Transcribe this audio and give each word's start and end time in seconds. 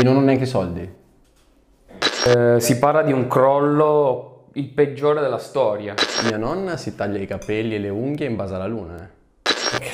Io 0.00 0.04
non 0.04 0.16
ho 0.16 0.20
neanche 0.20 0.46
soldi. 0.46 0.88
Eh, 2.26 2.56
si 2.58 2.78
parla 2.78 3.02
di 3.02 3.12
un 3.12 3.26
crollo 3.28 4.46
il 4.54 4.66
peggiore 4.68 5.20
della 5.20 5.38
storia. 5.38 5.94
Mia 6.24 6.36
nonna 6.38 6.76
si 6.76 6.94
taglia 6.94 7.18
i 7.18 7.26
capelli 7.26 7.74
e 7.74 7.78
le 7.78 7.88
unghie 7.90 8.26
in 8.26 8.36
base 8.36 8.54
alla 8.54 8.66
luna. 8.66 9.08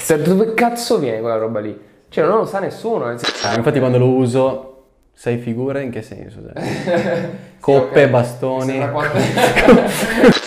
Eh. 0.09 0.23
Dove 0.23 0.55
cazzo 0.55 0.99
viene 0.99 1.21
quella 1.21 1.37
roba 1.37 1.61
lì? 1.61 1.77
Cioè, 2.09 2.25
non 2.25 2.39
lo 2.39 2.47
sa 2.47 2.61
nessuno. 2.61 3.07
senso- 3.19 3.47
Ah, 3.47 3.57
infatti 3.57 3.79
quando 3.81 3.99
lo 3.99 4.09
uso, 4.09 4.85
sei 5.13 5.39
figure 5.39 5.83
in 5.83 5.91
che 5.91 6.03
senso? 6.03 6.39
cioè? 6.43 7.31
Coppe, 7.61 8.05
ok. 8.05 8.11
bastoni. 8.11 8.65
Sembra 8.71 8.89
quanto- 8.91 9.19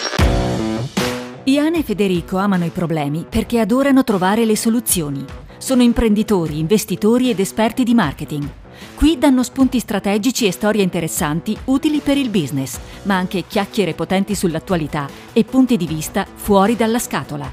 Ian 1.44 1.74
e 1.76 1.84
Federico 1.84 2.38
amano 2.38 2.66
i 2.66 2.70
problemi 2.70 3.26
perché 3.28 3.60
adorano 3.60 4.04
trovare 4.04 4.46
le 4.46 4.56
soluzioni. 4.56 5.26
Sono 5.58 5.82
imprenditori, 5.82 6.60
investitori 6.60 7.30
ed 7.30 7.40
esperti 7.40 7.84
di 7.84 7.94
marketing. 7.94 8.48
Qui 8.96 9.18
danno 9.18 9.44
spunti 9.44 9.80
strategici 9.80 10.46
e 10.46 10.52
storie 10.52 10.84
interessanti 10.84 11.58
utili 11.66 12.00
per 12.00 12.18
il 12.18 12.30
business, 12.30 12.80
ma 13.04 13.16
anche 13.16 13.46
chiacchiere 13.48 13.94
potenti 13.94 14.36
sull'attualità 14.36 15.08
e 15.34 15.44
punti 15.44 15.78
di 15.78 15.88
vista 15.88 16.26
fuori 16.34 16.76
dalla 16.76 17.00
scatola. 17.00 17.50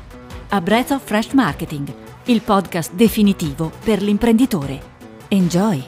A 0.48 0.60
Breath 0.60 0.90
of 0.92 1.02
Fresh 1.04 1.32
Marketing, 1.32 1.92
il 2.24 2.40
podcast 2.42 2.92
definitivo 2.94 3.70
per 3.84 4.02
l'imprenditore. 4.02 4.94
Enjoy! 5.28 5.84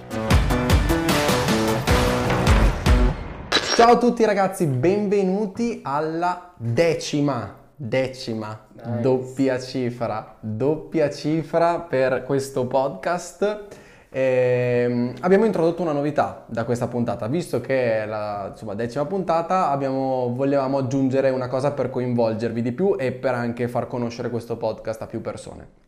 Ciao 3.74 3.92
a 3.92 3.98
tutti 3.98 4.24
ragazzi, 4.24 4.66
benvenuti 4.66 5.80
alla 5.84 6.52
decima, 6.56 7.54
decima, 7.76 8.66
Nice. 8.72 9.00
doppia 9.00 9.60
cifra, 9.60 10.36
doppia 10.40 11.08
cifra 11.10 11.78
per 11.78 12.24
questo 12.24 12.66
podcast. 12.66 13.66
Ehm, 14.10 15.14
abbiamo 15.20 15.44
introdotto 15.44 15.82
una 15.82 15.92
novità 15.92 16.44
da 16.46 16.64
questa 16.64 16.88
puntata, 16.88 17.26
visto 17.26 17.60
che 17.60 18.02
è 18.02 18.06
la 18.06 18.48
insomma, 18.50 18.74
decima 18.74 19.04
puntata, 19.04 19.70
abbiamo- 19.70 20.32
volevamo 20.34 20.78
aggiungere 20.78 21.30
una 21.30 21.48
cosa 21.48 21.72
per 21.72 21.90
coinvolgervi 21.90 22.62
di 22.62 22.72
più 22.72 22.96
e 22.98 23.12
per 23.12 23.34
anche 23.34 23.68
far 23.68 23.86
conoscere 23.86 24.30
questo 24.30 24.56
podcast 24.56 25.02
a 25.02 25.06
più 25.06 25.20
persone. 25.20 25.86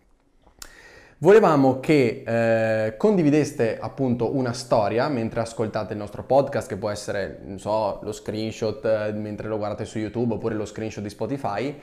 Volevamo 1.22 1.80
che 1.80 2.22
eh, 2.27 2.96
condivideste 2.96 3.78
appunto 3.78 4.34
una 4.34 4.55
storia 4.55 5.06
mentre 5.08 5.40
ascoltate 5.40 5.92
il 5.92 5.98
nostro 5.98 6.22
podcast, 6.22 6.66
che 6.66 6.78
può 6.78 6.88
essere, 6.88 7.40
non 7.44 7.58
so, 7.58 8.00
lo 8.02 8.10
screenshot 8.10 8.82
eh, 8.86 9.12
mentre 9.12 9.46
lo 9.48 9.58
guardate 9.58 9.84
su 9.84 9.98
YouTube 9.98 10.32
oppure 10.32 10.55
lo 10.55 10.64
screenshot 10.64 11.02
di 11.02 11.10
Spotify. 11.10 11.78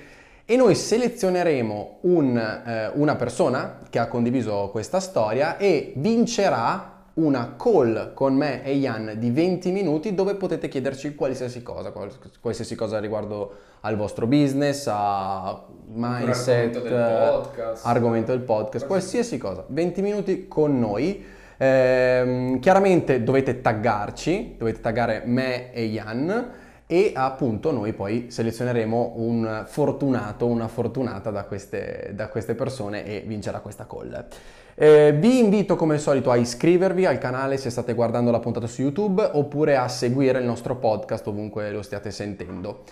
E 0.49 0.55
noi 0.55 0.75
selezioneremo 0.75 1.97
un, 2.03 2.37
eh, 2.37 2.89
una 2.93 3.15
persona 3.17 3.81
che 3.89 3.99
ha 3.99 4.07
condiviso 4.07 4.69
questa 4.71 5.01
storia 5.01 5.57
e 5.57 5.91
vincerà 5.97 6.93
una 7.15 7.55
call 7.57 8.13
con 8.13 8.33
me 8.33 8.63
e 8.63 8.75
Ian 8.75 9.15
di 9.17 9.29
20 9.29 9.71
minuti 9.71 10.15
dove 10.15 10.35
potete 10.35 10.69
chiederci 10.69 11.15
qualsiasi 11.15 11.61
cosa, 11.63 11.91
qual- 11.91 12.11
qualsiasi 12.39 12.75
cosa 12.75 12.97
riguardo 12.99 13.55
al 13.81 13.97
vostro 13.97 14.25
business, 14.25 14.87
a 14.89 15.65
mindset, 15.87 16.75
argomento 16.77 16.79
del 16.79 17.29
podcast. 17.29 17.85
argomento 17.85 18.31
del 18.31 18.41
podcast, 18.41 18.85
Qualsiasi- 18.85 19.37
cosa. 19.37 19.65
20 19.67 20.01
minuti 20.01 20.47
con 20.47 20.79
noi. 20.79 21.25
Ehm, 21.57 22.59
chiaramente 22.59 23.21
dovete 23.21 23.59
taggarci, 23.59 24.55
dovete 24.57 24.79
taggare 24.79 25.23
me 25.25 25.73
e 25.73 25.83
Ian 25.85 26.51
e 26.89 27.11
appunto 27.13 27.71
noi 27.71 27.91
poi 27.91 28.31
selezioneremo 28.31 29.13
un 29.17 29.65
fortunato, 29.67 30.47
una 30.47 30.69
fortunata 30.69 31.31
da 31.31 31.43
queste, 31.43 32.11
da 32.13 32.29
queste 32.29 32.55
persone 32.55 33.05
e 33.05 33.23
vincerà 33.27 33.59
questa 33.59 33.85
call. 33.85 34.25
Eh, 34.73 35.11
vi 35.17 35.39
invito 35.39 35.75
come 35.75 35.95
al 35.95 35.99
solito 35.99 36.31
a 36.31 36.37
iscrivervi 36.37 37.05
al 37.05 37.17
canale 37.17 37.57
se 37.57 37.69
state 37.69 37.93
guardando 37.93 38.31
la 38.31 38.39
puntata 38.39 38.67
su 38.67 38.83
YouTube 38.83 39.27
oppure 39.33 39.75
a 39.75 39.87
seguire 39.87 40.39
il 40.39 40.45
nostro 40.45 40.75
podcast 40.75 41.27
ovunque 41.27 41.71
lo 41.71 41.81
stiate 41.81 42.09
sentendo. 42.09 42.83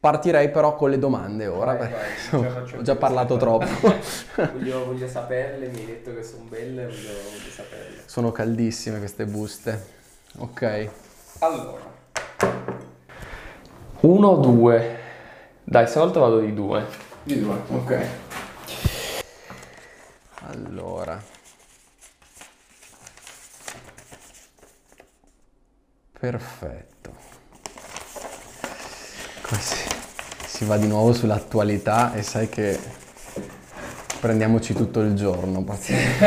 Partirei 0.00 0.50
però 0.50 0.74
con 0.74 0.90
le 0.90 0.98
domande 0.98 1.46
ora, 1.46 1.76
Vai, 1.76 1.90
vai, 1.90 2.74
ho 2.76 2.82
già 2.82 2.96
parlato 2.96 3.36
troppo. 3.36 3.64
voglio, 4.52 4.84
voglio 4.84 5.06
saperle, 5.06 5.68
mi 5.68 5.78
hai 5.78 5.86
detto 5.86 6.14
che 6.14 6.22
sono 6.22 6.44
belle, 6.48 6.86
voglio, 6.86 7.12
voglio 7.30 7.50
saperle. 7.50 8.02
Sono 8.04 8.32
caldissime 8.32 8.98
queste 8.98 9.24
buste. 9.24 9.86
Ok. 10.38 10.88
Allora. 11.38 12.83
Uno 14.04 14.28
o 14.28 14.36
due? 14.36 14.98
Dai, 15.64 15.86
stavolta 15.86 16.20
vado 16.20 16.40
di 16.40 16.52
due. 16.52 16.84
Di 17.22 17.40
due, 17.40 17.56
ok. 17.68 18.06
Allora. 20.40 21.22
Perfetto. 26.20 27.12
Così 29.40 29.86
si 30.48 30.66
va 30.66 30.76
di 30.76 30.86
nuovo 30.86 31.14
sull'attualità 31.14 32.12
e 32.12 32.22
sai 32.22 32.50
che 32.50 32.78
prendiamoci 34.20 34.74
tutto 34.74 35.00
il 35.00 35.14
giorno. 35.14 35.64
pazienza. 35.64 36.26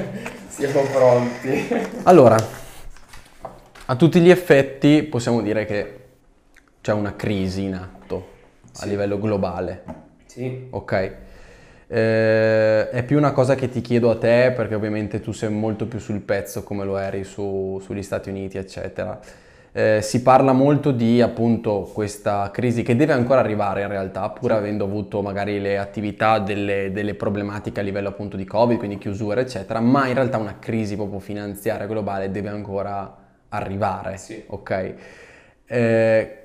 Siamo 0.48 0.80
pronti. 0.84 1.68
Allora, 2.04 2.36
a 3.84 3.96
tutti 3.96 4.18
gli 4.18 4.30
effetti 4.30 5.02
possiamo 5.02 5.42
dire 5.42 5.66
che 5.66 6.07
c'è 6.88 6.94
una 6.94 7.16
crisi 7.16 7.64
in 7.64 7.74
atto 7.74 8.28
a 8.62 8.82
Sì. 8.82 8.88
livello 8.88 9.18
globale, 9.20 9.82
Sì. 10.24 10.68
ok? 10.70 11.12
Eh, 11.86 12.88
è 12.88 13.02
più 13.02 13.18
una 13.18 13.32
cosa 13.32 13.54
che 13.54 13.68
ti 13.68 13.82
chiedo 13.82 14.08
a 14.08 14.16
te 14.16 14.54
perché 14.56 14.74
ovviamente 14.74 15.20
tu 15.20 15.32
sei 15.32 15.50
molto 15.50 15.86
più 15.86 15.98
sul 15.98 16.20
pezzo 16.20 16.62
come 16.62 16.86
lo 16.86 16.96
eri 16.96 17.24
su- 17.24 17.78
sugli 17.82 18.02
Stati 18.02 18.30
Uniti, 18.30 18.56
eccetera. 18.56 19.20
Eh, 19.72 19.98
si 20.00 20.22
parla 20.22 20.52
molto 20.54 20.90
di 20.90 21.20
appunto 21.20 21.90
questa 21.92 22.50
crisi 22.50 22.82
che 22.82 22.96
deve 22.96 23.12
ancora 23.12 23.40
arrivare 23.40 23.82
in 23.82 23.88
realtà, 23.88 24.30
pur 24.30 24.52
avendo 24.52 24.84
avuto 24.84 25.20
magari 25.20 25.60
le 25.60 25.76
attività 25.76 26.38
delle, 26.38 26.90
delle 26.90 27.12
problematiche 27.12 27.80
a 27.80 27.82
livello 27.82 28.08
appunto 28.08 28.38
di 28.38 28.46
Covid, 28.46 28.78
quindi 28.78 28.96
chiusure, 28.96 29.42
eccetera, 29.42 29.80
ma 29.80 30.06
in 30.08 30.14
realtà 30.14 30.38
una 30.38 30.56
crisi 30.58 30.96
proprio 30.96 31.18
finanziaria 31.18 31.84
globale 31.86 32.30
deve 32.30 32.48
ancora 32.48 33.14
arrivare, 33.50 34.16
Sì. 34.16 34.42
ok? 34.46 34.94
Eh, 35.66 36.42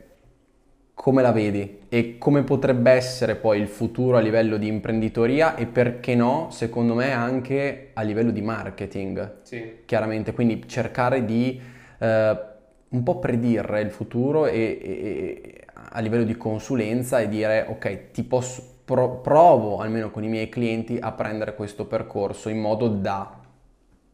come 1.03 1.21
la 1.21 1.33
vedi 1.33 1.81
e 1.89 2.17
come 2.17 2.43
potrebbe 2.43 2.89
essere 2.91 3.35
poi 3.35 3.59
il 3.59 3.67
futuro 3.67 4.15
a 4.15 4.21
livello 4.21 4.55
di 4.55 4.67
imprenditoria 4.67 5.55
e 5.55 5.65
perché 5.65 6.15
no, 6.15 6.47
secondo 6.49 6.93
me 6.93 7.11
anche 7.11 7.89
a 7.91 8.03
livello 8.03 8.31
di 8.31 8.39
marketing, 8.41 9.39
Sì. 9.41 9.79
chiaramente, 9.83 10.31
quindi 10.31 10.63
cercare 10.65 11.25
di 11.25 11.59
eh, 11.99 12.39
un 12.87 13.03
po' 13.03 13.19
predire 13.19 13.81
il 13.81 13.91
futuro 13.91 14.45
e, 14.45 14.57
e- 14.57 14.79
e- 14.81 15.65
a 15.73 15.99
livello 15.99 16.23
di 16.23 16.37
consulenza 16.37 17.19
e 17.19 17.27
dire 17.27 17.65
ok, 17.67 18.11
ti 18.11 18.23
posso, 18.23 18.63
pro- 18.85 19.17
provo 19.19 19.79
almeno 19.79 20.09
con 20.09 20.23
i 20.23 20.29
miei 20.29 20.47
clienti 20.47 20.97
a 21.01 21.11
prendere 21.11 21.53
questo 21.53 21.85
percorso 21.85 22.47
in 22.47 22.61
modo 22.61 22.87
da 22.87 23.41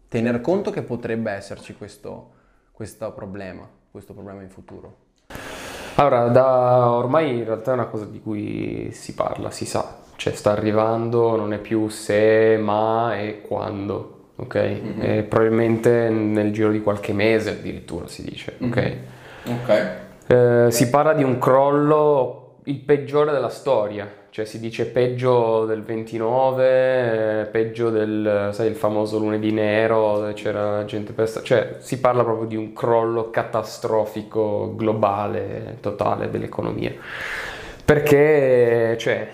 tener 0.08 0.42
conto 0.42 0.72
che 0.72 0.82
potrebbe 0.82 1.30
esserci 1.30 1.76
questo, 1.76 2.32
questo 2.72 3.14
problema, 3.14 3.70
questo 3.92 4.14
problema 4.14 4.42
in 4.42 4.50
futuro. 4.50 5.06
Allora, 6.00 6.30
da 6.30 6.92
ormai 6.92 7.40
in 7.40 7.44
realtà 7.44 7.72
è 7.72 7.74
una 7.74 7.88
cosa 7.88 8.06
di 8.06 8.22
cui 8.22 8.90
si 8.94 9.14
parla, 9.14 9.52
si 9.52 9.66
sa, 9.66 9.98
cioè 10.16 10.32
sta 10.34 10.52
arrivando, 10.52 11.36
non 11.36 11.52
è 11.52 11.58
più 11.58 11.90
se, 11.90 12.58
ma 12.58 13.20
e 13.20 13.42
quando, 13.42 14.28
ok? 14.38 14.56
E 14.56 15.26
probabilmente 15.28 16.08
nel 16.08 16.54
giro 16.54 16.72
di 16.72 16.82
qualche 16.82 17.12
mese 17.12 17.50
addirittura 17.50 18.08
si 18.08 18.24
dice, 18.24 18.56
ok? 18.62 18.96
Ok. 19.48 19.98
Eh, 20.28 20.72
si 20.72 20.90
parla 20.90 21.12
di 21.12 21.24
un 21.24 21.38
crollo 21.38 22.60
il 22.64 22.78
peggiore 22.78 23.34
della 23.34 23.50
storia, 23.50 24.10
cioè 24.30 24.46
si 24.46 24.60
dice 24.60 24.86
peggio 24.86 25.66
del 25.66 25.84
29, 25.84 27.42
eh, 27.42 27.46
peggio 27.46 27.90
del, 27.90 28.50
sai, 28.54 28.68
il 28.68 28.76
famoso 28.76 29.18
lunedì 29.20 29.52
nero, 29.52 30.32
c'era 30.34 30.86
gente 30.86 31.14
per 31.14 31.28
sta- 31.28 31.42
cioè 31.42 31.76
si 31.80 32.00
parla 32.00 32.24
proprio 32.24 32.48
di 32.48 32.56
un 32.56 32.74
crollo 32.74 33.30
catastrofico 33.30 34.74
globale, 34.76 35.78
totale 35.82 36.30
dell'economia. 36.30 36.94
Perché, 37.84 38.96
cioè, 39.00 39.28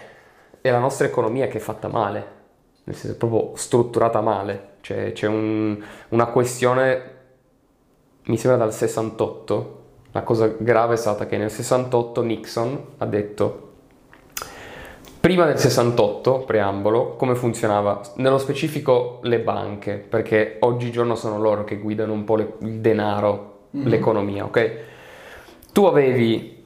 è 0.62 0.72
la 0.72 0.80
nostra 0.80 1.08
economia 1.08 1.48
che 1.48 1.58
è 1.58 1.62
fatta 1.62 1.88
male, 1.88 2.28
nel 2.86 2.96
senso 2.96 3.18
proprio 3.18 3.52
strutturata 3.56 4.22
male, 4.22 4.76
cioè 4.82 5.12
c'è 5.12 5.28
un- 5.28 5.84
una 6.10 6.26
questione 6.28 7.14
mi 8.26 8.38
sembra 8.38 8.58
dal 8.64 8.74
68. 8.74 9.84
La 10.12 10.24
cosa 10.24 10.48
grave 10.48 10.94
è 10.94 10.98
stata 10.98 11.26
che 11.26 11.38
nel 11.38 11.52
68 11.52 12.22
Nixon 12.22 12.86
ha 12.98 13.06
detto 13.06 13.65
prima 15.26 15.46
del 15.46 15.58
68, 15.58 16.44
preambolo, 16.46 17.16
come 17.16 17.34
funzionava? 17.34 18.00
Nello 18.18 18.38
specifico 18.38 19.22
le 19.24 19.40
banche, 19.40 19.94
perché 19.94 20.58
oggigiorno 20.60 21.16
sono 21.16 21.40
loro 21.40 21.64
che 21.64 21.78
guidano 21.78 22.14
un 22.14 22.24
po' 22.26 22.36
le- 22.36 22.54
il 22.60 22.80
denaro, 22.80 23.62
l'economia, 23.72 24.46
ok? 24.46 24.72
Tu 25.74 25.84
avevi 25.86 26.64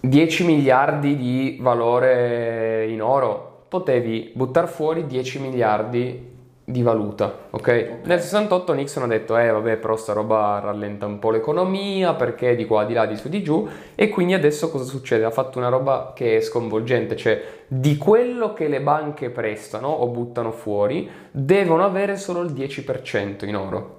10 0.00 0.44
miliardi 0.44 1.16
di 1.16 1.58
valore 1.60 2.88
in 2.88 3.00
oro, 3.00 3.66
potevi 3.68 4.32
buttare 4.34 4.66
fuori 4.66 5.06
10 5.06 5.38
miliardi 5.38 6.27
di 6.68 6.82
valuta, 6.82 7.46
ok? 7.48 8.00
Nel 8.04 8.20
68 8.20 8.74
Nixon 8.74 9.04
ha 9.04 9.06
detto, 9.06 9.38
eh 9.38 9.48
vabbè 9.48 9.78
però 9.78 9.96
sta 9.96 10.12
roba 10.12 10.60
rallenta 10.62 11.06
un 11.06 11.18
po' 11.18 11.30
l'economia 11.30 12.12
perché 12.12 12.54
di 12.56 12.66
qua, 12.66 12.84
di 12.84 12.92
là, 12.92 13.06
di 13.06 13.16
su, 13.16 13.30
di 13.30 13.42
giù 13.42 13.66
e 13.94 14.10
quindi 14.10 14.34
adesso 14.34 14.68
cosa 14.70 14.84
succede? 14.84 15.24
Ha 15.24 15.30
fatto 15.30 15.56
una 15.56 15.70
roba 15.70 16.12
che 16.14 16.36
è 16.36 16.40
sconvolgente, 16.42 17.16
cioè 17.16 17.42
di 17.66 17.96
quello 17.96 18.52
che 18.52 18.68
le 18.68 18.82
banche 18.82 19.30
prestano 19.30 19.88
o 19.88 20.08
buttano 20.08 20.52
fuori 20.52 21.08
devono 21.30 21.86
avere 21.86 22.18
solo 22.18 22.42
il 22.42 22.52
10% 22.52 23.46
in 23.46 23.56
oro. 23.56 23.96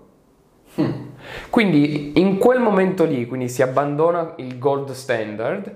Hmm. 0.75 1.07
Quindi 1.49 2.19
in 2.19 2.37
quel 2.37 2.59
momento 2.59 3.03
lì, 3.03 3.25
quindi 3.25 3.49
si 3.49 3.63
abbandona 3.63 4.35
il 4.37 4.59
gold 4.59 4.91
standard, 4.91 5.75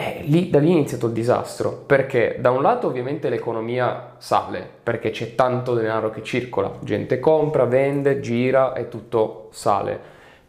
eh, 0.00 0.22
lì, 0.22 0.50
da 0.50 0.58
lì 0.58 0.68
è 0.68 0.72
iniziato 0.72 1.06
il 1.06 1.12
disastro, 1.12 1.72
perché 1.72 2.38
da 2.40 2.50
un 2.50 2.62
lato 2.62 2.86
ovviamente 2.86 3.28
l'economia 3.28 4.14
sale, 4.18 4.68
perché 4.82 5.10
c'è 5.10 5.34
tanto 5.34 5.74
denaro 5.74 6.10
che 6.10 6.22
circola, 6.22 6.78
gente 6.80 7.20
compra, 7.20 7.64
vende, 7.64 8.20
gira 8.20 8.72
e 8.72 8.88
tutto 8.88 9.48
sale, 9.50 9.98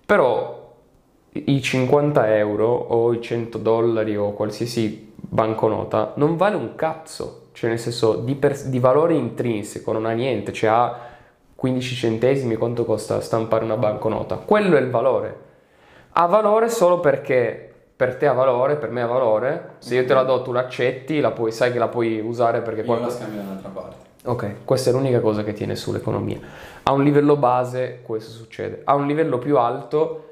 però 0.06 0.74
i 1.34 1.62
50 1.62 2.38
euro 2.38 2.68
o 2.68 3.14
i 3.14 3.22
100 3.22 3.58
dollari 3.58 4.18
o 4.18 4.34
qualsiasi 4.34 5.14
banconota 5.16 6.14
non 6.16 6.36
vale 6.38 6.56
un 6.56 6.76
cazzo, 6.76 7.48
cioè 7.54 7.70
nel 7.70 7.80
senso 7.80 8.16
di, 8.16 8.36
per, 8.36 8.58
di 8.64 8.80
valore 8.80 9.14
intrinseco, 9.16 9.92
non 9.92 10.06
ha 10.06 10.12
niente, 10.12 10.54
cioè 10.54 10.70
ha 10.70 11.00
15 11.56 11.96
centesimi 11.96 12.56
quanto 12.56 12.86
costa 12.86 13.22
stampare 13.22 13.64
una 13.64 13.78
banconota, 13.78 14.38
quello 14.38 14.78
è 14.78 14.82
il 14.82 14.90
valore. 14.90 15.50
Ha 16.14 16.26
valore 16.26 16.70
solo 16.70 17.00
perché 17.00 17.71
per 18.02 18.16
te 18.16 18.26
ha 18.26 18.34
valore, 18.34 18.78
per 18.78 18.90
me 18.90 19.04
ha 19.04 19.06
valore, 19.06 19.76
se 19.78 19.94
io 19.94 20.04
te 20.06 20.16
la 20.16 20.24
do 20.24 20.42
tu 20.42 20.52
l'accetti, 20.52 21.20
la 21.20 21.30
puoi, 21.30 21.52
sai 21.52 21.72
che 21.72 21.78
la 21.78 21.88
puoi 21.88 22.20
usare 22.20 22.62
perché... 22.62 22.82
Io 22.82 23.00
la 23.00 23.08
scambio 23.12 23.40
da 23.40 23.48
un'altra 23.48 23.70
parte. 23.70 23.96
Ok, 24.24 24.66
questa 24.66 24.90
è 24.90 24.94
l'unica 24.94 25.20
cosa 25.20 25.44
che 25.44 25.54
tiene 25.54 25.76
sull'economia. 25.76 26.40
A 26.82 26.94
un 26.94 27.04
livello 27.04 27.38
base 27.38 28.00
questo 28.02 28.32
succede. 28.32 28.82
A 28.86 28.96
un 28.96 29.06
livello 29.06 29.38
più 29.38 29.60
alto 29.60 30.30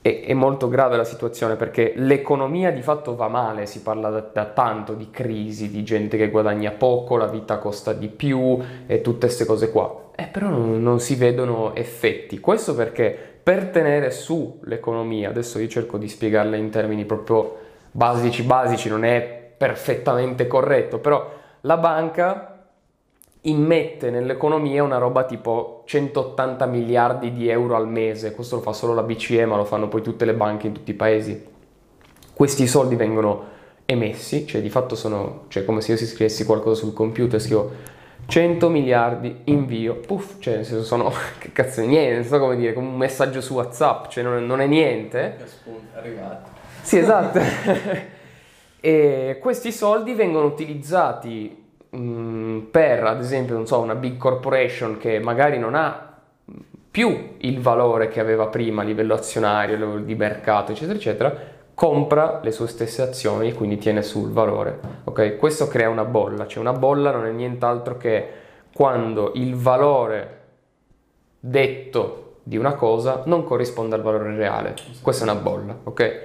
è, 0.00 0.22
è 0.26 0.32
molto 0.32 0.68
grave 0.68 0.96
la 0.96 1.02
situazione 1.02 1.56
perché 1.56 1.92
l'economia 1.96 2.70
di 2.70 2.82
fatto 2.82 3.16
va 3.16 3.26
male, 3.26 3.66
si 3.66 3.82
parla 3.82 4.10
da, 4.10 4.20
da, 4.20 4.44
tanto 4.44 4.94
di 4.94 5.10
crisi, 5.10 5.72
di 5.72 5.82
gente 5.82 6.16
che 6.16 6.30
guadagna 6.30 6.70
poco, 6.70 7.16
la 7.16 7.26
vita 7.26 7.58
costa 7.58 7.92
di 7.92 8.06
più 8.06 8.56
e 8.86 9.00
tutte 9.00 9.26
queste 9.26 9.44
cose 9.44 9.72
qua. 9.72 10.12
Eh, 10.14 10.28
però 10.28 10.50
non, 10.50 10.80
non 10.80 11.00
si 11.00 11.16
vedono 11.16 11.74
effetti. 11.74 12.38
Questo 12.38 12.76
perché 12.76 13.33
per 13.44 13.68
tenere 13.68 14.10
su 14.10 14.58
l'economia, 14.64 15.28
adesso 15.28 15.58
io 15.58 15.68
cerco 15.68 15.98
di 15.98 16.08
spiegarla 16.08 16.56
in 16.56 16.70
termini 16.70 17.04
proprio 17.04 17.58
basici, 17.90 18.42
basici, 18.42 18.88
non 18.88 19.04
è 19.04 19.52
perfettamente 19.56 20.46
corretto, 20.46 20.98
però 20.98 21.30
la 21.60 21.76
banca 21.76 22.68
immette 23.42 24.10
nell'economia 24.10 24.82
una 24.82 24.96
roba 24.96 25.24
tipo 25.24 25.82
180 25.84 26.64
miliardi 26.64 27.34
di 27.34 27.50
euro 27.50 27.76
al 27.76 27.86
mese, 27.86 28.32
questo 28.32 28.56
lo 28.56 28.62
fa 28.62 28.72
solo 28.72 28.94
la 28.94 29.02
BCE, 29.02 29.44
ma 29.44 29.56
lo 29.56 29.66
fanno 29.66 29.88
poi 29.88 30.00
tutte 30.00 30.24
le 30.24 30.32
banche 30.32 30.66
in 30.66 30.72
tutti 30.72 30.92
i 30.92 30.94
paesi. 30.94 31.44
Questi 32.32 32.66
soldi 32.66 32.96
vengono 32.96 33.52
emessi, 33.84 34.46
cioè 34.46 34.62
di 34.62 34.70
fatto 34.70 34.94
sono, 34.94 35.44
cioè 35.48 35.66
come 35.66 35.82
se 35.82 35.92
io 35.92 35.98
si 35.98 36.06
scrivessi 36.06 36.46
qualcosa 36.46 36.80
sul 36.80 36.94
computer, 36.94 37.38
scrivo 37.38 37.70
100 38.26 38.68
miliardi 38.68 39.42
invio, 39.44 39.96
puff, 39.96 40.36
cioè 40.38 40.56
nel 40.56 40.64
senso 40.64 40.84
sono, 40.84 41.12
che 41.38 41.52
cazzo 41.52 41.82
è 41.82 41.86
niente, 41.86 42.14
non 42.14 42.24
so 42.24 42.38
come 42.38 42.56
dire, 42.56 42.72
come 42.72 42.88
un 42.88 42.96
messaggio 42.96 43.40
su 43.40 43.54
Whatsapp, 43.54 44.08
cioè 44.08 44.24
non, 44.24 44.44
non 44.46 44.60
è 44.60 44.66
niente. 44.66 45.36
Arrivato. 45.94 46.50
Sì, 46.82 46.98
esatto. 46.98 47.40
e 48.80 49.38
questi 49.40 49.72
soldi 49.72 50.14
vengono 50.14 50.46
utilizzati 50.46 51.64
mh, 51.90 51.98
mm, 51.98 52.58
per, 52.70 53.04
ad 53.04 53.20
esempio, 53.20 53.54
non 53.54 53.66
so, 53.66 53.80
una 53.80 53.94
big 53.94 54.16
corporation 54.16 54.98
che 54.98 55.18
magari 55.18 55.58
non 55.58 55.74
ha 55.74 56.12
più 56.90 57.34
il 57.38 57.60
valore 57.60 58.08
che 58.08 58.20
aveva 58.20 58.46
prima 58.46 58.82
a 58.82 58.84
livello 58.84 59.14
azionario, 59.14 59.98
di 59.98 60.14
mercato, 60.14 60.70
eccetera, 60.70 60.96
eccetera, 60.96 61.36
compra 61.74 62.40
le 62.42 62.52
sue 62.52 62.68
stesse 62.68 63.02
azioni 63.02 63.48
e 63.48 63.54
quindi 63.54 63.78
tiene 63.78 64.02
sul 64.02 64.30
valore. 64.30 64.78
Okay? 65.04 65.36
Questo 65.36 65.68
crea 65.68 65.88
una 65.88 66.04
bolla, 66.04 66.46
cioè 66.46 66.60
una 66.60 66.72
bolla 66.72 67.10
non 67.10 67.26
è 67.26 67.32
nient'altro 67.32 67.96
che 67.96 68.28
quando 68.72 69.32
il 69.34 69.54
valore 69.54 70.42
detto 71.40 72.38
di 72.42 72.56
una 72.56 72.74
cosa 72.74 73.22
non 73.26 73.44
corrisponde 73.44 73.94
al 73.94 74.02
valore 74.02 74.34
reale. 74.36 74.74
Questa 75.02 75.24
è 75.24 75.30
una 75.30 75.40
bolla, 75.40 75.76
ok? 75.82 76.22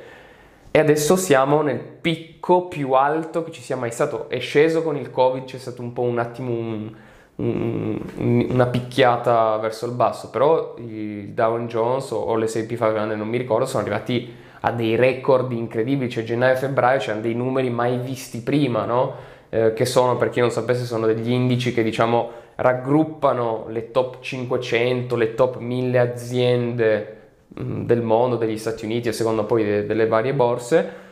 E 0.71 0.77
adesso 0.77 1.15
siamo 1.15 1.61
nel 1.61 1.79
picco 1.79 2.67
più 2.67 2.91
alto 2.91 3.43
che 3.43 3.51
ci 3.51 3.61
sia 3.61 3.75
mai 3.75 3.91
stato. 3.91 4.29
È 4.29 4.39
sceso 4.39 4.83
con 4.83 4.95
il 4.95 5.09
Covid, 5.09 5.45
c'è 5.45 5.57
stato 5.57 5.81
un 5.81 5.93
po' 5.93 6.03
un 6.03 6.19
attimo 6.19 6.51
un, 6.51 6.93
un, 7.35 8.47
una 8.49 8.67
picchiata 8.67 9.57
verso 9.57 9.87
il 9.87 9.93
basso, 9.93 10.29
però 10.29 10.75
il 10.77 11.29
Dow 11.29 11.57
Jones 11.65 12.11
o, 12.11 12.17
o 12.17 12.35
l'S&P 12.35 12.67
500, 12.67 13.15
non 13.15 13.27
mi 13.27 13.37
ricordo, 13.37 13.65
sono 13.65 13.81
arrivati 13.81 14.47
ha 14.61 14.71
dei 14.71 14.95
record 14.95 15.51
incredibili, 15.51 16.09
cioè 16.09 16.23
gennaio 16.23 16.53
e 16.53 16.57
febbraio 16.57 16.99
c'erano 16.99 17.21
dei 17.21 17.33
numeri 17.33 17.69
mai 17.69 17.97
visti 17.97 18.41
prima, 18.41 18.85
no? 18.85 19.15
eh, 19.49 19.73
che 19.73 19.85
sono, 19.85 20.15
per 20.17 20.29
chi 20.29 20.39
non 20.39 20.51
sapesse, 20.51 20.85
sono 20.85 21.05
degli 21.05 21.31
indici 21.31 21.73
che 21.73 21.83
diciamo 21.83 22.47
raggruppano 22.55 23.65
le 23.69 23.91
top 23.91 24.19
500, 24.19 25.15
le 25.15 25.33
top 25.33 25.57
1000 25.57 25.99
aziende 25.99 27.17
mm, 27.59 27.85
del 27.85 28.01
mondo, 28.01 28.35
degli 28.35 28.57
Stati 28.57 28.85
Uniti, 28.85 29.07
a 29.09 29.13
seconda 29.13 29.43
poi 29.43 29.63
de- 29.63 29.85
delle 29.85 30.07
varie 30.07 30.33
borse, 30.33 31.07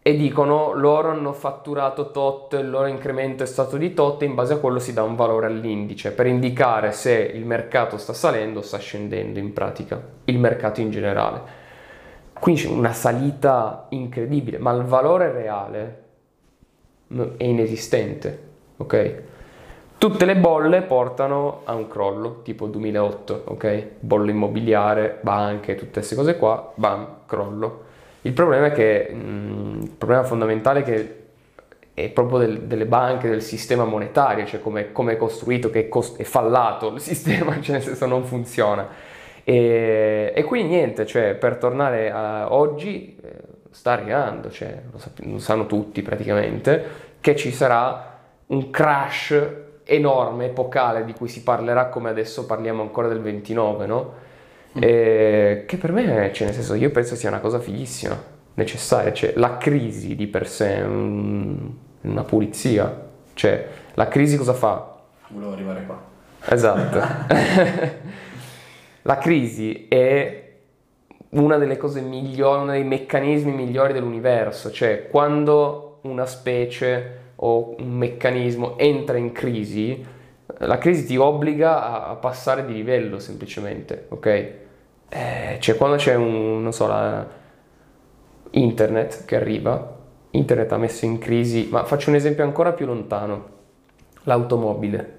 e 0.00 0.16
dicono 0.16 0.72
loro 0.72 1.10
hanno 1.10 1.32
fatturato 1.32 2.10
tot, 2.10 2.54
il 2.54 2.70
loro 2.70 2.86
incremento 2.86 3.42
è 3.42 3.46
stato 3.46 3.76
di 3.76 3.92
tot 3.92 4.22
e 4.22 4.24
in 4.24 4.34
base 4.34 4.54
a 4.54 4.56
quello 4.56 4.78
si 4.78 4.94
dà 4.94 5.02
un 5.02 5.16
valore 5.16 5.46
all'indice 5.46 6.12
per 6.12 6.26
indicare 6.26 6.92
se 6.92 7.12
il 7.12 7.44
mercato 7.44 7.98
sta 7.98 8.14
salendo 8.14 8.60
o 8.60 8.62
sta 8.62 8.78
scendendo 8.78 9.38
in 9.38 9.52
pratica, 9.52 10.00
il 10.24 10.38
mercato 10.38 10.80
in 10.80 10.90
generale. 10.90 11.57
Quindi 12.38 12.62
c'è 12.62 12.68
una 12.68 12.92
salita 12.92 13.86
incredibile, 13.90 14.58
ma 14.58 14.72
il 14.72 14.84
valore 14.84 15.32
reale 15.32 16.02
è 17.36 17.44
inesistente, 17.44 18.42
ok? 18.76 19.22
Tutte 19.98 20.24
le 20.24 20.36
bolle 20.36 20.82
portano 20.82 21.62
a 21.64 21.74
un 21.74 21.88
crollo, 21.88 22.42
tipo 22.42 22.66
2008, 22.66 23.42
ok? 23.46 23.86
Bolle 23.98 24.30
immobiliare, 24.30 25.18
banche, 25.22 25.74
tutte 25.74 25.94
queste 25.94 26.14
cose 26.14 26.36
qua, 26.36 26.72
bam, 26.76 27.06
crollo. 27.26 27.86
Il 28.22 28.32
problema 28.32 28.66
è 28.66 28.72
che, 28.72 29.10
mh, 29.12 29.16
mm, 29.16 29.82
il 29.82 29.90
problema 29.90 30.22
fondamentale 30.22 30.80
è 30.80 30.82
che 30.84 31.18
è 31.94 32.08
proprio 32.10 32.38
del, 32.38 32.60
delle 32.62 32.86
banche, 32.86 33.28
del 33.28 33.42
sistema 33.42 33.84
monetario, 33.84 34.46
cioè 34.46 34.62
come 34.62 34.92
è 34.92 35.16
costruito, 35.16 35.70
che 35.70 35.80
è, 35.80 35.88
cost- 35.88 36.16
è 36.18 36.22
fallato 36.22 36.92
il 36.92 37.00
sistema, 37.02 37.60
cioè 37.60 37.76
nel 37.76 37.82
senso 37.82 38.06
non 38.06 38.24
funziona. 38.24 38.86
E, 39.48 40.30
e 40.34 40.44
quindi 40.44 40.74
niente, 40.74 41.06
cioè, 41.06 41.32
per 41.32 41.56
tornare 41.56 42.10
a 42.10 42.52
oggi, 42.52 43.18
eh, 43.18 43.30
sta 43.70 43.92
arrivando, 43.92 44.50
cioè, 44.50 44.82
lo, 44.92 44.98
sap- 44.98 45.24
lo 45.24 45.38
sanno 45.38 45.64
tutti 45.64 46.02
praticamente, 46.02 46.84
che 47.18 47.34
ci 47.34 47.50
sarà 47.50 48.18
un 48.48 48.68
crash 48.68 49.42
enorme, 49.84 50.44
epocale, 50.44 51.06
di 51.06 51.14
cui 51.14 51.28
si 51.28 51.42
parlerà 51.42 51.86
come 51.86 52.10
adesso 52.10 52.44
parliamo 52.44 52.82
ancora 52.82 53.08
del 53.08 53.22
29, 53.22 53.86
no? 53.86 54.12
Mm. 54.76 54.82
E, 54.82 55.64
che 55.66 55.76
per 55.78 55.92
me, 55.92 56.30
cioè, 56.34 56.48
nel 56.48 56.54
senso, 56.54 56.74
io 56.74 56.90
penso 56.90 57.16
sia 57.16 57.30
una 57.30 57.40
cosa 57.40 57.58
fighissima, 57.58 58.22
necessaria, 58.52 59.14
cioè, 59.14 59.32
la 59.36 59.56
crisi 59.56 60.14
di 60.14 60.26
per 60.26 60.46
sé 60.46 60.76
è 60.76 60.84
un, 60.84 61.70
una 62.02 62.22
pulizia, 62.24 63.06
cioè, 63.32 63.66
la 63.94 64.08
crisi 64.08 64.36
cosa 64.36 64.52
fa? 64.52 64.94
Volevo 65.28 65.52
arrivare 65.52 65.86
qua. 65.86 65.98
Esatto. 66.44 68.16
La 69.08 69.16
crisi 69.16 69.86
è 69.88 70.50
una 71.30 71.56
delle 71.56 71.78
cose 71.78 72.02
migliori, 72.02 72.60
uno 72.60 72.72
dei 72.72 72.84
meccanismi 72.84 73.52
migliori 73.52 73.94
dell'universo, 73.94 74.70
cioè 74.70 75.08
quando 75.08 76.00
una 76.02 76.26
specie 76.26 77.20
o 77.36 77.74
un 77.78 77.96
meccanismo 77.96 78.76
entra 78.76 79.16
in 79.16 79.32
crisi, 79.32 80.04
la 80.58 80.76
crisi 80.76 81.06
ti 81.06 81.16
obbliga 81.16 82.06
a 82.06 82.16
passare 82.16 82.66
di 82.66 82.74
livello 82.74 83.18
semplicemente, 83.18 84.08
ok? 84.10 84.26
Eh, 85.08 85.56
cioè 85.58 85.76
quando 85.78 85.96
c'è 85.96 86.14
un, 86.14 86.62
non 86.62 86.74
so, 86.74 86.86
la, 86.86 87.26
internet 88.50 89.24
che 89.24 89.36
arriva, 89.36 89.96
internet 90.32 90.70
ha 90.70 90.76
messo 90.76 91.06
in 91.06 91.16
crisi, 91.16 91.68
ma 91.70 91.82
faccio 91.84 92.10
un 92.10 92.16
esempio 92.16 92.44
ancora 92.44 92.74
più 92.74 92.84
lontano, 92.84 93.46
l'automobile. 94.24 95.16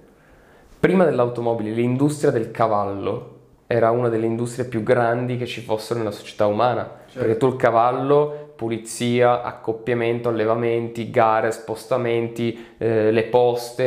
Prima 0.79 1.05
dell'automobile, 1.05 1.72
l'industria 1.72 2.29
del 2.29 2.51
cavallo 2.51 3.38
era 3.72 3.92
una 3.92 4.10
delle 4.10 4.26
industrie 4.26 4.66
più 4.66 4.82
grandi 4.82 5.38
che 5.38 5.46
ci 5.46 5.62
fossero 5.62 6.00
nella 6.00 6.10
società 6.10 6.48
umana, 6.48 6.90
certo. 7.06 7.20
perché 7.20 7.38
tu 7.38 7.48
il 7.50 7.56
cavallo, 7.56 8.54
pulizia, 8.56 9.44
accoppiamento, 9.44 10.30
allevamenti, 10.30 11.12
gare, 11.12 11.52
spostamenti, 11.52 12.74
eh, 12.80 13.12
le 13.12 13.24
poste, 13.26 13.84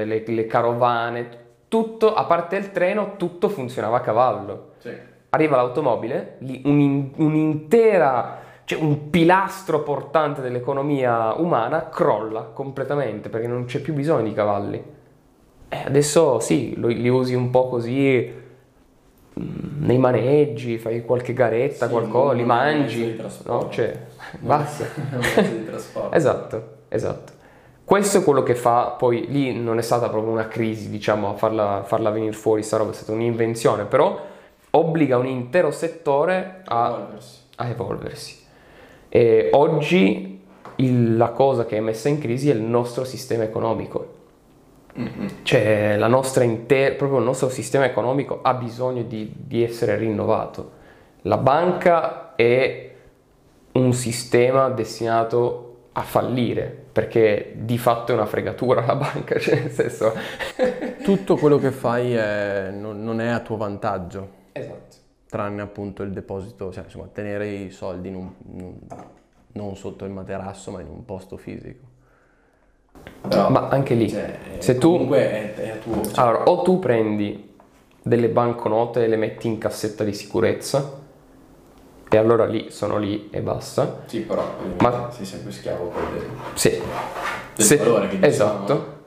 eh, 0.00 0.04
le, 0.04 0.22
le, 0.26 0.46
carovane, 0.46 1.28
tutto, 1.68 2.12
a 2.12 2.24
parte 2.24 2.56
il 2.56 2.70
treno, 2.70 3.14
tutto 3.16 3.48
funzionava 3.48 3.96
a 3.96 4.00
cavallo. 4.00 4.72
Sì. 4.76 4.90
Arriva 5.30 5.56
l'automobile, 5.56 6.36
un, 6.64 7.12
un'intera, 7.16 8.40
cioè 8.64 8.78
un 8.78 9.08
pilastro 9.08 9.82
portante 9.82 10.42
dell'economia 10.42 11.32
umana 11.32 11.88
crolla 11.88 12.42
completamente 12.42 13.30
perché 13.30 13.46
non 13.46 13.64
c'è 13.64 13.80
più 13.80 13.94
bisogno 13.94 14.24
di 14.24 14.34
cavalli 14.34 14.84
Eh, 15.70 15.82
adesso 15.86 16.38
sì, 16.40 16.74
lo- 16.76 16.88
li 16.88 17.08
usi 17.08 17.34
un 17.34 17.48
po' 17.48 17.68
così 17.68 18.40
nei 19.34 19.98
maneggi, 19.98 20.78
fai 20.78 21.04
qualche 21.04 21.32
garetta, 21.32 21.86
Sì, 21.86 21.92
qualcosa, 21.92 22.32
li 22.34 22.44
mangi, 22.44 23.18
no? 23.44 23.68
Cioè, 23.70 23.98
basta. 24.40 24.84
Esatto, 26.10 26.64
esatto. 26.88 27.32
Questo 27.84 28.18
è 28.18 28.22
quello 28.24 28.42
che 28.42 28.54
fa, 28.54 28.94
poi 28.96 29.26
lì 29.28 29.54
non 29.58 29.78
è 29.78 29.82
stata 29.82 30.08
proprio 30.08 30.32
una 30.32 30.48
crisi, 30.48 30.88
diciamo, 30.88 31.30
a 31.30 31.34
farla, 31.34 31.82
farla 31.84 32.10
venire 32.10 32.32
fuori, 32.32 32.62
sta 32.62 32.76
roba 32.76 32.90
è 32.90 32.94
stata 32.94 33.12
un'invenzione, 33.12 33.84
però 33.84 34.18
obbliga 34.70 35.18
un 35.18 35.26
intero 35.26 35.70
settore 35.70 36.62
a, 36.64 36.88
Evolversi. 36.88 37.38
a 37.56 37.68
evolversi. 37.68 38.36
E 39.08 39.48
oggi 39.52 40.40
il- 40.76 41.16
la 41.16 41.30
cosa 41.30 41.66
che 41.66 41.76
è 41.76 41.80
messa 41.80 42.08
in 42.08 42.18
crisi 42.18 42.48
è 42.50 42.54
il 42.54 42.62
nostro 42.62 43.04
sistema 43.04 43.42
economico. 43.42 44.20
Cioè, 45.42 45.96
la 45.96 46.06
nostra 46.06 46.44
inte- 46.44 46.92
proprio 46.96 47.18
il 47.18 47.24
nostro 47.24 47.48
sistema 47.48 47.84
economico 47.84 48.40
ha 48.42 48.54
bisogno 48.54 49.02
di, 49.02 49.32
di 49.34 49.62
essere 49.62 49.96
rinnovato. 49.96 50.80
La 51.22 51.38
banca 51.38 52.34
è 52.34 52.94
un 53.72 53.92
sistema 53.94 54.68
destinato 54.68 55.68
a 55.92 56.02
fallire, 56.02 56.64
perché 56.92 57.52
di 57.56 57.78
fatto 57.78 58.12
è 58.12 58.14
una 58.14 58.26
fregatura 58.26 58.84
la 58.84 58.96
banca, 58.96 59.38
cioè 59.40 59.60
nel 59.60 59.70
senso... 59.70 60.12
Tutto 61.02 61.36
quello 61.36 61.58
che 61.58 61.70
fai 61.70 62.14
è- 62.14 62.70
non, 62.70 63.02
non 63.02 63.20
è 63.20 63.28
a 63.28 63.40
tuo 63.40 63.56
vantaggio, 63.56 64.28
esatto. 64.52 64.96
tranne 65.28 65.62
appunto 65.62 66.02
il 66.02 66.12
deposito, 66.12 66.70
cioè 66.72 66.84
insomma 66.84 67.08
tenere 67.12 67.48
i 67.48 67.70
soldi 67.70 68.08
in 68.08 68.14
un- 68.16 68.32
in 68.54 68.60
un- 68.62 68.78
non 69.54 69.76
sotto 69.76 70.04
il 70.04 70.10
materasso 70.12 70.70
ma 70.70 70.80
in 70.80 70.88
un 70.88 71.04
posto 71.04 71.36
fisico. 71.36 71.90
Però, 73.28 73.50
Ma 73.50 73.68
anche 73.68 73.94
lì, 73.94 74.08
cioè, 74.10 74.38
se 74.58 74.78
tu- 74.78 74.92
comunque 74.92 75.18
è, 75.30 75.54
è 75.54 75.70
a 75.70 75.74
tuo... 75.76 76.02
cioè, 76.02 76.12
Allora, 76.24 76.44
o 76.44 76.62
tu 76.62 76.78
prendi 76.78 77.50
delle 78.02 78.28
banconote 78.28 79.04
e 79.04 79.08
le 79.08 79.16
metti 79.16 79.46
in 79.46 79.58
cassetta 79.58 80.02
di 80.04 80.12
sicurezza, 80.12 81.00
e 82.08 82.16
allora 82.16 82.44
lì 82.46 82.70
sono 82.70 82.98
lì 82.98 83.30
e 83.30 83.40
basta. 83.40 84.02
Sì, 84.06 84.20
però 84.20 84.44
Ma- 84.80 85.10
sei 85.10 85.24
sempre 85.24 85.50
schiavo 85.52 85.84
poi 85.86 86.02
del... 86.12 86.26
Sì. 86.54 86.70
Del 86.70 87.64
Se- 87.64 87.76
valore 87.76 88.08
che 88.08 88.16
diciamo. 88.18 88.28
esatto. 88.30 89.00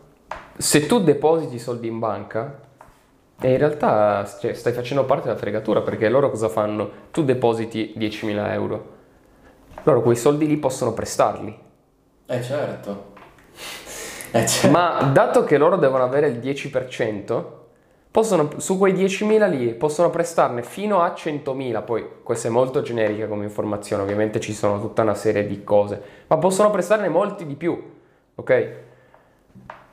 Se 0.58 0.86
tu 0.86 1.04
depositi 1.04 1.60
soldi 1.60 1.88
in 1.88 2.00
banca, 2.00 2.60
e 3.42 3.52
in 3.52 3.58
realtà 3.58 4.26
cioè, 4.40 4.54
stai 4.54 4.72
facendo 4.72 5.04
parte 5.04 5.28
della 5.28 5.38
fregatura 5.38 5.82
perché 5.82 6.08
loro 6.08 6.30
cosa 6.30 6.48
fanno? 6.48 6.90
Tu 7.12 7.24
depositi 7.26 7.94
10.000 7.98 8.52
euro, 8.54 8.94
loro 9.84 10.02
quei 10.02 10.16
soldi 10.16 10.48
lì 10.48 10.56
possono 10.56 10.94
prestarli. 10.94 11.60
Eh 12.28 12.42
certo. 12.42 13.14
Eh 14.32 14.46
certo. 14.46 14.70
Ma 14.70 15.10
dato 15.14 15.44
che 15.44 15.58
loro 15.58 15.78
devono 15.78 16.04
avere 16.04 16.28
il 16.28 16.40
10%, 16.40 17.44
possono, 18.12 18.50
su 18.58 18.78
quei 18.78 18.94
10.000 18.94 19.50
lì 19.50 19.74
possono 19.74 20.10
prestarne 20.10 20.64
fino 20.64 21.02
a 21.02 21.14
100.000. 21.16 21.84
Poi 21.84 22.08
questa 22.24 22.48
è 22.48 22.52
molto 22.52 22.82
generica 22.82 23.28
come 23.28 23.44
informazione, 23.44 24.04
ovviamente 24.04 24.40
ci 24.40 24.54
sono 24.54 24.80
tutta 24.80 25.02
una 25.02 25.16
serie 25.16 25.46
di 25.46 25.64
cose, 25.64 26.02
ma 26.28 26.38
possono 26.38 26.72
prestarne 26.72 27.10
molti 27.10 27.46
di 27.46 27.56
più, 27.56 27.92
ok? 28.36 28.70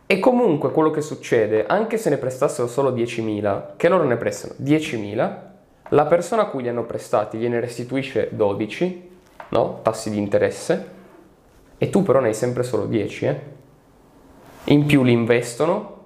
E 0.07 0.19
comunque 0.19 0.71
quello 0.71 0.91
che 0.91 1.01
succede, 1.01 1.67
anche 1.67 1.97
se 1.97 2.11
ne 2.11 2.19
prestassero 2.19 2.69
solo 2.69 2.93
10.000, 2.93 3.77
che 3.77 3.89
loro 3.89 4.05
ne 4.05 4.17
prestano 4.17 4.55
10.000, 4.63 5.37
la 5.89 6.07
persona 6.07 6.43
a 6.43 6.47
cui 6.47 6.63
li 6.63 6.69
hanno 6.69 6.85
prestati 6.85 7.39
gliene 7.39 7.61
restituisce 7.61 8.29
12, 8.31 9.11
no? 9.49 9.81
Tassi 9.83 10.11
di 10.11 10.19
interesse, 10.19 10.87
e 11.77 11.91
tu 11.91 12.03
però 12.03 12.21
ne 12.21 12.29
hai 12.29 12.35
sempre 12.35 12.63
solo 12.63 12.87
10, 12.87 13.27
eh? 13.27 13.41
In 14.65 14.87
più 14.87 15.03
li 15.03 15.13
investono, 15.13 16.01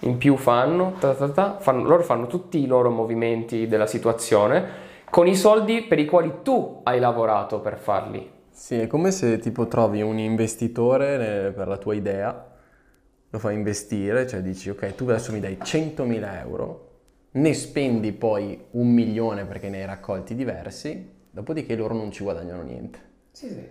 in 0.00 0.18
più 0.18 0.36
fanno, 0.36 0.94
ta 0.98 1.14
ta 1.14 1.28
ta, 1.28 1.56
fanno- 1.58 1.84
loro 1.84 2.02
fanno 2.02 2.26
tutti 2.26 2.58
i 2.62 2.66
loro 2.66 2.90
movimenti 2.90 3.66
della 3.66 3.86
situazione 3.86 4.84
con 5.10 5.26
i 5.26 5.34
soldi 5.36 5.82
per 5.82 5.98
i 5.98 6.04
quali 6.04 6.32
tu 6.42 6.80
hai 6.82 6.98
lavorato 7.00 7.60
per 7.60 7.78
farli. 7.78 8.30
Sì, 8.50 8.78
è 8.78 8.86
come 8.86 9.10
se 9.10 9.38
tipo 9.38 9.66
trovi 9.66 10.02
un 10.02 10.18
investitore 10.18 11.46
eh, 11.46 11.50
per 11.52 11.68
la 11.68 11.76
tua 11.76 11.94
idea, 11.94 12.52
lo 13.28 13.38
fai 13.38 13.54
investire, 13.54 14.26
cioè 14.26 14.40
dici 14.40 14.70
ok, 14.70 14.94
tu 14.94 15.04
adesso 15.04 15.32
mi 15.32 15.40
dai 15.40 15.58
100.000 15.62 16.40
euro, 16.40 16.90
ne 17.32 17.54
spendi 17.54 18.12
poi 18.12 18.58
un 18.72 18.88
milione 18.88 19.44
perché 19.44 19.68
ne 19.68 19.80
hai 19.80 19.86
raccolti 19.86 20.34
diversi, 20.34 21.14
dopodiché 21.30 21.76
loro 21.76 21.94
non 21.94 22.10
ci 22.10 22.22
guadagnano 22.22 22.62
niente. 22.62 22.98
Sì, 23.30 23.48
sì. 23.48 23.68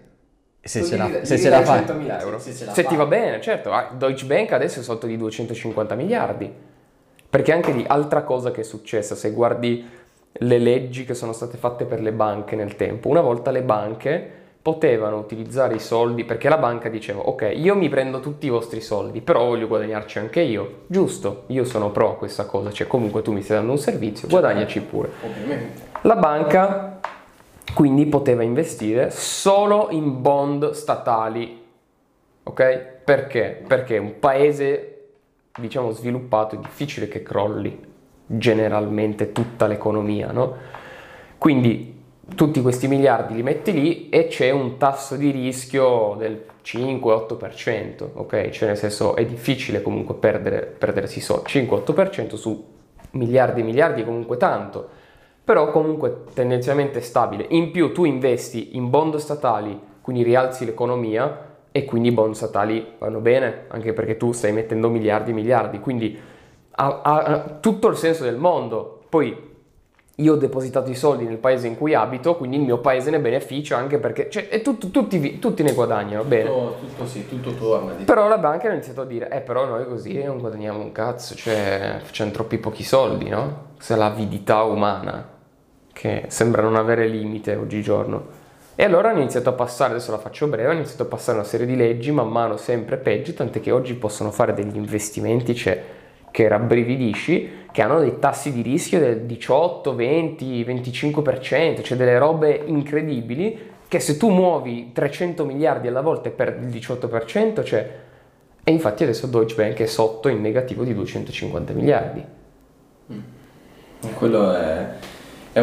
Se 0.68 0.84
ce 0.84 0.98
la, 0.98 1.10
se 1.22 1.38
ce 1.38 1.50
la 1.50 1.62
fai... 1.62 1.82
100.000 1.82 2.20
euro. 2.22 2.40
Se, 2.40 2.52
Se 2.52 2.66
fai- 2.66 2.86
ti 2.88 2.96
va 2.96 3.06
bene, 3.06 3.40
certo. 3.40 3.72
Ah, 3.72 3.92
Deutsche 3.96 4.26
Bank 4.26 4.52
adesso 4.52 4.80
è 4.80 4.84
sotto 4.84 5.06
di 5.06 5.16
250 5.16 5.94
miliardi. 5.94 6.52
Perché 7.30 7.52
anche 7.52 7.72
lì, 7.72 7.86
altra 7.88 8.24
cosa 8.24 8.50
che 8.50 8.62
è 8.62 8.64
successa, 8.64 9.14
se 9.14 9.30
guardi 9.30 9.88
le 10.32 10.58
leggi 10.58 11.06
che 11.06 11.14
sono 11.14 11.34
state 11.34 11.58
fatte 11.58 11.86
per 11.86 12.02
le 12.02 12.12
banche 12.12 12.56
nel 12.56 12.76
tempo, 12.76 13.10
una 13.10 13.22
volta 13.22 13.52
le 13.52 13.62
banche 13.62 14.32
potevano 14.60 15.18
utilizzare 15.18 15.76
i 15.76 15.80
soldi, 15.80 16.24
perché 16.24 16.50
la 16.50 16.58
banca 16.58 16.90
diceva, 16.90 17.20
ok, 17.20 17.52
io 17.56 17.76
mi 17.76 17.88
prendo 17.88 18.20
tutti 18.20 18.48
i 18.48 18.50
vostri 18.50 18.82
soldi, 18.82 19.22
però 19.22 19.46
voglio 19.46 19.68
guadagnarci 19.68 20.18
anche 20.18 20.42
io. 20.42 20.86
Giusto, 20.88 21.44
io 21.48 21.64
sono 21.64 21.92
pro 21.92 22.14
a 22.14 22.16
questa 22.16 22.46
cosa, 22.46 22.72
cioè 22.72 22.88
comunque 22.88 23.22
tu 23.22 23.32
mi 23.32 23.44
stai 23.44 23.58
dando 23.58 23.74
un 23.74 23.78
servizio, 23.78 24.28
guadagnaci 24.28 24.82
pure. 24.82 25.12
Ovviamente. 25.24 25.82
La 26.02 26.16
banca 26.16 27.00
quindi 27.74 28.06
poteva 28.06 28.44
investire 28.44 29.10
solo 29.10 29.88
in 29.92 30.22
bond 30.22 30.72
statali, 30.72 31.64
ok? 32.44 32.78
Perché? 33.04 33.64
Perché 33.66 33.98
un 33.98 34.20
paese, 34.20 35.08
diciamo, 35.58 35.92
sviluppato 35.92 36.56
è 36.56 36.60
difficile 36.60 37.08
che 37.08 37.24
crolli 37.24 37.94
generalmente 38.28 39.32
tutta 39.32 39.68
l'economia, 39.68 40.32
no? 40.32 40.56
Quindi 41.38 41.94
tutti 42.34 42.62
questi 42.62 42.88
miliardi 42.88 43.36
li 43.36 43.44
metti 43.44 43.72
lì 43.72 44.10
e 44.10 44.28
c'è 44.28 44.50
un 44.50 44.78
tasso 44.78 45.16
di 45.16 45.30
rischio 45.30 46.16
del 46.18 46.44
5-8%, 46.64 48.10
ok? 48.14 48.50
Cioè 48.50 48.70
nel 48.70 48.78
senso 48.78 49.16
è 49.16 49.26
difficile 49.26 49.82
comunque 49.82 50.16
perdere, 50.16 50.62
perdersi 50.62 51.22
soldi, 51.22 51.50
5-8% 51.50 52.36
su 52.36 52.74
miliardi 53.12 53.62
e 53.62 53.64
miliardi 53.64 54.02
è 54.02 54.06
comunque 54.06 54.38
tanto, 54.38 54.90
però 55.46 55.70
comunque 55.70 56.24
tendenzialmente 56.34 57.00
stabile. 57.02 57.46
In 57.50 57.72
più 57.72 57.94
tu 57.94 58.04
investi 58.04 58.75
in 58.75 58.90
bond 58.90 59.16
statali, 59.18 59.80
quindi 60.02 60.24
rialzi 60.24 60.66
l'economia 60.66 61.54
e 61.72 61.86
quindi 61.86 62.10
i 62.10 62.12
bond 62.12 62.34
statali 62.34 62.94
vanno 62.98 63.20
bene, 63.20 63.66
anche 63.68 63.94
perché 63.94 64.18
tu 64.18 64.32
stai 64.32 64.52
mettendo 64.54 64.90
miliardi 64.90 65.32
e 65.32 65.34
miliardi, 65.36 65.80
quindi 65.80 66.20
ha, 66.78 67.02
ha- 67.04 67.58
tutto 67.60 67.88
il 67.90 67.96
senso 67.96 68.24
del 68.24 68.38
mondo. 68.38 69.02
Poi 69.08 69.54
io 70.20 70.34
ho 70.34 70.38
depositato 70.38 70.90
i 70.90 70.96
soldi 70.96 71.25
nel 71.25 71.38
paese 71.38 71.68
in 71.68 71.78
cui 71.78 71.94
abito, 71.94 72.38
quindi 72.38 72.56
il 72.56 72.64
mio 72.64 72.78
paese 72.80 73.10
ne 73.12 73.20
beneficia 73.20 73.75
anche 73.78 73.98
perché 74.00 74.30
cioè, 74.30 74.48
è 74.48 74.62
tutto- 74.62 74.88
tutti, 74.90 75.40
tutti 75.40 75.62
ne 75.64 75.74
guadagnano, 75.74 76.24
bene. 76.24 76.50
Tutto, 76.50 76.75
tutto 76.80 77.06
sì, 77.06 77.28
tutto 77.28 77.52
torna. 77.54 77.92
di- 77.94 78.04
Però 78.06 78.28
la 78.30 78.38
banca 78.38 78.70
ha 78.70 78.72
iniziato 78.72 79.02
a 79.02 79.06
dire, 79.06 79.30
eh 79.30 79.42
però 79.42 79.66
noi 79.66 79.86
così 79.86 80.24
non 80.24 80.40
guadagniamo 80.40 80.80
un 80.80 80.92
cazzo, 80.94 81.36
cioè 81.36 82.00
facciamo 82.02 82.32
troppi 82.32 82.58
pochi 82.58 82.84
soldi, 82.84 83.28
no? 83.30 83.74
Questa 83.75 83.96
è 83.96 83.98
l'avidità 83.98 84.64
umana, 84.64 85.34
che 85.96 86.25
sembra 86.28 86.62
non 86.62 86.75
avere 86.75 87.08
limite 87.08 87.56
oggigiorno. 87.56 88.44
E 88.75 88.84
allora 88.84 89.12
hanno 89.12 89.22
iniziato 89.22 89.48
a 89.48 89.54
passare, 89.54 89.94
adesso 89.94 90.12
la 90.12 90.18
faccio 90.18 90.48
breve, 90.48 90.68
hanno 90.68 90.80
iniziato 90.80 91.04
a 91.04 91.06
passare 91.06 91.38
una 91.38 91.48
serie 91.48 91.66
di 91.66 91.78
leggi 91.78 92.12
man 92.12 92.28
mano 92.28 92.58
sempre 92.58 92.98
peggio, 92.98 93.34
tant'è 93.34 93.62
che 93.62 93.72
oggi 93.72 93.94
possono 93.94 94.30
fare 94.32 94.54
degli 94.54 94.75
investimenti, 94.75 95.56
cioè, 95.56 95.82
che 96.30 96.48
rabbrividisci, 96.50 97.68
che 97.72 97.82
hanno 97.82 98.02
dei 98.02 98.20
tassi 98.20 98.52
di 98.52 98.62
rischio 98.62 99.00
del 99.00 99.22
18, 99.22 99.96
20, 99.96 100.64
25%, 100.66 101.82
cioè 101.82 101.98
delle 101.98 102.18
robe 102.18 102.62
incredibili, 102.66 103.58
che 103.88 104.02
se 104.02 104.18
tu 104.18 104.30
muovi 104.30 104.92
300 104.92 105.46
miliardi 105.46 105.88
alla 105.88 106.02
volta 106.02 106.30
perdi 106.30 106.66
il 106.66 106.75
18%, 106.75 107.64
cioè... 107.64 108.04
E 108.68 108.72
infatti 108.72 109.04
adesso 109.04 109.28
Deutsche 109.28 109.56
Bank 109.56 109.80
è 109.80 109.86
sotto 109.86 110.28
in 110.28 110.42
negativo 110.42 110.84
di 110.84 110.94
250 110.94 111.72
miliardi. 111.72 112.25
Quello 114.18 114.54
è... 114.54 115.14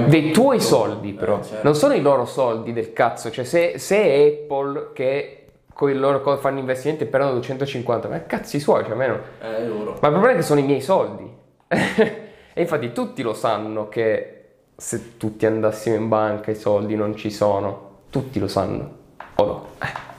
Dei 0.00 0.30
tuoi 0.32 0.60
soldi 0.60 1.12
però, 1.12 1.38
Eh, 1.38 1.42
certo. 1.44 1.60
non 1.64 1.74
sono 1.74 1.92
i 1.94 2.00
loro 2.00 2.24
soldi 2.24 2.72
del 2.72 2.92
cazzo, 2.92 3.30
cioè 3.30 3.44
se, 3.44 3.78
se 3.78 3.96
è 4.02 4.26
Apple 4.44 4.90
che 4.94 5.44
con 5.74 5.90
i 5.90 5.94
loro 5.94 6.36
fanno 6.38 6.58
investimenti 6.58 7.04
e 7.04 7.06
perdono 7.06 7.34
250, 7.34 8.08
ma 8.08 8.22
cazzi 8.24 8.58
suoi, 8.58 8.84
cioè 8.84 8.92
a 8.92 8.96
me 8.96 9.06
non- 9.06 9.20
È 9.38 9.64
loro. 9.66 9.96
Ma 10.00 10.08
il 10.08 10.12
problema 10.12 10.30
è 10.30 10.36
che 10.36 10.42
sono 10.42 10.60
i 10.60 10.64
miei 10.64 10.80
soldi. 10.80 11.30
e 11.68 12.60
infatti 12.60 12.92
tutti 12.92 13.22
lo 13.22 13.34
sanno 13.34 13.88
che 13.88 14.36
se 14.76 15.16
tutti 15.18 15.44
andassimo 15.46 15.96
in 15.96 16.08
banca 16.08 16.50
i 16.50 16.54
soldi 16.56 16.94
non 16.96 17.14
ci 17.16 17.30
sono. 17.30 17.90
Tutti 18.10 18.38
lo 18.38 18.48
sanno. 18.48 18.90
O 19.36 19.44
no? 19.44 19.66
Eh. 19.80 20.10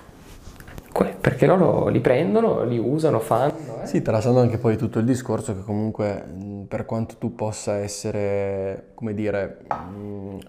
Perché 1.20 1.46
loro 1.46 1.88
li 1.88 2.00
prendono, 2.02 2.64
li 2.64 2.78
usano, 2.78 3.20
fanno. 3.20 3.53
Sì, 3.94 4.02
tralasciando 4.02 4.40
anche 4.40 4.58
poi 4.58 4.76
tutto 4.76 4.98
il 4.98 5.06
discorso 5.06 5.54
che 5.56 5.62
comunque 5.62 6.26
per 6.68 6.84
quanto 6.84 7.18
tu 7.20 7.36
possa 7.36 7.76
essere, 7.76 8.88
come 8.96 9.14
dire, 9.14 9.60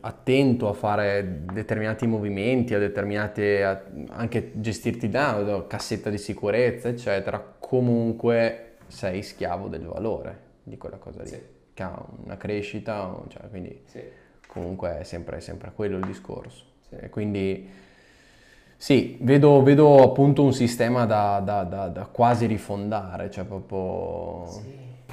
attento 0.00 0.66
a 0.70 0.72
fare 0.72 1.42
determinati 1.52 2.06
movimenti, 2.06 2.72
a 2.72 2.78
determinate, 2.78 3.62
a- 3.62 3.82
anche 4.12 4.52
gestirti 4.54 5.10
da 5.10 5.62
cassetta 5.68 6.08
di 6.08 6.16
sicurezza, 6.16 6.88
eccetera, 6.88 7.38
comunque 7.58 8.76
sei 8.86 9.20
schiavo 9.20 9.68
del 9.68 9.84
valore 9.84 10.38
di 10.62 10.78
quella 10.78 10.96
cosa 10.96 11.20
lì, 11.22 11.28
Sì. 11.28 11.40
che 11.74 11.82
ha 11.82 12.02
una 12.24 12.38
crescita, 12.38 13.14
cioè, 13.28 13.42
quindi 13.50 13.78
Sì. 13.84 14.00
comunque 14.46 15.00
è 15.00 15.04
sempre, 15.04 15.42
sempre 15.42 15.70
quello 15.74 15.98
il 15.98 16.06
discorso. 16.06 16.64
E 16.88 17.10
quindi 17.10 17.68
sì, 18.76 19.16
vedo, 19.20 19.62
vedo 19.62 20.02
appunto 20.02 20.42
un 20.42 20.52
sistema 20.52 21.06
da, 21.06 21.40
da- 21.44 21.62
da- 21.64 21.88
da 21.88 22.08
quasi 22.10 22.46
rifondare, 22.46 23.30
cioè 23.30 23.44
proprio... 23.44 24.44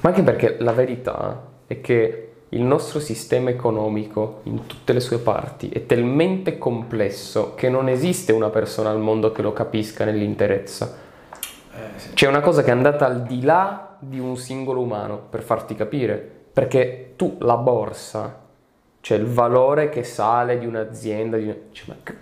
Ma 0.00 0.08
anche 0.10 0.22
perché 0.22 0.56
la 0.58 0.72
verità 0.72 1.42
è 1.66 1.80
che 1.80 2.26
il 2.50 2.62
nostro 2.62 2.98
sistema 3.00 3.48
economico 3.48 4.40
in 4.44 4.66
tutte 4.66 4.92
le 4.92 5.00
sue 5.00 5.18
parti 5.18 5.70
è 5.70 5.86
talmente 5.86 6.58
complesso 6.58 7.54
che 7.54 7.70
non 7.70 7.88
esiste 7.88 8.32
una 8.32 8.50
persona 8.50 8.90
al 8.90 8.98
mondo 8.98 9.32
che 9.32 9.40
lo 9.40 9.52
capisca 9.54 10.04
nell'interezza. 10.04 10.98
C'è 12.12 12.28
una 12.28 12.40
cosa 12.40 12.62
che 12.62 12.68
è 12.68 12.72
andata 12.72 13.06
al 13.06 13.22
di 13.22 13.40
là 13.42 13.96
di 13.98 14.18
un 14.18 14.36
singolo 14.36 14.80
umano, 14.82 15.16
per 15.30 15.42
farti 15.42 15.74
capire, 15.74 16.16
perché 16.52 17.14
tu 17.16 17.36
la 17.40 17.56
borsa, 17.56 18.40
cioè 19.00 19.16
il 19.16 19.24
valore 19.26 19.88
che 19.88 20.02
sale 20.02 20.58
di 20.58 20.66
un'azienda, 20.66 21.38
di 21.38 21.44
una- 21.44 21.56
cioè, 21.72 21.86
ma 21.88 21.96
che- 22.02 22.16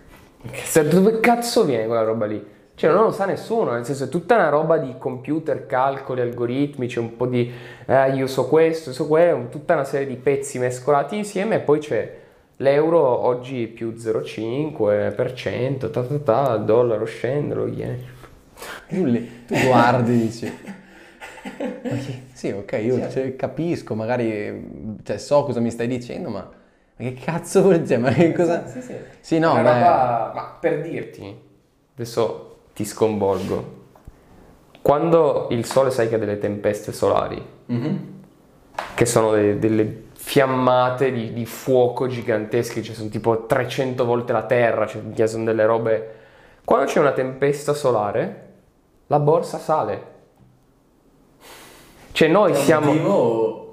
dove 0.88 1.20
cazzo 1.20 1.64
viene 1.64 1.87
quella 1.87 2.02
roba 2.02 2.26
lì? 2.26 2.44
Cioè 2.75 2.90
non 2.92 3.04
lo 3.04 3.11
sa 3.12 3.26
nessuno, 3.26 3.73
nel 3.73 3.85
senso 3.85 4.04
è 4.04 4.09
tutta 4.09 4.37
una 4.37 4.49
roba 4.49 4.78
di 4.78 4.94
computer, 4.97 5.66
calcoli, 5.66 6.23
algoritmi, 6.23 6.87
c'è 6.87 6.99
un 6.99 7.14
po' 7.16 7.26
di 7.26 7.52
eh, 7.87 8.11
io 8.14 8.26
so 8.26 8.47
questo, 8.49 8.92
so 8.94 9.06
quello, 9.06 9.49
tutta 9.50 9.75
una 9.75 9.85
serie 9.85 10.06
di 10.06 10.16
pezzi 10.16 10.59
mescolati 10.59 11.16
insieme 11.16 11.56
e 11.56 11.61
poi 11.61 11.78
c'è 11.80 12.16
l'euro 12.56 13.00
oggi 13.06 13.66
più 13.66 13.92
0,5%, 13.99 15.90
ta 15.90 16.02
ta 16.02 16.18
ta, 16.18 16.54
il 16.54 16.64
dollaro 16.64 17.04
scende, 17.04 17.54
lo 17.54 17.66
yen. 17.66 17.99
Tu, 18.88 19.54
guardi 19.66 20.12
e 20.12 20.16
dici... 20.16 20.52
"Ma 21.82 21.97
che- 21.97 22.23
Sì, 22.32 22.49
ok, 22.50 22.78
io 22.82 23.11
cioè, 23.11 23.37
capisco, 23.37 23.94
magari 23.94 24.99
cioè, 25.02 25.18
so 25.18 25.44
cosa 25.44 25.61
mi 25.61 25.70
stai 25.70 25.87
dicendo, 25.87 26.30
ma, 26.30 26.49
ma 27.00 27.09
che 27.09 27.14
cazzo 27.14 27.62
vuol 27.62 27.80
dire? 27.80 27.99
Ma 27.99 28.11
che 28.11 28.33
cosa... 28.33 28.66
Sì, 28.66 28.83
sì. 28.83 28.95
Sì, 29.21 29.38
no, 29.38 29.52
Una 29.52 29.62
beh, 29.62 29.73
roba- 29.73 30.33
Ma 30.35 30.57
per 30.61 30.83
dirti, 30.83 31.35
adesso 31.95 32.59
ti 32.75 32.85
sconvolgo. 32.85 33.78
Quando 34.83 35.49
il 35.50 35.64
sole 35.64 35.90
sai 35.90 36.09
che 36.09 36.16
ha 36.16 36.19
delle 36.19 36.38
tempeste 36.38 36.92
solari, 36.92 37.42
che 38.95 39.07
sono 39.07 39.33
de- 39.33 39.59
delle 39.59 40.09
fiammate 40.14 41.11
di, 41.11 41.33
di 41.33 41.47
fuoco 41.47 42.07
gigantesche, 42.07 42.83
cioè 42.83 42.95
sono 42.95 43.09
tipo 43.09 43.47
300 43.47 44.04
volte 44.04 44.33
la 44.33 44.42
Terra, 44.45 44.87
cioè 44.87 45.26
sono 45.26 45.45
delle 45.45 45.64
robe... 45.64 46.14
Quando 46.64 46.87
c'è 46.87 47.00
una 47.00 47.12
tempesta 47.12 47.73
solare, 47.73 48.49
la 49.07 49.19
borsa 49.19 49.59
sale. 49.59 50.04
Cioè 52.12 52.28
noi 52.28 52.54
siamo... 52.54 52.92
Eh, 52.92 53.69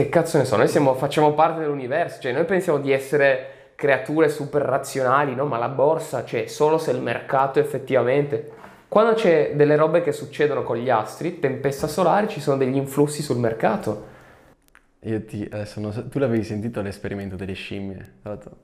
Che 0.00 0.08
cazzo 0.08 0.38
ne 0.38 0.46
so, 0.46 0.56
noi 0.56 0.66
siamo- 0.66 0.94
facciamo 0.94 1.34
parte 1.34 1.60
dell'universo, 1.60 2.22
cioè 2.22 2.32
noi 2.32 2.46
pensiamo 2.46 2.78
di 2.78 2.90
essere 2.90 3.72
creature 3.74 4.30
super 4.30 4.62
razionali, 4.62 5.34
no? 5.34 5.44
Ma 5.44 5.58
la 5.58 5.68
borsa 5.68 6.24
c'è 6.24 6.46
solo 6.46 6.78
se 6.78 6.90
il 6.92 7.02
mercato 7.02 7.58
effettivamente... 7.58 8.50
Quando 8.88 9.12
c'è 9.12 9.52
delle 9.54 9.76
robe 9.76 10.00
che 10.00 10.12
succedono 10.12 10.62
con 10.62 10.78
gli 10.78 10.88
astri, 10.88 11.38
tempesta 11.38 11.86
solare, 11.86 12.28
ci 12.28 12.40
sono 12.40 12.56
degli 12.56 12.76
influssi 12.76 13.20
sul 13.20 13.36
mercato. 13.36 14.06
Io 15.00 15.22
ti, 15.26 15.46
adesso 15.52 15.80
non 15.80 15.92
so- 15.92 16.08
tu 16.08 16.18
l'avevi 16.18 16.44
sentito 16.44 16.80
l'esperimento 16.80 17.36
delle 17.36 17.52
scimmie? 17.52 17.96
Tra 18.22 18.30
l'altro? 18.30 18.56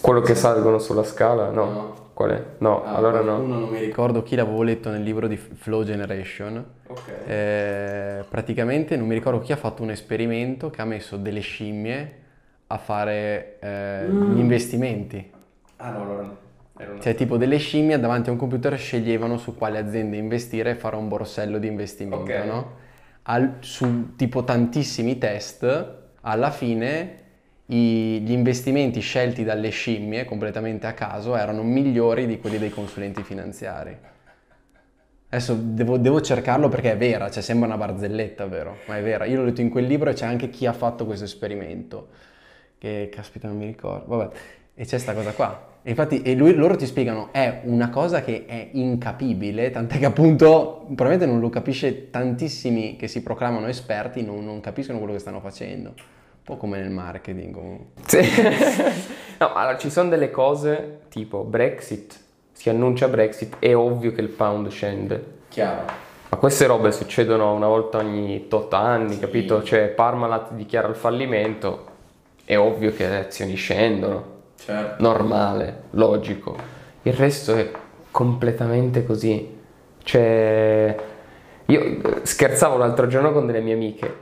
Quello 0.00 0.20
che 0.20 0.34
salgono 0.34 0.78
sulla 0.78 1.04
scala? 1.04 1.50
No. 1.50 1.64
No. 1.70 1.94
Qual 2.14 2.30
è? 2.30 2.42
No, 2.58 2.84
Ah, 2.84 2.94
allora 2.94 3.18
no. 3.20 3.34
qualcuno 3.36 3.58
non 3.58 3.68
mi 3.70 3.80
ricordo 3.80 4.22
chi 4.22 4.36
l'avevo 4.36 4.62
letto 4.62 4.88
nel 4.90 5.02
libro 5.02 5.26
di 5.26 5.36
Flow 5.36 5.82
Generation. 5.82 6.64
Eh, 7.26 8.24
praticamente 8.28 8.96
non 8.96 9.08
mi 9.08 9.14
ricordo 9.14 9.40
chi 9.40 9.50
ha 9.52 9.56
fatto 9.56 9.82
un 9.82 9.90
esperimento 9.90 10.70
che 10.70 10.80
ha 10.80 10.84
messo 10.84 11.16
delle 11.16 11.40
scimmie 11.40 12.18
a 12.68 12.78
fare 12.78 13.56
eh, 13.60 14.06
gli 14.08 14.38
investimenti. 14.38 15.28
Ah 15.76 15.90
no, 15.90 16.02
allora 16.02 16.22
no. 16.22 16.36
Una- 16.76 17.00
Cioè, 17.00 17.14
tipo 17.16 17.36
delle 17.36 17.56
scimmie 17.58 17.98
davanti 17.98 18.28
a 18.28 18.32
un 18.32 18.38
computer 18.38 18.76
sceglievano 18.78 19.36
su 19.36 19.56
quale 19.56 19.78
azienda 19.78 20.16
investire 20.16 20.70
e 20.70 20.74
fare 20.76 20.94
un 20.96 21.08
borsello 21.08 21.58
di 21.58 21.66
investimento, 21.66 22.32
Ok. 22.32 22.44
no? 22.44 22.70
Al- 23.22 23.56
su 23.60 24.14
tipo 24.16 24.44
tantissimi 24.44 25.18
test, 25.18 25.92
alla 26.20 26.50
fine 26.52 27.22
i- 27.66 28.20
gli 28.20 28.32
investimenti 28.32 29.00
scelti 29.00 29.44
dalle 29.44 29.70
scimmie 29.70 30.24
completamente 30.24 30.86
a 30.86 30.92
caso 30.92 31.36
erano 31.36 31.62
migliori 31.62 32.26
di 32.26 32.38
quelli 32.38 32.58
dei 32.58 32.70
consulenti 32.70 33.22
finanziari. 33.22 33.96
Adesso 35.28 35.54
devo, 35.58 35.96
devo 35.96 36.20
cercarlo 36.20 36.68
perché 36.68 36.92
è 36.92 36.96
vera, 36.96 37.28
cioè 37.30 37.42
sembra 37.42 37.66
una 37.66 37.76
barzelletta, 37.76 38.46
vero? 38.46 38.76
Ma 38.86 38.98
è 38.98 39.02
vera. 39.02 39.24
Io 39.24 39.38
l'ho 39.38 39.44
letto 39.46 39.60
in 39.62 39.68
quel 39.68 39.86
libro 39.86 40.10
e 40.10 40.12
c'è 40.12 40.26
anche 40.26 40.48
chi 40.48 40.64
ha 40.66 40.72
fatto 40.72 41.06
questo 41.06 41.24
esperimento. 41.24 42.08
Che 42.78 43.08
caspita, 43.10 43.48
non 43.48 43.56
mi 43.56 43.66
ricordo. 43.66 44.16
Vabbè, 44.16 44.34
e 44.74 44.84
c'è 44.84 44.98
sta 44.98 45.12
cosa 45.12 45.32
qua. 45.32 45.72
E 45.82 45.90
infatti, 45.90 46.22
e 46.22 46.34
lui- 46.34 46.54
loro 46.54 46.76
ti 46.76 46.86
spiegano, 46.86 47.32
è 47.32 47.62
una 47.64 47.90
cosa 47.90 48.22
che 48.22 48.44
è 48.46 48.68
incapibile, 48.72 49.70
tant'è 49.70 49.98
che 49.98 50.04
appunto 50.04 50.84
probabilmente 50.94 51.26
non 51.26 51.40
lo 51.40 51.50
capisce 51.50 52.10
tantissimi 52.10 52.96
che 52.96 53.08
si 53.08 53.22
proclamano 53.22 53.66
esperti, 53.66 54.22
non, 54.22 54.44
non 54.44 54.60
capiscono 54.60 54.98
quello 54.98 55.14
che 55.14 55.18
stanno 55.18 55.40
facendo. 55.40 55.94
Un 56.46 56.54
po' 56.54 56.56
come 56.58 56.78
nel 56.78 56.90
marketing. 56.90 57.54
comunque. 57.54 58.02
Sì. 58.06 58.20
no, 59.38 59.54
allora 59.54 59.78
ci 59.78 59.88
sono 59.90 60.10
delle 60.10 60.30
cose 60.30 61.00
tipo 61.08 61.42
Brexit, 61.42 62.14
si 62.52 62.68
annuncia 62.68 63.08
Brexit, 63.08 63.56
è 63.58 63.74
ovvio 63.74 64.12
che 64.12 64.20
il 64.20 64.28
pound 64.28 64.68
scende. 64.68 65.24
Chiaro. 65.48 65.84
Ma 66.28 66.36
queste 66.36 66.66
robe 66.66 66.92
succedono 66.92 67.54
una 67.54 67.66
volta 67.68 67.98
ogni 67.98 68.46
tot 68.48 68.74
anni, 68.74 69.18
capito? 69.18 69.62
Cioè 69.62 69.86
Parmalat 69.88 70.52
dichiara 70.52 70.88
il 70.88 70.96
fallimento, 70.96 71.86
è 72.44 72.58
ovvio 72.58 72.92
che 72.92 73.08
le 73.08 73.18
azioni 73.20 73.54
scendono, 73.54 74.24
Certo. 74.56 75.02
normale, 75.02 75.84
logico. 75.92 76.56
Il 77.02 77.12
resto 77.14 77.54
è 77.54 77.70
completamente 78.10 79.06
così. 79.06 79.56
Cioè, 80.02 80.96
io 81.66 81.80
eh, 81.80 82.02
scherzavo 82.22 82.76
l'altro 82.76 83.06
giorno 83.06 83.32
con 83.32 83.46
delle 83.46 83.60
mie 83.60 83.72
amiche, 83.74 84.14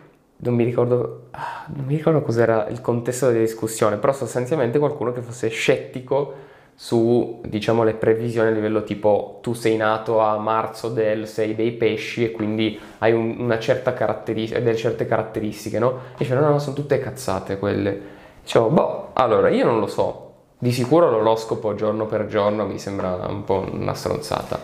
non 0.44 0.54
mi 0.54 0.64
ricordo, 0.64 1.26
ah, 1.32 1.66
non 1.74 1.84
mi 1.86 1.96
ricordo 1.96 2.20
cos'era 2.22 2.66
il 2.68 2.80
contesto 2.80 3.28
della 3.28 3.38
discussione, 3.40 3.96
però 3.96 4.12
sostanzialmente 4.12 4.78
qualcuno 4.78 5.12
che 5.12 5.20
fosse 5.22 5.48
scettico 5.48 6.34
su, 6.74 7.40
diciamo, 7.46 7.84
le 7.84 7.94
previsioni 7.94 8.48
a 8.48 8.50
livello 8.50 8.82
tipo 8.82 9.38
tu 9.40 9.52
sei 9.52 9.76
nato 9.76 10.18
a 10.20 10.36
marzo 10.38 10.88
del 10.88 11.28
6 11.28 11.54
dei 11.54 11.70
pesci 11.72 12.24
e 12.24 12.32
quindi 12.32 12.78
hai 12.98 13.12
un- 13.12 13.36
una 13.38 13.58
certa 13.60 13.92
caratteristica, 13.92 14.58
delle 14.58 14.76
certe 14.76 15.06
caratteristiche, 15.06 15.78
no? 15.78 15.90
E 16.14 16.18
dice 16.18 16.34
no, 16.34 16.40
no, 16.40 16.58
sono 16.58 16.74
tutte 16.74 16.98
cazzate 16.98 17.58
quelle. 17.58 18.00
Dicevo, 18.42 18.68
boh, 18.68 19.10
allora 19.12 19.48
io 19.48 19.64
non 19.64 19.78
lo 19.78 19.86
so, 19.86 20.32
di 20.58 20.72
sicuro 20.72 21.08
l'oroscopo 21.10 21.74
giorno 21.74 22.06
per 22.06 22.26
giorno 22.26 22.66
mi 22.66 22.78
sembra 22.80 23.26
un 23.28 23.44
po' 23.44 23.64
una 23.70 23.94
stronzata, 23.94 24.58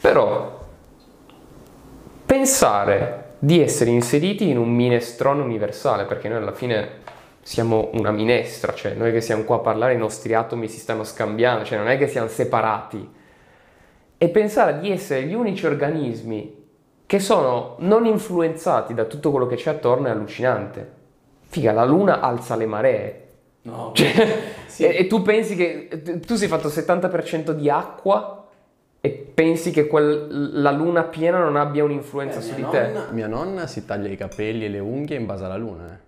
però 0.00 0.60
pensare 2.26 3.23
di 3.44 3.60
essere 3.60 3.90
inseriti 3.90 4.48
in 4.48 4.56
un 4.56 4.70
minestrone 4.70 5.42
universale, 5.42 6.04
perché 6.04 6.28
noi 6.28 6.38
alla 6.38 6.54
fine 6.54 7.02
siamo 7.42 7.90
una 7.92 8.10
minestra, 8.10 8.72
cioè 8.72 8.94
noi 8.94 9.12
che 9.12 9.20
siamo 9.20 9.42
qua 9.42 9.56
a 9.56 9.58
parlare, 9.58 9.92
i 9.92 9.98
nostri 9.98 10.32
atomi 10.32 10.66
si 10.66 10.78
stanno 10.78 11.04
scambiando, 11.04 11.64
cioè 11.64 11.76
non 11.76 11.88
è 11.88 11.98
che 11.98 12.08
siamo 12.08 12.26
separati. 12.26 13.06
E 14.16 14.28
pensare 14.30 14.78
di 14.80 14.90
essere 14.90 15.24
gli 15.24 15.34
unici 15.34 15.66
organismi 15.66 16.62
che 17.04 17.18
sono 17.18 17.76
non 17.80 18.06
influenzati 18.06 18.94
da 18.94 19.04
tutto 19.04 19.30
quello 19.30 19.46
che 19.46 19.56
c'è 19.56 19.70
attorno 19.70 20.06
è 20.06 20.10
allucinante. 20.10 20.92
Figa, 21.42 21.72
la 21.72 21.84
luna 21.84 22.20
alza 22.20 22.56
le 22.56 22.66
maree. 22.66 23.28
No, 23.62 23.92
Cioè, 23.94 24.08
e, 24.78 24.96
e 25.00 25.06
tu 25.06 25.20
pensi 25.20 25.54
che 25.54 26.20
tu 26.26 26.36
sei 26.36 26.48
fatto 26.48 26.68
70% 26.68 27.50
di 27.50 27.68
acqua 27.68 28.43
e 29.04 29.10
pensi 29.10 29.70
che 29.70 29.86
quel- 29.86 30.62
la 30.62 30.70
luna 30.70 31.02
piena 31.02 31.38
non 31.38 31.56
abbia 31.56 31.84
un'influenza 31.84 32.40
su 32.40 32.54
di 32.54 32.64
te? 32.70 32.90
Mia 33.10 33.26
nonna 33.26 33.66
si 33.66 33.84
taglia 33.84 34.08
i 34.08 34.16
capelli 34.16 34.64
e 34.64 34.70
le 34.70 34.78
unghie 34.78 35.18
in 35.18 35.26
base 35.26 35.44
alla 35.44 35.58
luna, 35.58 35.92
eh. 35.92 35.98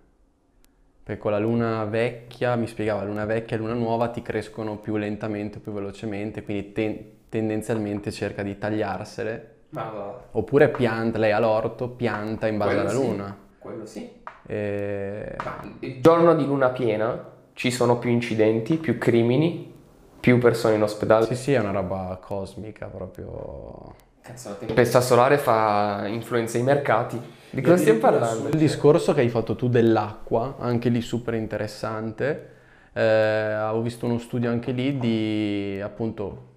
Perché 1.03 1.21
con 1.21 1.33
la 1.33 1.39
luna 1.39 1.85
vecchia, 1.85 2.57
mi 2.57 2.67
spiegava, 2.67 3.05
luna 3.05 3.27
vecchia 3.27 3.55
e 3.55 3.61
luna 3.61 3.75
nuova 3.75 4.09
ti 4.09 4.23
crescono 4.23 4.79
più 4.79 4.97
lentamente, 4.97 5.59
più 5.59 5.73
velocemente, 5.73 6.43
quindi 6.43 6.73
ten- 6.73 7.05
tendenzialmente 7.29 8.11
cerca 8.11 8.43
di 8.43 8.57
tagliarsele. 8.57 9.55
Ma 9.69 9.83
va, 9.95 10.21
Oppure 10.31 10.71
pianta, 10.71 11.19
lei 11.19 11.33
ha 11.33 11.39
l'orto, 11.39 11.91
pianta 11.91 12.47
in 12.47 12.57
base 12.57 12.75
Quello 12.77 12.89
alla 12.89 12.99
sì. 12.99 13.07
luna. 13.07 13.37
quello 13.59 13.85
sì. 13.85 14.11
E... 14.47 15.37
Il 15.81 16.01
giorno 16.01 16.35
di 16.35 16.47
luna 16.47 16.71
piena 16.71 17.33
ci 17.53 17.71
sono 17.71 17.99
più 17.99 18.09
incidenti, 18.09 18.79
più 18.79 18.97
crimini, 18.97 19.75
più 20.21 20.39
persone 20.39 20.75
in 20.75 20.83
ospedale. 20.83 21.27
Sì, 21.27 21.35
sì, 21.35 21.53
è 21.53 21.59
una 21.59 21.71
roba 21.71 22.19
cosmica 22.21 22.87
proprio... 22.87 23.95
Cazzo, 24.23 24.49
la 24.49 24.55
tempesta 24.57 25.01
solare 25.01 25.39
fa 25.39 26.05
influenza 26.07 26.59
ai 26.59 26.65
mercati. 26.65 27.21
Di 27.51 27.61
cosa 27.61 27.77
stiamo 27.77 28.01
parlando? 28.01 28.49
Il 28.49 28.59
discorso 28.59 29.15
che 29.15 29.21
hai 29.21 29.29
fatto 29.29 29.55
tu 29.55 29.69
dell'acqua, 29.69 30.57
anche 30.59 30.89
lì 30.89 31.01
super 31.01 31.35
interessante, 31.35 32.51
eh, 32.93 33.03
avevo 33.03 33.83
visto 33.83 34.07
uno 34.07 34.19
studio 34.19 34.51
anche 34.51 34.73
lì 34.73 34.99
di 34.99 35.81
appunto 35.83 36.55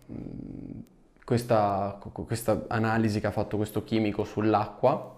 questa, 1.24 2.00
questa 2.12 2.66
analisi 2.70 3.20
che 3.20 3.28
ha 3.28 3.32
fatto 3.32 3.58
questo 3.58 3.84
chimico 3.84 4.24
sull'acqua, 4.24 5.18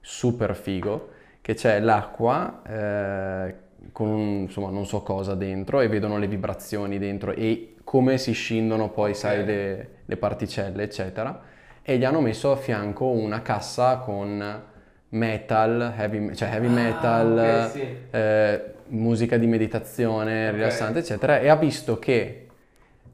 super 0.00 0.54
figo, 0.54 1.08
che 1.40 1.54
c'è 1.54 1.80
l'acqua 1.80 2.60
eh, 2.66 3.54
con 3.92 4.08
un, 4.08 4.28
insomma 4.42 4.70
non 4.70 4.84
so 4.84 5.02
cosa 5.02 5.34
dentro 5.34 5.80
e 5.80 5.88
vedono 5.88 6.18
le 6.18 6.26
vibrazioni 6.26 6.98
dentro 6.98 7.32
e 7.32 7.75
come 7.86 8.18
si 8.18 8.32
scindono 8.32 8.90
poi, 8.90 9.14
sai, 9.14 9.44
le, 9.44 9.88
le 10.04 10.16
particelle, 10.16 10.82
eccetera. 10.82 11.40
E 11.82 11.96
gli 11.98 12.04
hanno 12.04 12.20
messo 12.20 12.50
a 12.50 12.56
fianco 12.56 13.04
una 13.06 13.42
cassa 13.42 13.98
con 13.98 14.62
metal, 15.10 15.94
heavy, 15.96 16.34
cioè 16.34 16.48
heavy 16.52 16.66
Ah, 16.66 16.70
metal, 16.70 17.38
ok, 17.66 17.70
sì. 17.70 17.96
eh, 18.10 18.64
musica 18.88 19.36
di 19.36 19.46
meditazione, 19.46 20.48
Ok. 20.48 20.54
rilassante, 20.56 20.98
eccetera, 20.98 21.38
e 21.38 21.46
ha 21.48 21.54
visto 21.54 22.00
che 22.00 22.48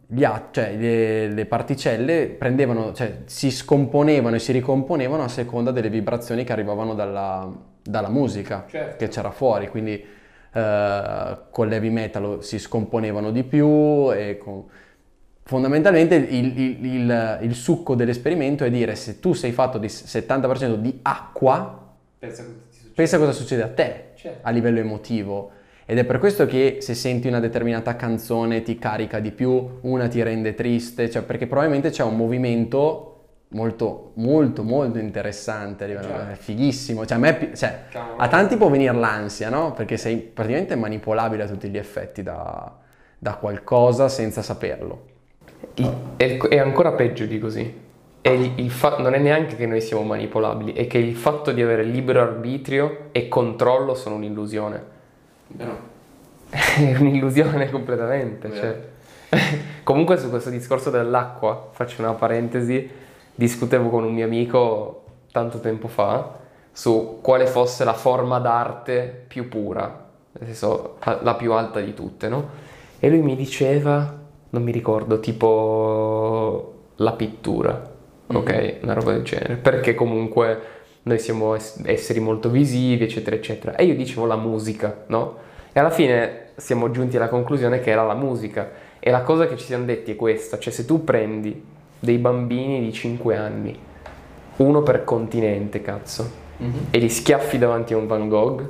gli 0.06 0.26
cioè, 0.52 0.74
le, 0.74 1.28
le 1.28 1.44
particelle 1.44 2.28
prendevano, 2.28 2.94
cioè, 2.94 3.18
si 3.26 3.50
scomponevano 3.50 4.36
e 4.36 4.38
si 4.38 4.52
ricomponevano 4.52 5.22
a 5.22 5.28
seconda 5.28 5.70
delle 5.70 5.90
vibrazioni 5.90 6.44
che 6.44 6.52
arrivavano 6.52 6.94
dalla, 6.94 7.46
dalla 7.82 8.08
musica 8.08 8.64
Certo. 8.66 8.96
che 8.96 9.08
c'era 9.08 9.30
fuori, 9.32 9.68
quindi 9.68 10.02
eh, 10.52 11.38
con 11.50 11.68
l'heavy 11.68 11.88
metal 11.90 12.38
si 12.42 12.58
scomponevano 12.58 13.30
di 13.30 13.42
più 13.44 14.10
con- 14.38 14.64
fondamentalmente 15.44 16.14
il, 16.14 16.58
il- 16.58 16.84
il- 16.86 17.38
il 17.42 17.54
succo 17.54 17.94
dell'esperimento 17.94 18.64
è 18.64 18.70
dire 18.70 18.94
se 18.94 19.18
tu 19.18 19.32
sei 19.32 19.52
fatto 19.52 19.78
di 19.78 19.88
70% 19.88 20.76
di 20.80 20.98
acqua, 21.02 21.78
Pensa 22.18 22.44
cosa 22.44 22.56
pensa 22.94 23.18
cosa 23.18 23.32
succede 23.32 23.62
a 23.62 23.68
te 23.68 24.10
Certo. 24.14 24.38
a 24.46 24.50
livello 24.50 24.78
emotivo. 24.78 25.50
Ed 25.84 25.98
è 25.98 26.04
per 26.04 26.18
questo 26.20 26.46
che 26.46 26.76
se 26.80 26.94
senti 26.94 27.26
una 27.26 27.40
determinata 27.40 27.96
canzone 27.96 28.62
ti 28.62 28.78
carica 28.78 29.18
di 29.18 29.32
più, 29.32 29.78
una 29.80 30.06
ti 30.06 30.22
rende 30.22 30.54
triste, 30.54 31.10
cioè 31.10 31.22
perché 31.22 31.46
probabilmente 31.48 31.90
c'è 31.90 32.04
un 32.04 32.16
movimento 32.16 33.11
molto, 33.52 34.12
molto, 34.14 34.62
molto 34.62 34.98
interessante, 34.98 35.84
a 35.84 35.86
livello- 35.86 36.08
Certo. 36.08 36.32
è 36.32 36.34
fighissimo. 36.34 37.06
Cioè, 37.06 37.16
a, 37.16 37.20
me 37.20 37.50
cioè, 37.54 37.82
a 38.16 38.28
tanti 38.28 38.56
può 38.56 38.68
venire 38.68 38.92
l'ansia, 38.92 39.48
no? 39.48 39.72
Perché 39.72 39.96
sei 39.96 40.16
praticamente 40.16 40.74
manipolabile 40.76 41.44
a 41.44 41.46
tutti 41.46 41.68
gli 41.68 41.78
effetti 41.78 42.22
da, 42.22 42.72
da 43.18 43.34
qualcosa 43.34 44.08
senza 44.08 44.42
saperlo. 44.42 45.10
È, 46.16 46.36
è 46.38 46.58
ancora 46.58 46.92
peggio 46.92 47.24
di 47.26 47.38
così. 47.38 47.80
È 48.20 48.28
il- 48.28 48.52
il 48.56 48.70
fa- 48.70 48.98
non 48.98 49.14
è 49.14 49.18
neanche 49.18 49.56
che 49.56 49.66
noi 49.66 49.80
siamo 49.80 50.02
manipolabili, 50.02 50.72
è 50.74 50.86
che 50.86 50.98
il 50.98 51.14
fatto 51.16 51.50
di 51.52 51.60
avere 51.62 51.82
libero 51.82 52.20
arbitrio 52.20 53.08
e 53.12 53.28
controllo 53.28 53.94
sono 53.94 54.14
un'illusione. 54.16 54.90
È 56.50 56.96
un'illusione 56.98 57.70
completamente. 57.70 58.52
cioè. 58.54 58.78
Comunque 59.82 60.18
su 60.18 60.28
questo 60.28 60.50
discorso 60.50 60.90
dell'acqua, 60.90 61.70
faccio 61.72 62.02
una 62.02 62.12
parentesi, 62.12 62.88
discutevo 63.34 63.88
con 63.88 64.04
un 64.04 64.12
mio 64.12 64.24
amico 64.24 65.04
tanto 65.32 65.60
tempo 65.60 65.88
fa 65.88 66.38
su 66.72 67.18
quale 67.20 67.46
fosse 67.46 67.84
la 67.84 67.92
forma 67.94 68.38
d'arte 68.38 69.24
più 69.28 69.48
pura, 69.48 70.08
nel 70.32 70.46
senso 70.46 70.96
la- 71.20 71.34
più 71.34 71.52
alta 71.52 71.80
di 71.80 71.94
tutte, 71.94 72.28
no? 72.28 72.48
E 72.98 73.08
lui 73.10 73.20
mi 73.20 73.36
diceva, 73.36 74.18
non 74.50 74.62
mi 74.62 74.72
ricordo, 74.72 75.20
tipo 75.20 76.74
la 76.96 77.12
pittura, 77.12 77.90
ok? 78.26 78.78
Una 78.82 78.92
roba 78.94 79.12
del 79.12 79.22
genere, 79.22 79.56
perché 79.56 79.94
comunque 79.94 80.60
noi 81.04 81.18
siamo 81.18 81.54
es- 81.54 81.80
esseri 81.84 82.20
molto 82.20 82.48
visivi, 82.48 83.04
eccetera, 83.04 83.36
eccetera. 83.36 83.76
E 83.76 83.84
io 83.84 83.96
dicevo 83.96 84.24
la 84.26 84.36
musica, 84.36 85.04
no? 85.08 85.36
E 85.72 85.80
alla 85.80 85.90
fine 85.90 86.50
siamo 86.56 86.90
giunti 86.90 87.16
alla 87.16 87.28
conclusione 87.28 87.80
che 87.80 87.90
era 87.90 88.04
la 88.04 88.14
musica. 88.14 88.70
E 89.00 89.10
la 89.10 89.22
cosa 89.22 89.46
che 89.46 89.56
ci 89.56 89.64
siamo 89.64 89.84
detti 89.84 90.12
è 90.12 90.16
questa, 90.16 90.58
cioè 90.58 90.72
se 90.72 90.84
tu 90.84 91.02
prendi 91.02 91.64
dei 92.02 92.18
bambini 92.18 92.80
di 92.80 92.92
5 92.92 93.36
anni, 93.36 93.78
uno 94.56 94.82
per 94.82 95.04
continente, 95.04 95.80
cazzo, 95.82 96.28
e 96.90 96.98
li 96.98 97.08
schiaffi 97.08 97.58
davanti 97.58 97.94
a 97.94 97.96
un 97.96 98.08
Van 98.08 98.28
Gogh, 98.28 98.68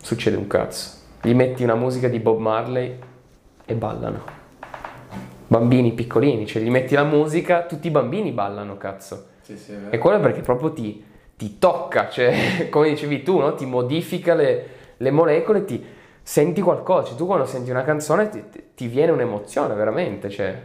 succede 0.00 0.36
un 0.36 0.46
cazzo. 0.46 1.02
Gli 1.20 1.34
metti 1.34 1.62
una 1.62 1.74
musica 1.74 2.08
di 2.08 2.18
Bob 2.20 2.38
Marley 2.38 2.98
e 3.66 3.74
ballano. 3.74 4.22
Bambini 5.46 5.92
piccolini, 5.92 6.46
cioè 6.46 6.62
gli 6.62 6.70
metti 6.70 6.94
la 6.94 7.04
musica, 7.04 7.64
tutti 7.64 7.88
i 7.88 7.90
bambini 7.90 8.32
ballano, 8.32 8.78
cazzo. 8.78 9.26
E 9.90 9.98
quello 9.98 10.18
perché 10.20 10.40
proprio 10.40 10.72
ti, 10.72 11.04
ti 11.36 11.58
tocca, 11.58 12.08
cioè, 12.08 12.68
come 12.72 12.88
dicevi 12.88 13.22
tu, 13.22 13.40
no? 13.40 13.54
ti 13.54 13.66
modifica 13.66 14.32
le, 14.32 14.66
le 14.96 15.10
molecole, 15.10 15.66
ti 15.66 15.84
senti 16.22 16.62
qualcosa. 16.62 17.08
Cioè, 17.08 17.16
tu 17.16 17.26
quando 17.26 17.44
senti 17.44 17.70
una 17.70 17.84
canzone 17.84 18.30
ti, 18.30 18.42
ti 18.74 18.86
viene 18.86 19.12
un'emozione, 19.12 19.74
veramente. 19.74 20.30
Cioè. 20.30 20.62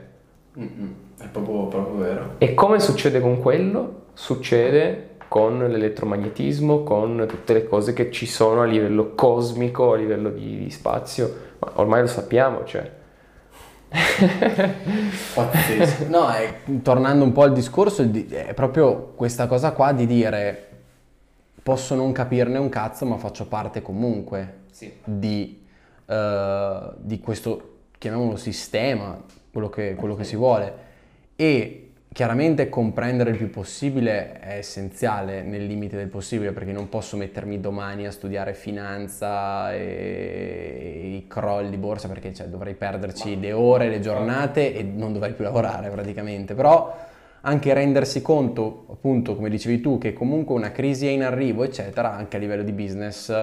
È 1.21 1.25
proprio, 1.27 1.65
proprio 1.67 1.95
vero. 1.97 2.36
E 2.38 2.53
come 2.53 2.79
succede 2.79 3.19
con 3.19 3.39
quello? 3.39 4.03
Succede 4.13 5.08
con 5.27 5.60
l'elettromagnetismo, 5.60 6.84
con 6.84 7.25
tutte 7.27 7.53
le 7.53 7.67
cose 7.67 7.93
che 7.93 8.10
ci 8.12 8.25
sono 8.25 8.62
a 8.62 8.65
livello 8.65 9.13
cosmico, 9.15 9.93
a 9.93 9.95
livello 9.97 10.29
di, 10.29 10.58
di 10.63 10.69
spazio. 10.71 11.47
Ma 11.60 11.71
ormai 11.75 12.01
lo 12.01 12.08
sappiamo, 12.08 12.63
cioè. 12.65 12.97
Pazzesco. 15.34 16.08
No, 16.10 16.29
è- 16.29 16.53
tornando 16.82 17.23
un 17.23 17.32
po' 17.32 17.43
al 17.43 17.53
discorso, 17.53 18.03
di- 18.03 18.27
è 18.27 18.53
proprio 18.53 19.13
questa 19.15 19.47
cosa 19.47 19.71
qua 19.71 19.91
di 19.91 20.05
dire 20.05 20.65
posso 21.62 21.95
non 21.95 22.12
capirne 22.12 22.58
un 22.58 22.69
cazzo, 22.69 23.05
ma 23.05 23.17
faccio 23.17 23.45
parte 23.45 23.82
comunque 23.82 24.62
Sì. 24.71 24.91
di, 25.03 25.63
eh, 26.05 26.79
di 26.97 27.19
questo, 27.19 27.77
chiamiamolo 27.97 28.36
sistema, 28.38 29.21
quello 29.51 29.69
che, 29.69 29.95
quello 29.95 30.15
che 30.15 30.23
si 30.23 30.36
vuole. 30.36 30.88
E 31.41 31.91
chiaramente 32.12 32.67
comprendere 32.67 33.30
il 33.30 33.38
più 33.38 33.49
possibile 33.49 34.41
è 34.41 34.58
essenziale 34.58 35.41
nel 35.41 35.65
limite 35.65 35.95
del 35.95 36.10
possibile, 36.10 36.52
perché 36.52 36.73
non 36.73 36.89
posso 36.89 37.15
mettermi 37.15 37.62
domani 37.62 38.06
a 38.06 38.12
studiare 38.12 38.54
finanza 38.54 39.73
e 39.73 41.13
i 41.15 41.28
crolli 41.30 41.69
di 41.69 41.78
borsa, 41.78 42.10
perché 42.10 42.34
cioè, 42.34 42.47
dovrei 42.47 42.73
perderci 42.73 43.39
le 43.39 43.54
ore, 43.54 43.88
le 43.88 44.02
giornate 44.02 44.75
e 44.75 44.84
non 44.84 45.13
dovrei 45.13 45.32
più 45.32 45.45
lavorare 45.45 45.89
praticamente. 45.89 46.56
Però 46.56 46.93
anche 47.39 47.73
rendersi 47.73 48.21
conto, 48.21 48.88
appunto, 48.91 49.38
come 49.38 49.49
dicevi 49.49 49.80
tu, 49.80 49.97
che 49.97 50.12
comunque 50.12 50.54
una 50.56 50.73
crisi 50.73 51.08
è 51.08 51.12
in 51.12 51.23
arrivo, 51.23 51.63
eccetera, 51.63 52.12
anche 52.13 52.36
a 52.36 52.39
livello 52.41 52.63
di 52.63 52.73
business 52.73 53.34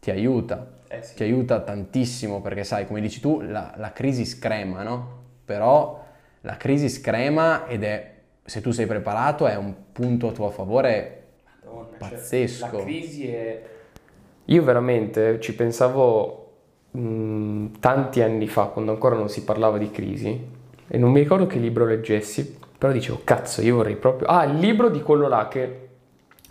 ti 0.00 0.10
aiuta. 0.10 0.80
Eh 0.88 1.02
sì. 1.02 1.14
Ti 1.14 1.22
aiuta 1.22 1.60
tantissimo 1.60 2.40
perché 2.40 2.64
sai, 2.64 2.84
come 2.84 3.00
dici 3.00 3.20
tu, 3.20 3.42
la, 3.42 3.74
la 3.76 3.92
crisi 3.92 4.24
screma, 4.24 4.82
no? 4.82 5.20
Però 5.44 6.01
la 6.42 6.56
crisi 6.56 6.88
screma 6.88 7.66
ed 7.66 7.84
è, 7.84 8.14
se 8.44 8.60
tu 8.60 8.70
sei 8.70 8.86
preparato, 8.86 9.46
è 9.46 9.56
un 9.56 9.74
punto 9.92 10.28
a 10.28 10.32
tuo 10.32 10.50
favore 10.50 11.22
Madonna, 11.64 11.98
cioè, 11.98 12.10
Pazzesco. 12.10 12.76
la 12.76 12.82
crisi 12.82 13.28
è... 13.28 13.62
Io 14.46 14.62
veramente 14.62 15.40
ci 15.40 15.54
pensavo 15.54 16.52
mh, 16.90 17.78
tanti 17.78 18.22
anni 18.22 18.48
fa, 18.48 18.64
quando 18.66 18.90
ancora 18.90 19.16
non 19.16 19.28
si 19.28 19.44
parlava 19.44 19.78
di 19.78 19.90
crisi, 19.90 20.48
e 20.88 20.98
non 20.98 21.10
mi 21.10 21.20
ricordo 21.20 21.46
che 21.46 21.58
libro 21.58 21.86
leggessi, 21.86 22.58
però 22.76 22.92
dicevo, 22.92 23.20
cazzo, 23.24 23.62
io 23.62 23.76
vorrei 23.76 23.96
proprio... 23.96 24.28
Ah, 24.28 24.44
il 24.44 24.58
libro 24.58 24.88
di 24.88 25.00
quello 25.02 25.28
là 25.28 25.48
che... 25.48 25.78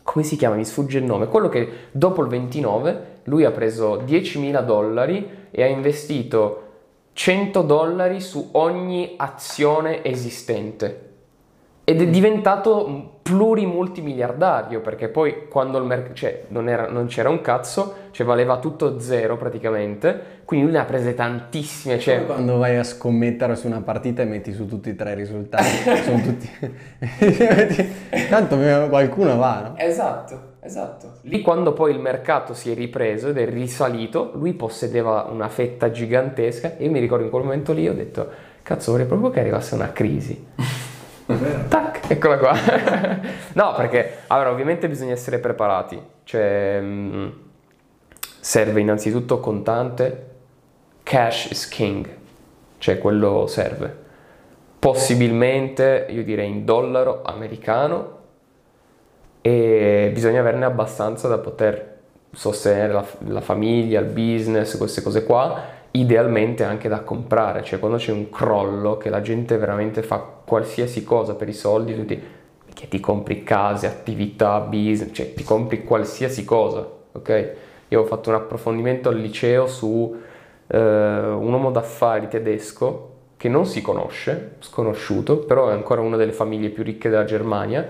Come 0.03 0.23
si 0.25 0.35
chiama? 0.35 0.55
Mi 0.55 0.65
sfugge 0.65 0.97
il 0.97 1.03
nome. 1.03 1.27
Quello 1.27 1.47
che 1.47 1.69
dopo 1.91 2.23
il 2.23 2.27
29 2.27 3.19
lui 3.25 3.45
ha 3.45 3.51
preso 3.51 4.01
10.000 4.01 4.65
dollari 4.65 5.29
e 5.51 5.61
ha 5.61 5.67
investito 5.67 6.70
100 7.13 7.61
dollari 7.61 8.19
su 8.21 8.49
ogni 8.53 9.13
azione 9.17 10.03
esistente. 10.03 11.09
Ed 11.83 12.01
è 12.01 12.07
diventato 12.07 13.19
plurimultimiliardario 13.21 14.81
perché 14.81 15.09
poi 15.09 15.47
quando 15.49 15.77
il 15.77 15.83
mercato, 15.85 16.13
cioè 16.13 16.43
non, 16.49 16.69
era- 16.69 16.87
non 16.89 17.07
c'era 17.07 17.29
un 17.29 17.41
cazzo, 17.41 17.95
cioè 18.11 18.25
valeva 18.25 18.59
tutto 18.59 18.99
zero 18.99 19.35
praticamente, 19.35 20.39
quindi 20.45 20.65
lui 20.65 20.75
ne 20.75 20.81
ha 20.81 20.85
prese 20.85 21.13
tantissime, 21.15 21.95
Come 21.95 22.05
cioè 22.05 22.25
quando 22.25 22.57
vai 22.57 22.77
a 22.77 22.83
scommettere 22.83 23.55
su 23.55 23.67
una 23.67 23.81
partita 23.81 24.21
e 24.21 24.25
metti 24.25 24.53
su 24.53 24.67
tutti 24.67 24.89
e 24.89 24.95
tre 24.95 25.13
i 25.13 25.15
risultati, 25.15 25.67
sono 26.03 26.21
tutti... 26.21 26.49
Tanto 28.29 28.57
qualcuno 28.89 29.37
va, 29.37 29.61
no? 29.61 29.73
Esatto, 29.77 30.50
esatto. 30.61 31.13
Lì 31.21 31.41
quando 31.41 31.73
poi 31.73 31.91
il 31.91 31.99
mercato 31.99 32.53
si 32.53 32.71
è 32.71 32.75
ripreso 32.75 33.29
ed 33.29 33.37
è 33.37 33.49
risalito, 33.49 34.31
lui 34.35 34.53
possedeva 34.53 35.27
una 35.29 35.49
fetta 35.49 35.91
gigantesca 35.91 36.77
e 36.77 36.85
io 36.85 36.91
mi 36.91 36.99
ricordo 36.99 37.23
in 37.25 37.29
quel 37.29 37.43
momento 37.43 37.73
lì 37.73 37.87
ho 37.87 37.93
detto, 37.93 38.29
cazzo 38.63 38.91
vorrei 38.91 39.07
proprio 39.07 39.29
che 39.29 39.39
arrivasse 39.39 39.75
una 39.75 39.91
crisi. 39.91 40.47
Tac, 41.67 42.09
eccola 42.09 42.37
qua. 42.37 42.53
no, 43.53 43.73
perché 43.75 44.19
allora 44.27 44.51
ovviamente 44.51 44.87
bisogna 44.87 45.13
essere 45.13 45.39
preparati, 45.39 46.01
cioè 46.23 46.79
mh, 46.81 47.33
serve 48.39 48.79
innanzitutto 48.81 49.39
contante, 49.39 50.29
cash 51.03 51.51
is 51.51 51.67
king, 51.67 52.07
cioè 52.77 52.97
quello 52.97 53.47
serve. 53.47 53.99
Possibilmente, 54.79 56.07
io 56.09 56.23
direi 56.23 56.49
in 56.49 56.65
dollaro 56.65 57.21
americano 57.23 58.20
e 59.41 60.11
bisogna 60.13 60.39
averne 60.39 60.65
abbastanza 60.65 61.27
da 61.27 61.39
poter 61.39 61.97
sostenere 62.31 62.93
la, 62.93 63.05
la 63.27 63.41
famiglia, 63.41 63.99
il 63.99 64.05
business, 64.05 64.77
queste 64.77 65.01
cose 65.01 65.25
qua, 65.25 65.79
idealmente 65.91 66.63
anche 66.63 66.87
da 66.87 67.01
comprare, 67.01 67.63
cioè 67.63 67.79
quando 67.79 67.97
c'è 67.97 68.11
un 68.11 68.29
crollo 68.29 68.97
che 68.97 69.09
la 69.09 69.21
gente 69.21 69.57
veramente 69.57 70.01
fa 70.03 70.19
qualsiasi 70.19 71.03
cosa 71.03 71.35
per 71.35 71.49
i 71.49 71.53
soldi, 71.53 71.95
tutti 71.95 72.39
che 72.73 72.87
ti 72.87 72.99
compri 72.99 73.43
case, 73.43 73.87
attività, 73.87 74.59
business, 74.59 75.09
cioè 75.11 75.33
ti 75.33 75.43
compri 75.43 75.83
qualsiasi 75.83 76.45
cosa, 76.45 76.87
ok? 77.11 77.53
Io 77.89 78.01
ho 78.01 78.05
fatto 78.05 78.29
un 78.29 78.35
approfondimento 78.35 79.09
al 79.09 79.17
liceo 79.17 79.67
su 79.67 80.15
eh, 80.67 80.77
un 80.77 81.51
uomo 81.51 81.71
d'affari 81.71 82.29
tedesco 82.29 83.09
che 83.35 83.49
non 83.49 83.65
si 83.65 83.81
conosce, 83.81 84.55
sconosciuto, 84.59 85.39
però 85.39 85.69
è 85.69 85.73
ancora 85.73 85.99
una 85.99 86.15
delle 86.15 86.31
famiglie 86.31 86.69
più 86.69 86.83
ricche 86.83 87.09
della 87.09 87.25
Germania. 87.25 87.85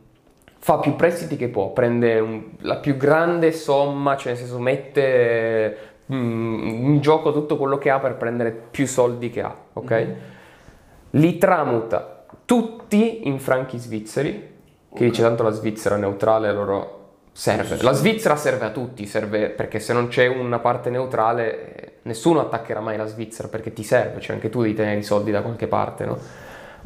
fa 0.60 0.80
più 0.80 0.96
prestiti 0.96 1.36
che 1.38 1.48
può, 1.48 1.72
prende 1.72 2.20
un- 2.20 2.44
la 2.62 2.78
più 2.78 2.98
grande 2.98 3.52
somma, 3.52 4.18
cioè 4.18 4.34
nel 4.34 4.42
senso 4.42 4.60
mette 4.60 5.78
mm, 6.12 6.68
in 6.68 7.00
gioco 7.02 7.32
tutto 7.32 7.58
quello 7.58 7.78
che 7.78 7.90
ha 7.90 8.00
per 8.00 8.16
prendere 8.16 8.52
più 8.52 8.88
soldi 8.88 9.30
che 9.30 9.42
ha, 9.42 9.56
ok? 9.74 10.08
Li 11.12 11.38
tramuta 11.38 12.26
tutti 12.46 13.28
in 13.28 13.40
franchi 13.40 13.78
svizzeri, 13.78 14.54
che 14.96 15.06
dice 15.06 15.22
tanto 15.22 15.44
la 15.44 15.52
Svizzera 15.52 15.98
neutrale, 15.98 16.52
loro 16.52 17.04
serve. 17.32 17.82
La 17.82 17.92
Svizzera 17.92 18.36
serve 18.36 18.66
a 18.66 18.70
tutti, 18.72 19.06
serve 19.06 19.50
perché 19.50 19.80
se 19.80 19.94
non 19.94 20.08
c'è 20.08 20.26
una 20.28 20.60
parte 20.60 20.90
neutrale 20.90 21.98
nessuno 22.04 22.40
attaccherà 22.40 22.80
mai 22.80 22.98
la 22.98 23.06
Svizzera 23.06 23.48
perché 23.48 23.74
ti 23.74 23.84
serve, 23.84 24.22
cioè 24.22 24.36
anche 24.36 24.50
tu 24.50 24.62
devi 24.62 24.74
tenere 24.74 25.00
i 25.00 25.04
soldi 25.04 25.32
da 25.32 25.42
qualche 25.42 25.68
parte, 25.68 26.06
no? 26.06 26.18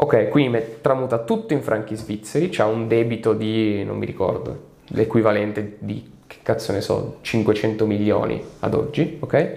Ok, 0.01 0.29
quindi 0.29 0.49
met- 0.51 0.81
tramuta 0.81 1.19
tutto 1.19 1.53
in 1.53 1.61
franchi 1.61 1.93
svizzeri, 1.93 2.47
c'ha 2.49 2.65
un 2.65 2.87
debito 2.87 3.33
di, 3.33 3.83
non 3.83 3.97
mi 3.97 4.05
ricordo, 4.05 4.67
l'equivalente 4.87 5.75
di, 5.79 6.09
che 6.25 6.37
cazzo 6.41 6.71
ne 6.71 6.79
so, 6.79 7.17
500 7.19 7.85
milioni 7.85 8.41
ad 8.59 8.73
oggi, 8.75 9.17
ok? 9.19 9.55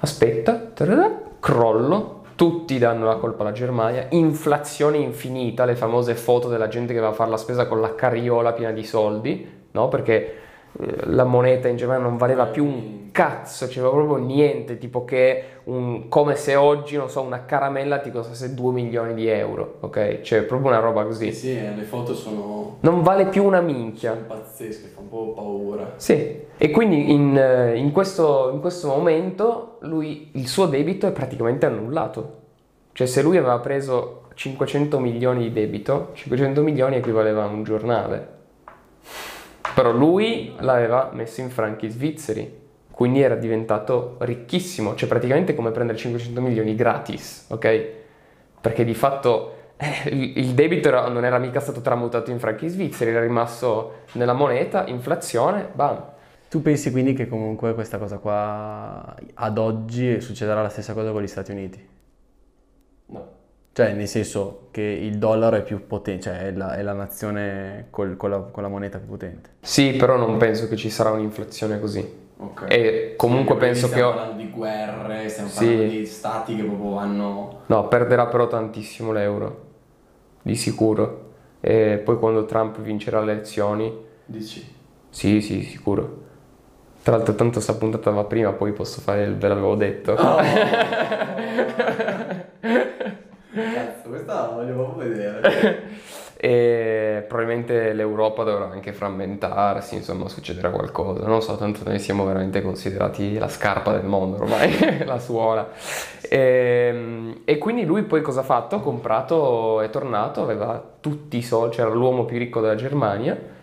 Aspetta, 0.00 0.56
tararà, 0.56 1.10
crollo, 1.40 2.15
tutti 2.36 2.78
danno 2.78 3.06
la 3.06 3.16
colpa 3.16 3.42
alla 3.42 3.52
Germania, 3.52 4.06
inflazione 4.10 4.98
infinita, 4.98 5.64
le 5.64 5.74
famose 5.74 6.14
foto 6.14 6.48
della 6.48 6.68
gente 6.68 6.92
che 6.92 7.00
va 7.00 7.08
a 7.08 7.12
fare 7.12 7.30
la 7.30 7.36
spesa 7.38 7.66
con 7.66 7.80
la 7.80 7.94
carriola 7.94 8.52
piena 8.52 8.72
di 8.72 8.84
soldi, 8.84 9.48
no? 9.72 9.88
Perché 9.88 10.34
la 11.04 11.24
moneta 11.24 11.68
in 11.68 11.76
Germania 11.76 12.04
non 12.04 12.16
valeva 12.16 12.46
più 12.46 12.64
un 12.64 13.08
cazzo, 13.12 13.66
c'era 13.66 13.88
proprio 13.88 14.16
niente, 14.16 14.76
tipo 14.76 15.04
che 15.06 15.42
un- 15.64 16.08
come 16.08 16.34
se 16.36 16.54
oggi, 16.54 16.96
non 16.96 17.08
so, 17.08 17.22
una 17.22 17.46
caramella 17.46 17.98
ti 17.98 18.10
costasse 18.10 18.52
2 18.54 18.72
milioni 18.72 19.14
di 19.14 19.26
euro, 19.26 19.76
ok? 19.80 20.20
Cioè 20.20 20.42
proprio 20.42 20.68
una 20.70 20.80
roba 20.80 21.04
così. 21.04 21.32
Sì, 21.32 21.54
le 21.54 21.82
foto 21.84 22.14
sono, 22.14 22.76
Non 22.80 23.02
vale 23.02 23.26
più 23.26 23.42
una 23.44 23.60
minchia. 23.62 24.12
pazzesche, 24.12 24.88
fa 24.88 25.00
un 25.00 25.08
po' 25.08 25.32
paura. 25.32 25.92
Sì, 25.96 26.40
e 26.58 26.70
quindi 26.70 27.10
in, 27.10 27.36
eh, 27.38 27.76
in 27.78 27.90
questo, 27.92 28.50
in 28.52 28.60
questo 28.60 28.88
momento 28.88 29.76
lui, 29.80 30.28
il 30.32 30.46
suo 30.46 30.66
debito 30.66 31.06
è 31.06 31.12
praticamente 31.12 31.64
annullato. 31.64 32.40
Cioè 32.92 33.06
se 33.06 33.22
lui 33.22 33.38
aveva 33.38 33.58
preso 33.60 34.24
500 34.34 34.98
milioni 34.98 35.44
di 35.44 35.52
debito, 35.52 36.10
500 36.12 36.62
milioni 36.62 36.96
equivaleva 36.96 37.44
a 37.44 37.46
un 37.46 37.62
giornale. 37.62 38.34
Però 39.76 39.92
lui 39.92 40.54
l'aveva 40.60 41.10
messo 41.12 41.42
in 41.42 41.50
franchi 41.50 41.90
svizzeri, 41.90 42.50
quindi 42.90 43.20
era 43.20 43.34
diventato 43.34 44.16
ricchissimo, 44.20 44.94
cioè 44.94 45.06
praticamente 45.06 45.54
come 45.54 45.70
prendere 45.70 45.98
500 45.98 46.40
milioni 46.40 46.74
gratis, 46.74 47.44
ok? 47.50 47.86
Perché 48.58 48.86
di 48.86 48.94
fatto 48.94 49.72
eh, 49.76 50.08
il 50.08 50.54
debito 50.54 50.88
non 51.10 51.26
era 51.26 51.36
mica 51.36 51.60
stato 51.60 51.82
tramutato 51.82 52.30
in 52.30 52.38
franchi 52.38 52.68
svizzeri, 52.68 53.10
era 53.10 53.20
rimasto 53.20 54.04
nella 54.12 54.32
moneta, 54.32 54.86
inflazione, 54.86 55.68
bam. 55.70 56.02
Tu 56.48 56.62
pensi 56.62 56.90
quindi 56.90 57.12
che 57.12 57.28
comunque 57.28 57.74
questa 57.74 57.98
cosa 57.98 58.16
qua 58.16 59.14
ad 59.34 59.58
oggi 59.58 60.22
succederà 60.22 60.62
la 60.62 60.70
stessa 60.70 60.94
cosa 60.94 61.10
con 61.10 61.20
gli 61.20 61.26
Stati 61.26 61.50
Uniti? 61.50 61.95
Cioè, 63.76 63.92
nel 63.92 64.08
senso 64.08 64.68
che 64.70 64.80
il 64.80 65.18
dollaro 65.18 65.56
è 65.56 65.62
più 65.62 65.86
potente, 65.86 66.22
cioè 66.22 66.46
è 66.46 66.52
la, 66.52 66.76
è 66.76 66.80
la 66.80 66.94
nazione 66.94 67.88
col- 67.90 68.16
con, 68.16 68.30
la, 68.30 68.38
con 68.38 68.62
la 68.62 68.70
moneta 68.70 68.96
più 68.96 69.08
potente. 69.08 69.50
Sì, 69.60 69.92
però 69.96 70.16
non 70.16 70.38
penso 70.38 70.66
che 70.66 70.76
ci 70.76 70.88
sarà 70.88 71.10
un'inflazione 71.10 71.78
così. 71.78 72.10
Ok. 72.38 72.64
E 72.68 73.12
comunque 73.18 73.54
penso 73.56 73.88
che... 73.88 73.92
Stiamo 73.92 74.08
ho- 74.08 74.14
parlando 74.14 74.42
di 74.42 74.48
guerre, 74.48 75.28
stiamo 75.28 75.50
Sì. 75.50 75.64
parlando 75.66 75.92
di 75.92 76.06
stati 76.06 76.56
che 76.56 76.62
proprio 76.62 76.90
vanno... 76.94 77.60
No, 77.66 77.86
perderà 77.88 78.24
però 78.28 78.46
tantissimo 78.46 79.12
l'euro, 79.12 79.64
di 80.40 80.56
sicuro. 80.56 81.32
E 81.60 82.00
poi 82.02 82.16
quando 82.18 82.46
Trump 82.46 82.80
vincerà 82.80 83.20
le 83.20 83.32
elezioni, 83.32 83.94
Dici? 84.24 84.66
sì, 85.10 85.42
sì, 85.42 85.60
sicuro. 85.64 86.22
Tra 87.02 87.16
l'altro 87.16 87.34
tanto 87.34 87.60
sta 87.60 87.74
puntata 87.74 88.10
va 88.10 88.24
prima, 88.24 88.52
poi 88.52 88.72
posso 88.72 89.02
fare 89.02 89.24
il 89.24 89.36
ve 89.36 89.48
l'avevo 89.48 89.74
detto. 89.74 90.16
Cazzo, 93.56 94.08
questa 94.08 94.34
la 94.34 94.48
voglio 94.48 94.74
proprio 94.74 95.08
vedere. 95.08 95.82
E 96.38 97.24
probabilmente 97.26 97.94
l'Europa 97.94 98.44
dovrà 98.44 98.68
anche 98.70 98.92
frammentarsi, 98.92 99.94
insomma 99.94 100.28
succederà 100.28 100.68
qualcosa. 100.68 101.26
Non 101.26 101.40
so, 101.40 101.56
tanto 101.56 101.80
noi 101.82 101.98
siamo 101.98 102.26
veramente 102.26 102.60
considerati 102.60 103.38
la 103.38 103.48
scarpa 103.48 103.92
del 103.92 104.04
mondo 104.04 104.36
ormai, 104.36 105.00
la 105.06 105.18
suola. 105.18 105.70
E, 106.20 107.40
e 107.42 107.56
quindi 107.56 107.86
lui 107.86 108.02
poi 108.02 108.20
cosa 108.20 108.40
ha 108.40 108.42
fatto? 108.42 108.76
Ha 108.76 108.80
comprato, 108.80 109.80
è 109.80 109.88
tornato, 109.88 110.42
aveva 110.42 110.80
tutti 111.00 111.38
i 111.38 111.42
soldi, 111.42 111.76
c'era 111.76 111.88
l'uomo 111.88 112.26
più 112.26 112.36
ricco 112.36 112.60
della 112.60 112.74
Germania 112.74 113.54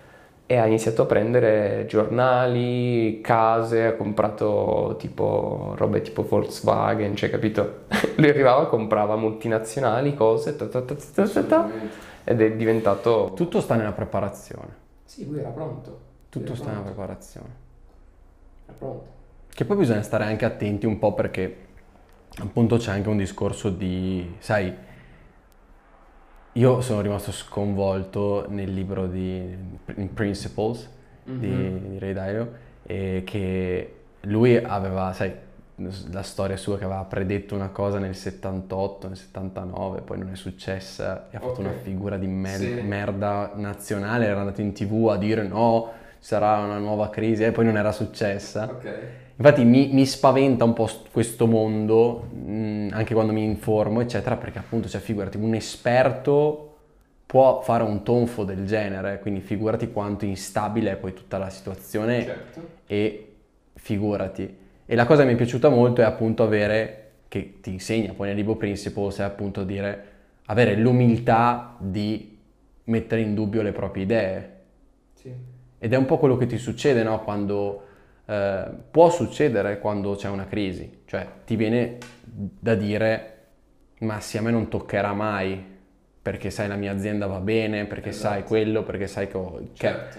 e 0.46 0.58
ha 0.58 0.66
iniziato 0.66 1.04
a 1.04 1.06
prendere 1.06 1.86
giornali, 1.88 3.22
case, 3.22 3.86
ha 3.86 3.94
comprato 3.94 4.96
tipo 5.00 5.74
robe 5.78 6.02
tipo 6.02 6.24
Volkswagen, 6.24 7.16
cioè 7.16 7.30
capito? 7.30 7.86
Lui 8.18 8.30
arrivava, 8.30 8.68
comprava 8.68 9.16
multinazionali, 9.16 10.14
cose, 10.14 10.56
ta 10.56 10.68
ta 10.68 10.82
ta 10.82 10.96
ta 10.96 11.28
ta 11.28 11.44
ta, 11.44 11.70
ed 12.24 12.42
è 12.42 12.52
diventato... 12.54 13.32
Tutto 13.36 13.62
sta 13.62 13.76
nella 13.76 13.94
preparazione. 13.94 14.82
Sì, 15.06 15.28
lui 15.28 15.40
era 15.40 15.50
pronto. 15.50 16.00
Tutto 16.30 16.56
sta 16.56 16.70
nella 16.70 16.82
preparazione. 16.82 17.48
Era 18.66 18.76
pronto. 18.78 19.06
Che 19.50 19.66
poi 19.66 19.78
bisogna 19.78 20.02
stare 20.02 20.24
anche 20.26 20.46
attenti 20.46 20.86
un 20.86 21.00
po' 21.00 21.14
perché 21.14 21.58
appunto 22.40 22.78
c'è 22.78 22.92
anche 22.92 23.10
un 23.10 23.18
discorso 23.18 23.70
di, 23.70 24.36
sai, 24.40 24.74
io 26.54 26.82
sono 26.82 27.02
rimasto 27.02 27.32
sconvolto 27.32 28.46
nel 28.50 28.72
libro 28.72 29.08
di 29.08 29.56
in 29.96 30.14
Principles 30.14 30.88
di, 31.24 31.90
di 31.90 32.00
Ray 32.00 32.14
Dalio 32.14 32.52
e 32.84 33.24
che 33.26 33.96
lui 34.22 34.56
aveva, 34.58 35.14
sai, 35.14 35.34
la 36.12 36.22
storia 36.22 36.56
sua 36.58 36.78
che 36.78 36.84
aveva 36.84 37.04
predetto 37.06 37.56
una 37.56 37.70
cosa 37.70 37.98
nel 37.98 38.14
78, 38.16 39.08
nel 39.08 39.18
79, 39.18 40.02
poi 40.02 40.20
non 40.20 40.30
è 40.32 40.36
successa 40.36 41.28
e 41.32 41.38
ha 41.38 41.40
fatto 41.40 41.54
Ok. 41.54 41.66
una 41.66 41.74
figura 41.82 42.18
di 42.18 42.28
mer- 42.28 42.60
Sì. 42.60 42.82
merda 42.82 43.52
nazionale, 43.56 44.26
era 44.28 44.40
andato 44.40 44.62
in 44.62 44.74
tv 44.74 45.08
a 45.10 45.18
dire 45.18 45.48
no, 45.48 45.92
ci 46.20 46.28
sarà 46.28 46.58
una 46.60 46.78
nuova 46.78 47.10
crisi 47.10 47.44
e 47.44 47.52
poi 47.52 47.66
non 47.66 47.78
era 47.78 47.92
successa. 47.92 48.66
Ok. 48.66 48.94
Infatti 49.36 49.64
mi, 49.64 49.90
mi 49.92 50.06
spaventa 50.06 50.64
un 50.64 50.74
po' 50.74 50.86
st- 50.88 51.10
questo 51.12 51.48
mondo, 51.48 52.28
mh, 52.32 52.90
anche 52.92 53.14
quando 53.14 53.34
mi 53.34 53.44
informo, 53.44 54.02
eccetera, 54.02 54.36
perché 54.38 54.60
appunto, 54.60 54.88
cioè, 54.88 55.02
figurati, 55.02 55.38
un 55.38 55.56
esperto 55.56 56.70
può 57.26 57.62
fare 57.62 57.84
un 57.84 58.04
tonfo 58.04 58.44
del 58.44 58.66
genere, 58.68 59.20
quindi 59.20 59.40
figurati 59.40 59.92
quanto 59.92 60.26
instabile 60.26 60.92
è 60.92 60.96
poi 60.98 61.14
tutta 61.14 61.40
la 61.40 61.50
situazione 61.50 62.24
Certo. 62.24 62.62
e 62.86 63.34
figurati. 63.74 64.56
E 64.86 64.96
la 64.96 65.06
cosa 65.06 65.22
che 65.22 65.30
mi 65.30 65.34
è 65.34 65.38
piaciuta 65.38 65.70
molto 65.70 66.02
è 66.02 66.04
appunto 66.04 66.44
avere, 66.44 67.00
che 67.28 67.56
ti 67.60 67.72
insegna 67.72 68.14
poi 68.14 68.28
nel 68.28 68.36
libro 68.36 68.56
Principles, 68.56 69.18
è 69.18 69.24
appunto 69.24 69.64
dire, 69.64 70.04
avere 70.46 70.76
l'umiltà 70.76 71.76
di 71.80 72.38
mettere 72.86 73.22
in 73.22 73.34
dubbio 73.34 73.64
le 73.64 73.72
proprie 73.72 74.04
idee. 74.04 74.52
Sì. 75.16 75.32
Ed 75.80 75.92
è 75.92 75.96
un 75.96 76.06
po' 76.06 76.20
quello 76.20 76.38
che 76.38 76.46
ti 76.46 76.60
succede, 76.60 77.02
no? 77.02 77.24
Quando 77.24 77.84
eh, 78.26 78.66
può 78.92 79.10
succedere 79.10 79.80
quando 79.80 80.16
c'è 80.16 80.30
una 80.30 80.46
crisi, 80.46 81.02
cioè 81.06 81.28
ti 81.46 81.56
viene 81.56 81.98
da 82.24 82.76
dire, 82.76 83.30
ma 84.00 84.20
sì, 84.20 84.38
a 84.38 84.42
me 84.42 84.52
non 84.52 84.70
toccherà 84.70 85.14
mai, 85.14 85.72
perché 86.22 86.50
sai 86.50 86.68
la 86.68 86.76
mia 86.76 86.92
azienda 86.92 87.28
va 87.28 87.40
bene, 87.40 87.86
perché 87.86 88.10
Esatto. 88.10 88.34
sai 88.34 88.44
quello, 88.44 88.84
perché 88.84 89.08
sai 89.08 89.28
che... 89.28 89.38
ho- 89.38 89.58
che- 89.74 89.88
Certo. 89.88 90.18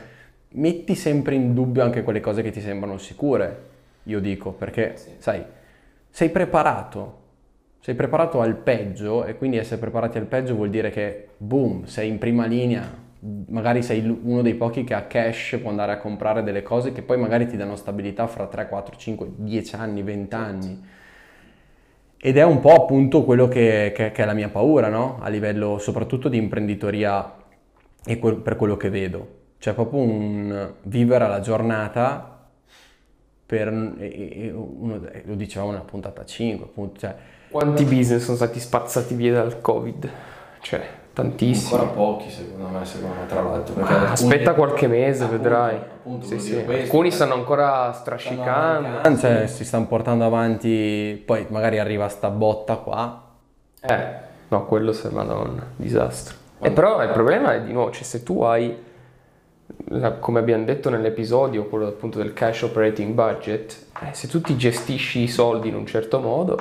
metti 0.56 0.94
sempre 0.94 1.34
in 1.34 1.54
dubbio 1.54 1.82
anche 1.82 2.02
quelle 2.02 2.20
cose 2.20 2.42
che 2.42 2.50
ti 2.50 2.60
sembrano 2.60 2.98
sicure, 2.98 3.62
io 4.04 4.20
dico, 4.20 4.52
perché 4.52 4.92
Sì. 4.96 5.10
sai, 5.18 5.42
sei 6.10 6.28
preparato, 6.28 7.22
sei 7.80 7.94
preparato 7.94 8.40
al 8.40 8.54
peggio 8.56 9.24
e 9.24 9.36
quindi 9.36 9.56
essere 9.56 9.80
preparati 9.80 10.18
al 10.18 10.26
peggio 10.26 10.54
vuol 10.54 10.70
dire 10.70 10.90
che, 10.90 11.28
boom, 11.38 11.84
sei 11.84 12.08
in 12.10 12.18
prima 12.18 12.46
linea, 12.46 13.02
magari 13.48 13.82
sei 13.82 14.06
uno 14.22 14.42
dei 14.42 14.54
pochi 14.54 14.84
che 14.84 14.94
ha 14.94 15.02
cash, 15.04 15.58
può 15.60 15.70
andare 15.70 15.92
a 15.92 15.98
comprare 15.98 16.42
delle 16.42 16.62
cose 16.62 16.92
che 16.92 17.02
poi 17.02 17.18
magari 17.18 17.46
ti 17.46 17.56
danno 17.56 17.76
stabilità 17.76 18.26
fra 18.26 18.46
3, 18.46 18.68
4, 18.68 18.96
5, 18.96 19.28
10 19.36 19.74
anni, 19.76 20.02
20 20.02 20.34
anni. 20.34 20.84
Ed 22.16 22.38
è 22.38 22.42
un 22.42 22.60
po' 22.60 22.72
appunto 22.72 23.22
quello 23.24 23.48
che, 23.48 23.92
che- 23.94 24.10
che 24.12 24.22
è 24.22 24.24
la 24.26 24.32
mia 24.32 24.48
paura, 24.48 24.88
no? 24.88 25.18
A 25.20 25.28
livello 25.28 25.78
soprattutto 25.78 26.28
di 26.28 26.38
imprenditoria 26.38 27.34
e 28.04 28.18
quel- 28.18 28.36
per 28.36 28.56
quello 28.56 28.76
che 28.76 28.88
vedo. 28.90 29.42
C'è 29.58 29.74
proprio 29.74 30.00
un 30.00 30.72
vivere 30.84 31.24
alla 31.24 31.40
giornata 31.40 32.46
per, 33.46 33.68
uno, 33.70 35.00
e 35.10 35.22
lo 35.26 35.34
dicevamo 35.34 35.70
nella 35.72 35.84
puntata 35.84 36.24
5, 36.24 36.66
appunto, 36.66 36.98
cioè, 37.00 37.14
Quanti 37.50 37.84
business 37.84 38.24
sono 38.24 38.36
stati 38.36 38.58
spazzati 38.58 39.14
via 39.14 39.34
dal 39.34 39.60
Covid? 39.60 40.10
Cioè, 40.60 40.80
tantissimi. 41.14 41.80
ancora 41.80 41.92
pochi 41.92 42.28
secondo 42.30 42.66
me, 42.78 42.84
secondo 42.84 43.14
me 43.20 43.26
tra 43.26 43.40
l'altro. 43.42 43.74
Ah, 43.82 43.88
alcuni- 43.88 44.10
aspetta 44.10 44.52
qualche 44.54 44.86
mese, 44.88 45.24
Appunto, 45.24 45.42
vedrai. 45.42 45.76
appunto, 45.76 46.26
Sì, 46.26 46.38
sì. 46.38 46.62
questo, 46.64 46.82
Alcuni 46.82 47.08
eh. 47.08 47.12
stanno 47.12 47.34
ancora 47.34 47.92
strascicando. 47.92 48.98
Anzi, 49.02 49.26
eh, 49.26 49.46
si 49.46 49.64
stanno 49.64 49.86
portando 49.86 50.24
avanti, 50.24 51.22
poi 51.24 51.46
magari 51.48 51.78
arriva 51.78 52.08
sta 52.08 52.28
botta 52.28 52.76
qua. 52.76 53.22
Eh, 53.80 54.06
no, 54.48 54.66
quello 54.66 54.92
se 54.92 55.08
madonna, 55.10 55.64
disastro. 55.76 56.36
E 56.60 56.70
però 56.70 57.02
il 57.02 57.10
problema 57.10 57.54
è 57.54 57.62
di 57.62 57.72
nuovo, 57.72 57.90
cioè 57.90 58.02
se 58.04 58.22
tu 58.22 58.42
hai, 58.42 58.76
la- 59.88 60.12
come 60.12 60.38
abbiamo 60.40 60.64
detto 60.64 60.90
nell'episodio, 60.90 61.66
quello 61.66 61.86
appunto 61.86 62.18
del 62.18 62.32
cash 62.32 62.62
operating 62.62 63.12
budget, 63.12 63.86
eh, 64.02 64.12
se 64.12 64.26
tu 64.28 64.40
ti 64.40 64.56
gestisci 64.56 65.20
i 65.20 65.28
soldi 65.28 65.68
in 65.68 65.74
un 65.74 65.86
certo 65.86 66.20
modo, 66.20 66.58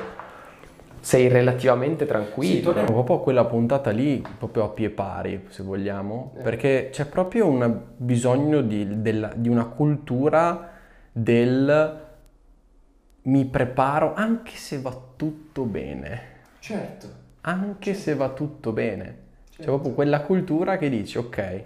sei 1.03 1.27
relativamente 1.27 2.05
tranquillo. 2.05 2.63
Torniamo 2.71 2.93
proprio 2.93 3.17
a 3.17 3.21
quella 3.21 3.43
puntata 3.43 3.89
lì, 3.91 4.25
proprio 4.37 4.63
a 4.63 4.69
pie 4.69 4.89
pari, 4.89 5.47
se 5.49 5.61
vogliamo, 5.61 6.33
perché 6.41 6.87
c'è 6.91 7.05
proprio 7.07 7.45
un 7.47 7.77
bisogno 7.97 8.61
di, 8.61 9.01
della- 9.01 9.33
di 9.35 9.49
una 9.49 9.65
cultura 9.65 10.69
del 11.11 11.99
mi 13.25 13.45
preparo 13.45 14.13
anche 14.13 14.53
se 14.55 14.79
va 14.79 14.97
tutto 15.17 15.63
bene, 15.63 16.21
Certo. 16.59 17.07
anche 17.41 17.93
se 17.93 18.15
va 18.15 18.29
tutto 18.29 18.71
bene. 18.71 19.03
C'è 19.49 19.55
Certo. 19.57 19.71
proprio 19.71 19.91
quella 19.93 20.21
cultura 20.21 20.77
che 20.77 20.89
dici, 20.89 21.17
ok, 21.17 21.63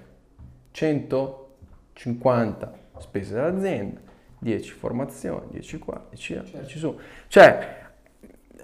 150 0.72 2.74
spese 3.00 3.34
dell'azienda, 3.36 4.00
10 4.40 4.72
formazioni, 4.72 5.46
10 5.52 5.78
qua, 5.80 6.04
10 6.10 6.34
là, 6.36 6.42
10 6.42 6.78
su. 6.80 6.96
Cioè, 7.28 7.86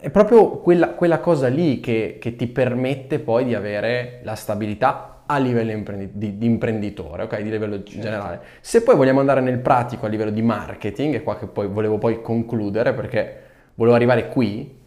è 0.03 0.09
proprio 0.09 0.57
quella, 0.57 0.89
quella 0.89 1.21
cosa 1.21 1.47
lì 1.47 1.79
che, 1.79 2.17
che 2.19 2.35
ti 2.35 2.47
permette 2.47 3.19
poi 3.19 3.45
di 3.45 3.55
avere 3.55 4.19
la 4.23 4.35
stabilità 4.35 5.23
a 5.25 5.37
livello 5.37 5.71
imprendi- 5.71 6.09
di, 6.11 6.37
di 6.37 6.45
imprenditore, 6.45 7.23
ok? 7.23 7.39
Di 7.39 7.49
livello 7.49 7.83
generale. 7.83 8.41
Se 8.59 8.83
poi 8.83 8.97
vogliamo 8.97 9.21
andare 9.21 9.39
nel 9.39 9.59
pratico 9.59 10.05
a 10.05 10.09
livello 10.09 10.31
di 10.31 10.41
marketing, 10.41 11.15
è 11.15 11.23
qua 11.23 11.37
che 11.37 11.45
poi 11.45 11.69
volevo 11.69 11.99
poi 11.99 12.21
concludere 12.21 12.91
perché 12.91 13.43
volevo 13.75 13.95
arrivare 13.95 14.27
qui, 14.27 14.77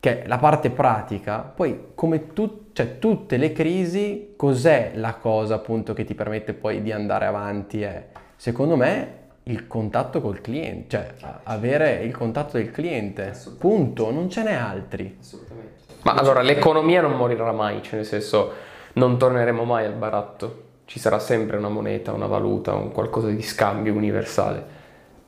che 0.00 0.22
è 0.24 0.26
la 0.26 0.38
parte 0.38 0.70
pratica, 0.70 1.42
poi 1.42 1.92
come 1.94 2.32
tu, 2.32 2.70
cioè, 2.72 2.98
tutte 2.98 3.36
le 3.36 3.52
crisi, 3.52 4.32
cos'è 4.34 4.94
la 4.94 5.14
cosa 5.14 5.54
appunto 5.54 5.92
che 5.92 6.02
ti 6.02 6.16
permette 6.16 6.54
poi 6.54 6.82
di 6.82 6.90
andare 6.90 7.26
avanti? 7.26 7.82
È, 7.82 8.04
secondo 8.34 8.74
me, 8.74 9.25
il 9.48 9.68
contatto 9.68 10.20
col 10.20 10.40
cliente, 10.40 10.96
cioè 10.96 11.14
a- 11.20 11.40
avere 11.44 12.02
il 12.02 12.16
contatto 12.16 12.56
del 12.56 12.72
cliente, 12.72 13.32
punto, 13.58 14.10
non 14.10 14.28
ce 14.28 14.42
n'è 14.42 14.54
altri. 14.54 15.18
Assolutamente. 15.20 15.74
Ma 16.02 16.14
allora 16.14 16.40
l'economia 16.42 17.00
non 17.00 17.12
morirà 17.12 17.52
mai, 17.52 17.80
cioè 17.82 17.96
nel 17.96 18.04
senso 18.04 18.52
non 18.94 19.18
torneremo 19.18 19.64
mai 19.64 19.84
al 19.84 19.92
baratto, 19.92 20.64
ci 20.86 20.98
sarà 20.98 21.20
sempre 21.20 21.56
una 21.58 21.68
moneta, 21.68 22.12
una 22.12 22.26
valuta, 22.26 22.74
un 22.74 22.90
qualcosa 22.90 23.28
di 23.28 23.42
scambio 23.42 23.92
universale. 23.92 24.74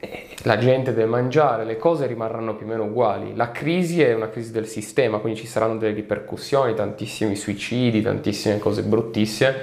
E 0.01 0.29
la 0.43 0.59
gente 0.59 0.93
deve 0.93 1.09
mangiare, 1.09 1.65
le 1.65 1.77
cose 1.77 2.07
rimarranno 2.07 2.57
più 2.57 2.67
o 2.67 2.69
meno 2.69 2.85
uguali. 2.85 3.37
La 3.37 3.53
crisi 3.53 4.03
è 4.03 4.15
una 4.15 4.31
crisi 4.31 4.51
del 4.51 4.67
sistema, 4.67 5.19
quindi 5.19 5.39
ci 5.39 5.47
saranno 5.47 5.77
delle 5.77 5.95
ripercussioni, 5.95 6.75
tantissimi 6.75 7.37
suicidi, 7.37 8.03
tantissime 8.03 8.59
cose 8.59 8.83
bruttissime, 8.83 9.55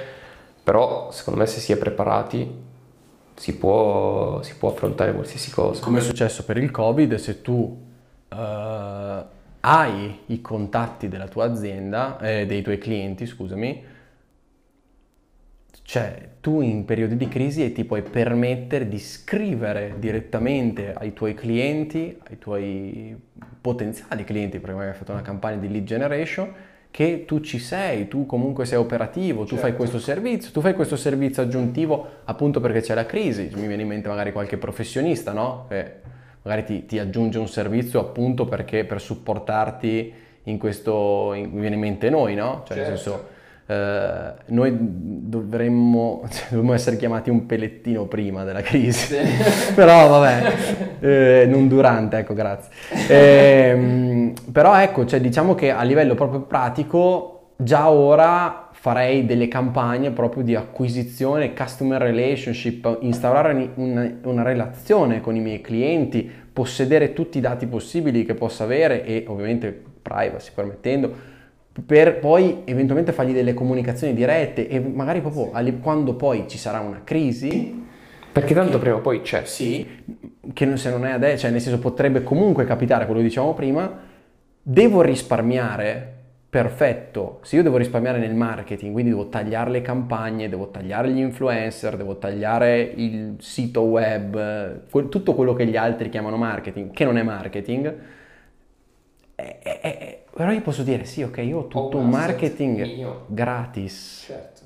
però 0.62 1.10
secondo 1.10 1.40
me 1.40 1.46
se 1.46 1.60
si 1.60 1.72
è 1.72 1.76
preparati 1.76 2.64
si 3.36 3.56
può, 3.56 4.42
si 4.42 4.56
può 4.56 4.70
affrontare 4.70 5.12
qualsiasi 5.12 5.50
cosa. 5.50 5.82
Come 5.82 5.98
è 5.98 6.02
successo 6.02 6.44
per 6.44 6.56
il 6.56 6.70
Covid, 6.70 7.14
se 7.14 7.42
tu 7.42 7.84
eh, 8.28 9.24
hai 9.60 10.18
i 10.26 10.40
contatti 10.40 11.08
della 11.08 11.28
tua 11.28 11.44
azienda, 11.44 12.18
eh, 12.18 12.46
dei 12.46 12.62
tuoi 12.62 12.78
clienti, 12.78 13.26
scusami, 13.26 13.84
cioè 15.82 16.30
tu 16.40 16.62
in 16.62 16.84
periodi 16.84 17.16
di 17.16 17.28
crisi 17.28 17.70
ti 17.72 17.84
puoi 17.84 18.02
permettere 18.02 18.88
di 18.88 18.98
scrivere 18.98 19.94
direttamente 19.98 20.92
ai 20.92 21.12
tuoi 21.12 21.34
clienti, 21.34 22.18
ai 22.28 22.38
tuoi 22.38 23.16
potenziali 23.60 24.24
clienti, 24.24 24.58
perché 24.58 24.74
magari 24.74 24.92
hai 24.92 24.98
fatto 24.98 25.12
una 25.12 25.22
campagna 25.22 25.58
di 25.58 25.70
lead 25.70 25.84
generation, 25.84 26.52
che 26.96 27.24
tu 27.26 27.40
ci 27.40 27.58
sei, 27.58 28.08
tu 28.08 28.24
comunque 28.24 28.64
sei 28.64 28.78
operativo, 28.78 29.44
tu 29.44 29.56
fai 29.56 29.76
questo 29.76 29.98
servizio, 29.98 30.50
tu 30.50 30.62
fai 30.62 30.72
questo 30.72 30.96
servizio 30.96 31.42
aggiuntivo 31.42 32.06
appunto 32.24 32.58
perché 32.58 32.80
c'è 32.80 32.94
la 32.94 33.04
crisi. 33.04 33.50
Mi 33.52 33.66
viene 33.66 33.82
in 33.82 33.88
mente 33.88 34.08
magari 34.08 34.32
qualche 34.32 34.56
professionista, 34.56 35.34
no? 35.34 35.66
Che 35.68 35.92
magari 36.40 36.64
ti, 36.64 36.86
ti 36.86 36.98
aggiunge 36.98 37.38
un 37.38 37.48
servizio 37.48 38.00
appunto 38.00 38.46
perché 38.46 38.86
per 38.86 39.02
supportarti 39.02 40.10
in 40.44 40.56
questo, 40.56 41.34
in- 41.34 41.50
mi 41.50 41.60
viene 41.60 41.74
in 41.74 41.82
mente 41.82 42.08
noi, 42.08 42.34
no? 42.34 42.62
Cioè 42.66 42.78
nel 42.78 42.86
Certo. 42.86 43.02
senso, 43.02 43.26
eh, 43.66 44.32
noi 44.46 44.76
dovremmo, 44.78 46.22
cioè, 46.30 46.46
dovremmo 46.50 46.72
essere 46.72 46.96
chiamati 46.96 47.30
un 47.30 47.46
pelettino 47.46 48.06
prima 48.06 48.44
della 48.44 48.62
crisi, 48.62 49.16
però 49.74 50.08
vabbè, 50.08 50.52
eh, 51.00 51.46
non 51.48 51.66
durante, 51.68 52.18
ecco, 52.18 52.34
grazie. 52.34 52.70
Ehm, 53.08 54.32
però 54.52 54.80
ecco, 54.80 55.04
cioè, 55.04 55.20
diciamo 55.20 55.54
che 55.54 55.70
a 55.70 55.82
livello 55.82 56.14
proprio 56.14 56.40
pratico, 56.42 57.32
già 57.56 57.88
ora 57.88 58.68
farei 58.72 59.26
delle 59.26 59.48
campagne 59.48 60.12
proprio 60.12 60.44
di 60.44 60.54
acquisizione, 60.54 61.54
customer 61.54 62.00
relationship, 62.00 62.98
instaurare 63.00 63.70
una, 63.74 64.08
una 64.22 64.42
relazione 64.42 65.20
con 65.20 65.34
i 65.34 65.40
miei 65.40 65.60
clienti, 65.60 66.30
possedere 66.52 67.12
tutti 67.12 67.38
i 67.38 67.40
dati 67.40 67.66
possibili 67.66 68.24
che 68.24 68.34
possa 68.34 68.64
avere 68.64 69.04
e 69.04 69.24
ovviamente 69.26 69.82
privacy 70.02 70.52
permettendo, 70.54 71.34
per 71.84 72.18
poi 72.18 72.62
eventualmente 72.64 73.12
fargli 73.12 73.32
delle 73.32 73.54
comunicazioni 73.54 74.14
dirette 74.14 74.68
e 74.68 74.80
magari 74.80 75.20
proprio 75.20 75.50
ali- 75.52 75.78
quando 75.80 76.14
poi 76.14 76.44
ci 76.48 76.58
sarà 76.58 76.80
una 76.80 77.02
crisi, 77.04 77.84
Perché 78.32 78.54
tanto 78.54 78.78
prima 78.78 78.96
o 78.96 79.00
poi 79.00 79.22
c'è. 79.22 79.44
sì, 79.44 79.86
che 80.52 80.76
se 80.76 80.90
non 80.90 81.06
è 81.06 81.10
adesso, 81.12 81.42
cioè 81.42 81.50
nel 81.50 81.60
senso 81.60 81.78
potrebbe 81.78 82.22
comunque 82.22 82.64
capitare, 82.64 83.04
quello 83.06 83.20
che 83.20 83.26
dicevamo 83.26 83.54
prima, 83.54 83.90
devo 84.62 85.00
risparmiare 85.00 86.12
perfetto, 86.48 87.40
se 87.42 87.56
io 87.56 87.62
devo 87.62 87.76
risparmiare 87.76 88.18
nel 88.18 88.34
marketing, 88.34 88.92
quindi 88.92 89.10
devo 89.10 89.28
tagliare 89.28 89.70
le 89.70 89.82
campagne, 89.82 90.48
devo 90.48 90.70
tagliare 90.70 91.10
gli 91.10 91.18
influencer, 91.18 91.96
devo 91.96 92.16
tagliare 92.16 92.80
il 92.80 93.34
sito 93.38 93.82
web, 93.82 94.86
tutto 95.08 95.34
quello 95.34 95.52
che 95.52 95.66
gli 95.66 95.76
altri 95.76 96.08
chiamano 96.08 96.36
marketing, 96.36 96.92
che 96.92 97.04
non 97.04 97.18
è 97.18 97.22
marketing, 97.22 97.94
eh, 99.38 99.58
eh, 99.62 99.80
eh, 99.82 100.24
però 100.34 100.50
io 100.50 100.62
posso 100.62 100.82
dire 100.82 101.04
sì, 101.04 101.22
ok, 101.22 101.36
io 101.38 101.58
ho 101.58 101.66
tutto 101.68 101.98
un 101.98 102.08
marketing 102.08 102.96
mio. 102.96 103.24
gratis. 103.26 104.24
Certo. 104.26 104.62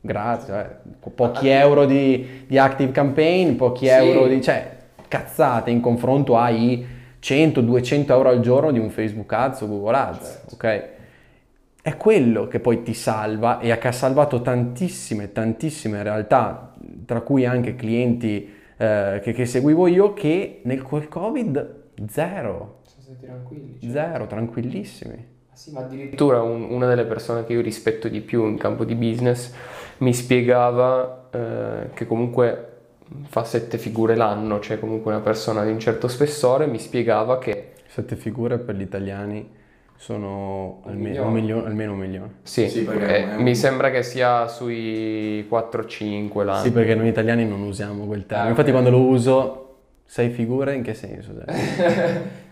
Gratis, 0.00 0.48
eh, 0.50 0.76
pochi 1.14 1.48
euro 1.48 1.84
di, 1.84 2.44
di, 2.46 2.58
active 2.58 2.92
campaign, 2.92 3.56
pochi 3.56 3.86
sì. 3.86 3.92
euro 3.92 4.26
di... 4.28 4.40
cioè, 4.40 4.76
cazzate 5.08 5.70
in 5.70 5.80
confronto 5.80 6.36
ai 6.36 6.86
100-200 7.20 8.10
euro 8.10 8.28
al 8.28 8.40
giorno 8.40 8.70
di 8.70 8.78
un 8.78 8.90
Facebook 8.90 9.32
Ads 9.32 9.62
o 9.62 9.68
Google 9.68 9.96
Ads, 9.96 10.26
certo. 10.26 10.54
ok? 10.54 10.88
È 11.82 11.96
quello 11.96 12.46
che 12.46 12.60
poi 12.60 12.82
ti 12.82 12.94
salva 12.94 13.58
e 13.58 13.76
che 13.78 13.88
ha 13.88 13.92
salvato 13.92 14.42
tantissime, 14.42 15.32
tantissime 15.32 16.02
realtà, 16.02 16.72
tra 17.04 17.20
cui 17.22 17.46
anche 17.46 17.74
clienti 17.74 18.48
eh, 18.76 19.20
che, 19.22 19.32
che, 19.32 19.46
seguivo 19.46 19.86
io, 19.86 20.12
che 20.12 20.60
nel 20.64 20.82
Covid 20.82 21.82
zero. 22.08 22.82
Tranquilli. 23.24 23.78
Certo. 23.80 23.94
Zero, 23.94 24.26
tranquillissimi. 24.26 25.14
Ah, 25.50 25.56
sì, 25.56 25.72
ma 25.72 25.80
addirittura 25.80 26.42
un, 26.42 26.62
una 26.70 26.86
delle 26.86 27.04
persone 27.04 27.44
che 27.44 27.52
io 27.52 27.60
rispetto 27.60 28.08
di 28.08 28.20
più 28.20 28.46
in 28.46 28.58
campo 28.58 28.84
di 28.84 28.94
business 28.94 29.52
mi 29.98 30.12
spiegava 30.12 31.28
eh, 31.30 31.90
che 31.94 32.06
comunque 32.06 32.68
fa 33.26 33.44
sette 33.44 33.78
figure 33.78 34.16
l'anno, 34.16 34.60
cioè 34.60 34.78
comunque 34.78 35.12
una 35.12 35.22
persona 35.22 35.64
di 35.64 35.70
un 35.70 35.78
certo 35.78 36.08
spessore, 36.08 36.66
mi 36.66 36.78
spiegava 36.78 37.38
che... 37.38 37.72
Sette 37.86 38.16
figure 38.16 38.58
per 38.58 38.74
gli 38.74 38.80
italiani 38.80 39.48
sono 39.96 40.80
un 40.84 40.90
alme- 40.90 41.08
milione. 41.08 41.26
Un 41.26 41.32
milione, 41.32 41.66
almeno 41.66 41.92
un 41.92 41.98
milione. 41.98 42.30
Sì, 42.42 42.68
sì 42.68 42.84
eh, 42.84 43.24
un... 43.36 43.42
mi 43.42 43.54
sembra 43.54 43.90
che 43.90 44.02
sia 44.02 44.48
sui 44.48 45.46
4-5 45.48 46.44
l'anno. 46.44 46.62
Sì, 46.62 46.72
perché 46.72 46.94
noi 46.94 47.08
italiani 47.08 47.46
non 47.46 47.62
usiamo 47.62 48.04
quel 48.04 48.26
termine. 48.26 48.48
Ah, 48.48 48.50
Infatti 48.50 48.70
okay. 48.70 48.82
quando 48.82 48.98
lo 48.98 49.04
uso, 49.04 49.63
sei 50.14 50.30
figure 50.30 50.74
in 50.74 50.84
che 50.84 50.94
senso? 50.94 51.32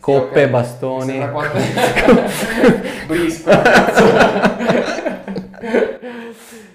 Coppe, 0.00 0.26
sì, 0.32 0.40
okay. 0.40 0.48
bastoni... 0.48 1.30
Quattro... 1.30 1.60
Brisco. 3.06 3.50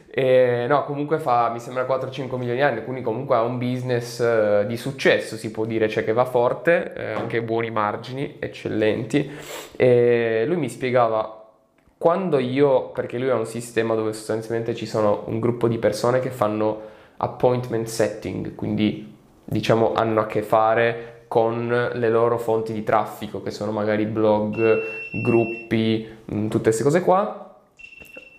E, 0.09 0.65
no, 0.67 0.83
comunque 0.85 1.19
fa, 1.19 1.51
mi 1.51 1.59
sembra 1.59 1.85
4-5 1.85 2.37
milioni 2.37 2.55
di 2.57 2.63
anni, 2.63 2.83
quindi 2.83 3.03
comunque 3.03 3.35
ha 3.35 3.43
un 3.43 3.59
business 3.59 4.17
uh, 4.17 4.65
di 4.65 4.75
successo, 4.75 5.37
si 5.37 5.51
può 5.51 5.63
dire, 5.65 5.87
cioè 5.87 6.03
che 6.03 6.11
va 6.11 6.25
forte, 6.25 6.91
eh, 6.95 7.11
anche 7.11 7.43
buoni 7.43 7.69
margini, 7.69 8.37
eccellenti. 8.39 9.29
E 9.75 10.43
lui 10.47 10.55
mi 10.55 10.69
spiegava 10.69 11.51
quando 11.99 12.39
io, 12.39 12.89
perché 12.89 13.19
lui 13.19 13.29
ha 13.29 13.35
un 13.35 13.45
sistema 13.45 13.93
dove 13.93 14.11
sostanzialmente 14.13 14.73
ci 14.73 14.87
sono 14.87 15.25
un 15.27 15.39
gruppo 15.39 15.67
di 15.67 15.77
persone 15.77 16.19
che 16.19 16.31
fanno 16.31 16.81
appointment 17.17 17.85
setting, 17.85 18.55
quindi 18.55 19.16
diciamo 19.49 19.93
hanno 19.93 20.21
a 20.21 20.25
che 20.25 20.41
fare 20.41 21.23
con 21.27 21.67
le 21.93 22.09
loro 22.09 22.37
fonti 22.37 22.73
di 22.73 22.83
traffico, 22.83 23.41
che 23.41 23.51
sono 23.51 23.71
magari 23.71 24.05
blog, 24.05 24.81
gruppi, 25.21 26.07
mh, 26.25 26.47
tutte 26.47 26.63
queste 26.63 26.83
cose 26.83 27.01
qua 27.01 27.47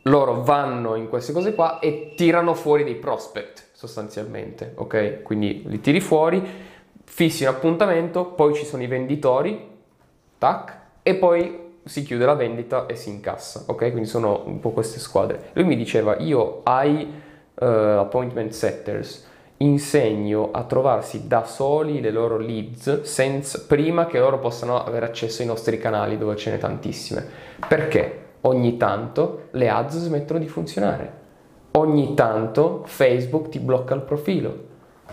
loro 0.08 0.42
vanno 0.42 0.94
in 0.94 1.08
queste 1.08 1.32
cose 1.32 1.54
qua 1.54 1.78
e 1.78 2.14
tirano 2.16 2.54
fuori 2.54 2.84
dei 2.84 2.96
prospect 2.96 3.66
sostanzialmente, 3.72 4.72
ok? 4.74 5.22
Quindi 5.22 5.62
li 5.66 5.80
tiri 5.80 6.00
fuori, 6.00 6.42
fissi 7.04 7.44
un 7.44 7.50
appuntamento, 7.50 8.24
poi 8.24 8.54
ci 8.54 8.64
sono 8.64 8.82
i 8.82 8.86
venditori, 8.86 9.68
tac, 10.36 10.76
e 11.02 11.14
poi 11.14 11.66
si 11.84 12.02
chiude 12.02 12.24
la 12.24 12.34
vendita 12.34 12.86
e 12.86 12.96
si 12.96 13.08
incassa, 13.10 13.64
ok? 13.66 13.90
Quindi 13.90 14.06
sono 14.06 14.42
un 14.46 14.58
po' 14.58 14.70
queste 14.70 14.98
squadre. 14.98 15.50
Lui 15.52 15.64
mi 15.64 15.76
diceva, 15.76 16.16
io 16.18 16.60
ai 16.64 17.08
uh, 17.54 17.64
appointment 17.64 18.50
setters 18.50 19.26
insegno 19.58 20.50
a 20.52 20.64
trovarsi 20.64 21.26
da 21.26 21.44
soli 21.44 22.00
le 22.00 22.10
loro 22.10 22.36
leads 22.38 23.02
senza, 23.02 23.64
prima 23.66 24.06
che 24.06 24.18
loro 24.18 24.38
possano 24.38 24.82
avere 24.82 25.06
accesso 25.06 25.42
ai 25.42 25.48
nostri 25.48 25.78
canali 25.78 26.16
dove 26.16 26.36
ce 26.36 26.50
n'è 26.50 26.58
tantissime. 26.58 27.26
Perché? 27.66 28.26
ogni 28.42 28.76
tanto 28.76 29.48
le 29.52 29.68
ads 29.68 29.98
smettono 29.98 30.38
di 30.38 30.48
funzionare, 30.48 31.12
ogni 31.72 32.14
tanto 32.14 32.82
Facebook 32.84 33.48
ti 33.48 33.58
blocca 33.58 33.94
il 33.94 34.02
profilo, 34.02 34.66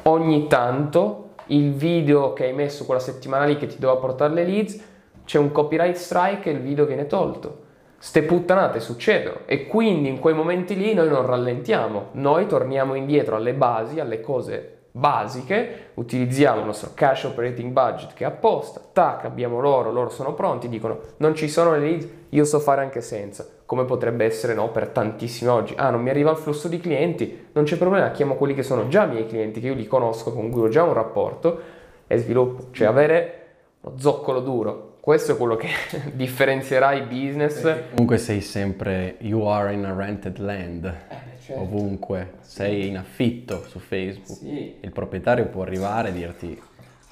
ogni 0.04 0.48
tanto 0.48 1.30
il 1.48 1.74
video 1.74 2.34
che 2.34 2.46
hai 2.46 2.54
messo 2.54 2.86
quella 2.86 3.00
settimana 3.00 3.46
lì 3.46 3.58
che 3.58 3.68
ti 3.68 3.78
doveva 3.80 4.00
portare 4.00 4.34
le 4.34 4.46
leads, 4.46 4.84
c'è 5.26 5.40
un 5.40 5.52
copyright 5.52 5.96
strike 5.96 6.50
e 6.50 6.54
il 6.54 6.60
video 6.60 6.86
viene 6.86 7.08
tolto. 7.08 7.64
Ste 8.06 8.22
puttanate 8.22 8.82
succedono 8.82 9.40
e 9.46 9.66
quindi 9.66 10.10
in 10.10 10.20
quei 10.20 10.36
momenti 10.36 10.78
lì 10.78 10.94
noi 10.94 11.10
non 11.10 11.26
rallentiamo, 11.26 12.10
noi 12.12 12.46
torniamo 12.46 12.94
indietro 12.94 13.36
alle 13.36 13.56
basi, 13.56 14.00
alle 14.00 14.22
cose 14.22 14.82
basiche, 14.92 15.90
utilizziamo 15.96 16.60
il 16.60 16.68
nostro 16.68 16.92
cash 16.94 17.24
operating 17.24 17.72
budget 17.72 18.14
che 18.14 18.24
è 18.24 18.28
apposta, 18.28 18.80
tac, 18.94 19.26
abbiamo 19.26 19.60
loro, 19.60 19.92
loro 19.92 20.10
sono 20.10 20.36
pronti, 20.36 20.70
dicono 20.70 21.00
non 21.18 21.34
ci 21.34 21.50
sono 21.50 21.72
le 21.72 21.80
leads, 21.80 22.08
io 22.30 22.46
so 22.46 22.60
fare 22.60 22.82
anche 22.84 23.02
senza, 23.02 23.44
come 23.66 23.86
potrebbe 23.86 24.24
essere 24.24 24.54
no, 24.54 24.70
per 24.70 24.90
tantissimi 24.90 25.50
oggi, 25.50 25.74
ah 25.76 25.90
non 25.90 26.04
mi 26.04 26.12
arriva 26.12 26.30
il 26.30 26.38
flusso 26.38 26.68
di 26.68 26.80
clienti, 26.80 27.48
non 27.54 27.64
c'è 27.64 27.76
problema, 27.76 28.12
chiamo 28.12 28.36
quelli 28.36 28.54
che 28.54 28.62
sono 28.62 28.88
già 28.88 29.06
miei 29.06 29.26
clienti, 29.26 29.60
che 29.60 29.66
io 29.66 29.74
li 29.74 29.88
conosco, 29.88 30.32
con 30.32 30.52
cui 30.52 30.62
ho 30.62 30.70
già 30.70 30.84
un 30.84 30.94
rapporto 30.94 31.60
e 32.06 32.18
sviluppo, 32.18 32.68
cioè 32.70 32.86
avere 32.86 33.40
uno 33.82 33.98
zoccolo 33.98 34.42
duro, 34.42 34.95
questo 35.06 35.34
è 35.34 35.38
quello 35.38 35.56
che 35.56 35.70
differenzierà 36.14 36.94
i 36.94 37.04
business. 37.04 37.62
Perché 37.62 37.90
comunque 37.92 38.18
sei 38.18 38.42
sempre, 38.42 39.18
you 39.20 39.46
are 39.46 39.72
in 39.72 39.86
a 39.86 39.94
rented 39.94 40.40
land. 40.40 40.84
Eh 40.86 41.36
certo. 41.46 41.62
ovunque, 41.62 42.34
sei 42.40 42.88
in 42.88 42.98
affitto 42.98 43.64
su 43.68 43.78
Facebook, 43.78 44.40
sì. 44.40 44.78
il 44.82 44.92
proprietario 44.92 45.46
può 45.46 45.62
arrivare 45.62 46.10
e 46.10 46.12
dirti 46.12 46.60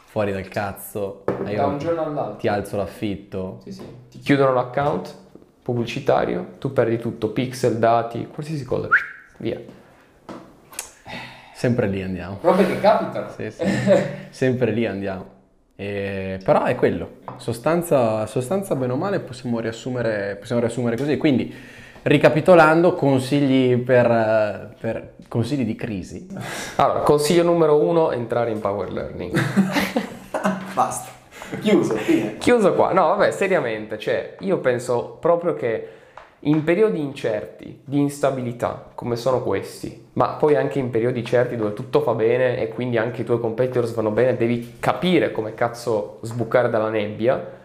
fuori 0.06 0.32
dal 0.32 0.48
cazzo, 0.48 1.24
da 1.26 1.68
un 1.68 1.78
giorno 1.78 2.04
all'altro 2.04 2.38
ti 2.38 2.48
alzo 2.48 2.78
l'affitto. 2.78 3.60
Sì, 3.62 3.72
sì. 3.72 3.84
Ti 4.10 4.18
chiudono 4.18 4.54
l'account 4.54 5.16
pubblicitario, 5.62 6.56
tu 6.58 6.74
perdi 6.74 6.98
tutto, 6.98 7.30
pixel, 7.30 7.78
dati, 7.78 8.26
qualsiasi 8.26 8.64
cosa, 8.66 8.88
via. 9.38 9.62
Sempre 11.54 11.88
lì 11.88 12.02
andiamo. 12.02 12.39
Robe 12.41 12.66
che 12.66 12.80
capitano. 12.80 13.30
Sì, 13.30 13.52
sì. 13.52 13.64
Sempre 14.32 14.72
lì 14.72 14.88
andiamo. 14.88 15.33
E, 15.76 16.40
però 16.44 16.64
è 16.64 16.76
quello, 16.76 17.18
sostanza, 17.38 18.26
sostanza 18.28 18.76
bene 18.76 18.94
o 18.94 18.96
male 18.96 19.20
possiamo 19.20 19.60
riassumere, 19.60 20.38
possiamo 20.40 20.62
riassumere 20.62 20.98
così. 20.98 21.18
Quindi 21.18 21.54
Ricapitolando, 22.04 22.96
consigli 22.96 23.78
per, 23.78 24.76
per, 24.78 25.14
consigli 25.30 25.64
di 25.64 25.74
crisi. 25.74 26.28
Allora, 26.76 27.00
consiglio 27.00 27.44
numero 27.44 27.82
uno, 27.82 28.12
entrare 28.12 28.52
in 28.52 28.60
Power 28.60 28.92
Learning. 28.92 29.32
Basta. 30.76 31.12
Chiuso, 31.62 31.96
fine. 31.96 32.38
Chiuso 32.40 32.74
qua. 32.74 32.92
No, 32.92 33.08
vabbè, 33.08 33.32
seriamente, 33.32 33.98
cioè, 33.98 34.36
io 34.40 34.58
penso 34.58 35.18
proprio 35.22 35.54
che 35.54 35.88
in 36.46 36.64
periodi 36.64 37.00
incerti, 37.00 37.82
di 37.86 38.00
instabilità, 38.00 38.91
come 38.96 39.16
sono 39.16 39.41
questi, 39.44 40.08
ma 40.14 40.30
poi 40.30 40.56
anche 40.56 40.80
in 40.80 40.89
periodi 40.89 41.24
certi 41.24 41.56
dove 41.56 41.74
tutto 41.74 42.02
fa 42.02 42.14
bene 42.14 42.60
e 42.60 42.70
quindi 42.70 42.98
anche 42.98 43.22
i 43.22 43.26
tuoi 43.26 43.39
competitors 43.39 43.94
vanno 43.94 44.12
bene, 44.12 44.36
devi 44.36 44.76
capire 44.80 45.32
come 45.32 45.54
cazzo 45.54 46.20
sbucare 46.22 46.70
dalla 46.70 46.89
nebbia 46.89 47.62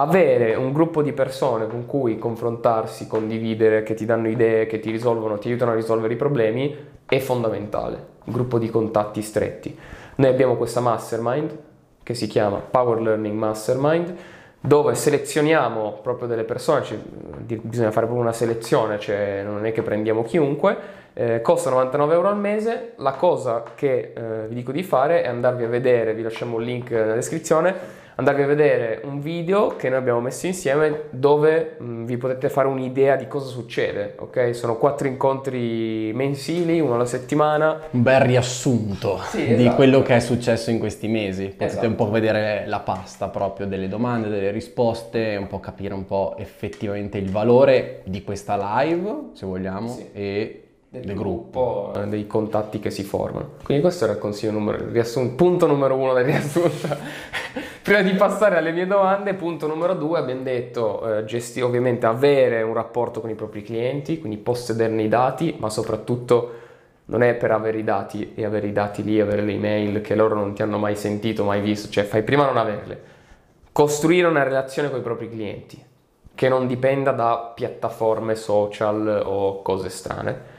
avere 0.00 0.54
un 0.54 0.72
gruppo 0.72 1.02
di 1.02 1.12
persone 1.12 1.66
con 1.66 1.84
cui 1.84 2.18
confrontarsi, 2.18 3.08
condividere, 3.08 3.82
che 3.82 3.94
ti 3.94 4.04
danno 4.04 4.28
idee, 4.28 4.66
che 4.66 4.78
ti 4.78 4.92
risolvono, 4.92 5.38
ti 5.38 5.48
aiutano 5.48 5.72
a 5.72 5.74
risolvere 5.74 6.14
i 6.14 6.16
problemi, 6.16 6.76
è 7.04 7.18
fondamentale. 7.18 8.16
Un 8.24 8.32
gruppo 8.32 8.58
di 8.58 8.70
contatti 8.70 9.22
stretti. 9.22 9.76
Noi 10.16 10.30
abbiamo 10.30 10.56
questa 10.56 10.80
mastermind 10.80 11.56
che 12.04 12.14
si 12.14 12.28
chiama 12.28 12.58
Power 12.58 13.00
Learning 13.00 13.36
Mastermind, 13.36 14.14
dove 14.60 14.94
selezioniamo 14.94 16.00
proprio 16.02 16.26
delle 16.26 16.44
persone, 16.44 16.82
cioè, 16.82 16.98
bisogna 16.98 17.90
fare 17.90 18.06
proprio 18.06 18.24
una 18.24 18.32
selezione, 18.32 18.98
cioè 18.98 19.42
non 19.44 19.64
è 19.64 19.72
che 19.72 19.82
prendiamo 19.82 20.24
chiunque, 20.24 20.76
eh, 21.14 21.40
costa 21.40 21.70
99 21.70 22.14
euro 22.14 22.28
al 22.28 22.38
mese, 22.38 22.92
la 22.96 23.12
cosa 23.12 23.62
che 23.74 24.12
eh, 24.14 24.46
vi 24.48 24.54
dico 24.54 24.72
di 24.72 24.82
fare 24.82 25.22
è 25.22 25.28
andarvi 25.28 25.64
a 25.64 25.68
vedere, 25.68 26.14
vi 26.14 26.22
lasciamo 26.22 26.56
un 26.56 26.62
link 26.62 26.90
nella 26.90 27.14
descrizione, 27.14 27.97
andarvi 28.18 28.42
a 28.42 28.46
vedere 28.46 29.00
un 29.04 29.20
video 29.20 29.76
che 29.76 29.88
noi 29.88 29.98
abbiamo 29.98 30.20
messo 30.20 30.46
insieme 30.46 31.02
dove 31.10 31.76
mh, 31.78 31.84
mm, 31.84 32.04
vi 32.04 32.16
potete 32.16 32.48
fare 32.48 32.66
un'idea 32.66 33.14
di 33.14 33.28
cosa 33.28 33.46
succede, 33.46 34.14
ok? 34.18 34.54
Sono 34.56 34.76
quattro 34.76 35.06
incontri 35.06 36.12
mensili, 36.14 36.80
uno 36.80 36.94
alla 36.94 37.06
settimana. 37.06 37.80
Un 37.90 38.02
bel 38.02 38.20
riassunto 38.20 39.20
sì, 39.28 39.44
esatto. 39.44 39.62
di 39.62 39.68
quello 39.70 40.02
che 40.02 40.16
è 40.16 40.20
successo 40.20 40.70
in 40.70 40.80
questi 40.80 41.06
mesi. 41.06 41.44
Potete 41.44 41.64
esatto. 41.66 41.86
un 41.86 41.94
po' 41.94 42.10
vedere 42.10 42.64
la 42.66 42.80
pasta 42.80 43.28
proprio 43.28 43.68
delle 43.68 43.86
domande, 43.86 44.28
delle 44.28 44.50
risposte, 44.50 45.36
un 45.38 45.46
po' 45.46 45.60
capire 45.60 45.94
un 45.94 46.04
po' 46.04 46.34
effettivamente 46.38 47.18
il 47.18 47.30
valore 47.30 48.00
di 48.04 48.24
questa 48.24 48.82
live, 48.82 49.30
se 49.34 49.46
vogliamo, 49.46 49.88
sì. 49.90 50.10
e 50.12 50.62
del, 50.88 51.02
del 51.02 51.14
gruppo, 51.14 51.90
gruppo, 51.92 52.08
dei 52.08 52.26
contatti 52.26 52.80
che 52.80 52.90
si 52.90 53.04
formano. 53.04 53.50
Quindi 53.62 53.80
questo 53.80 54.04
era 54.04 54.14
il 54.14 54.18
consiglio 54.18 54.50
numero, 54.50 54.90
riassun- 54.90 55.36
punto 55.36 55.68
numero 55.68 55.94
uno 55.94 56.14
del 56.14 56.24
riassunto 56.24 56.96
prima 57.88 58.02
di 58.02 58.12
passare 58.12 58.58
alle 58.58 58.70
mie 58.70 58.86
domande, 58.86 59.32
punto 59.32 59.66
numero 59.66 59.94
due, 59.94 60.18
abbiamo 60.18 60.42
detto, 60.42 61.20
eh, 61.20 61.24
gesti- 61.24 61.62
ovviamente 61.62 62.04
avere 62.04 62.60
un 62.60 62.74
rapporto 62.74 63.22
con 63.22 63.30
i 63.30 63.34
propri 63.34 63.62
clienti, 63.62 64.18
quindi 64.18 64.36
possederne 64.36 65.02
i 65.04 65.08
dati, 65.08 65.56
ma 65.58 65.70
soprattutto 65.70 66.52
non 67.06 67.22
è 67.22 67.34
per 67.34 67.50
avere 67.50 67.78
i 67.78 67.84
dati 67.84 68.34
e 68.34 68.44
avere 68.44 68.66
i 68.66 68.72
dati 68.72 69.02
lì, 69.02 69.18
avere 69.18 69.40
le 69.40 69.52
email 69.52 70.02
che 70.02 70.14
loro 70.14 70.34
non 70.34 70.52
ti 70.52 70.60
hanno 70.60 70.76
mai 70.76 70.96
sentito, 70.96 71.44
mai 71.44 71.62
visto, 71.62 71.88
cioè 71.88 72.04
fai 72.04 72.22
prima 72.22 72.44
non 72.44 72.58
averle. 72.58 73.00
Costruire 73.72 74.26
una 74.26 74.42
relazione 74.42 74.90
con 74.90 74.98
i 74.98 75.02
propri 75.02 75.30
clienti, 75.30 75.82
che 76.34 76.48
non 76.50 76.66
dipenda 76.66 77.12
da 77.12 77.52
piattaforme 77.54 78.34
social 78.34 79.22
o 79.24 79.62
cose 79.62 79.88
strane. 79.88 80.56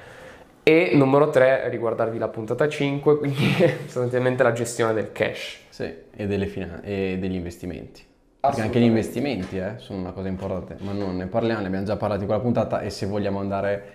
E 0.69 0.91
numero 0.93 1.31
3, 1.31 1.67
riguardarvi 1.69 2.19
la 2.19 2.27
puntata 2.27 2.69
5, 2.69 3.17
quindi 3.17 3.55
sostanzialmente 3.87 4.43
la 4.43 4.51
gestione 4.51 4.93
del 4.93 5.11
cash. 5.11 5.61
Sì, 5.69 5.91
e, 6.15 6.27
delle 6.27 6.45
finan- 6.45 6.81
e 6.83 7.17
degli 7.19 7.33
investimenti. 7.33 8.03
Perché 8.39 8.61
anche 8.61 8.79
gli 8.79 8.83
investimenti 8.83 9.57
eh, 9.57 9.73
sono 9.77 9.97
una 9.97 10.11
cosa 10.11 10.27
importante, 10.27 10.75
ma 10.81 10.91
non 10.91 11.17
ne 11.17 11.25
parliamo, 11.25 11.61
ne 11.61 11.67
abbiamo 11.67 11.85
già 11.85 11.95
parlato 11.95 12.21
in 12.21 12.27
quella 12.27 12.41
puntata 12.41 12.81
e 12.81 12.91
se 12.91 13.07
vogliamo 13.07 13.39
andare 13.39 13.93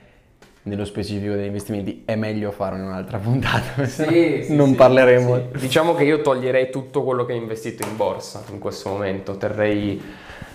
nello 0.63 0.85
specifico 0.85 1.35
degli 1.35 1.47
investimenti 1.47 2.03
è 2.05 2.17
meglio 2.17 2.51
fare 2.51 2.75
un'altra 2.75 3.19
puntata, 3.23 3.87
Sì, 3.87 4.43
sì, 4.43 4.53
non 4.57 4.71
sì, 4.71 4.75
parleremo. 4.75 5.39
Diciamo 5.57 5.95
che 5.95 6.03
io 6.03 6.23
toglierei 6.23 6.71
tutto 6.71 7.05
quello 7.05 7.25
che 7.25 7.35
ho 7.35 7.37
investito 7.37 7.87
in 7.87 7.95
borsa 7.95 8.43
in 8.51 8.59
questo 8.59 8.89
momento, 8.89 9.37
terrei 9.37 10.03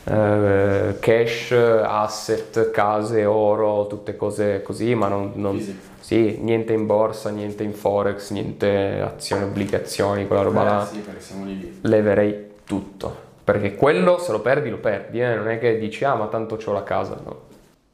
eh, 0.09 0.95
cash, 0.99 1.51
asset, 1.51 2.71
case, 2.71 3.25
oro, 3.25 3.87
tutte 3.87 4.15
cose 4.15 4.61
così, 4.61 4.95
ma 4.95 5.07
non, 5.07 5.31
non- 5.35 5.87
Sì, 5.99 6.37
niente 6.41 6.73
in 6.73 6.87
borsa, 6.87 7.29
niente 7.29 7.61
in 7.63 7.73
forex, 7.73 8.31
niente 8.31 8.99
azioni, 8.99 9.43
obbligazioni, 9.43 10.25
quella 10.25 10.41
roba 10.41 10.63
là. 10.63 10.83
Eh, 10.83 10.87
sì, 10.87 10.97
perché 10.99 11.21
siamo 11.21 11.45
lì 11.45 11.59
lì. 11.59 11.79
leverei 11.81 12.47
tutto. 12.65 13.27
Perché 13.43 13.75
quello 13.75 14.17
se 14.17 14.31
lo 14.31 14.39
perdi, 14.41 14.69
lo 14.69 14.77
perdi, 14.79 15.21
eh? 15.21 15.35
non 15.35 15.49
è 15.49 15.59
che 15.59 15.77
dici 15.77 16.03
ah 16.05 16.15
ma 16.15 16.27
tanto 16.27 16.55
c'ho 16.55 16.71
la 16.71 16.83
casa, 16.83 17.19
no. 17.23 17.41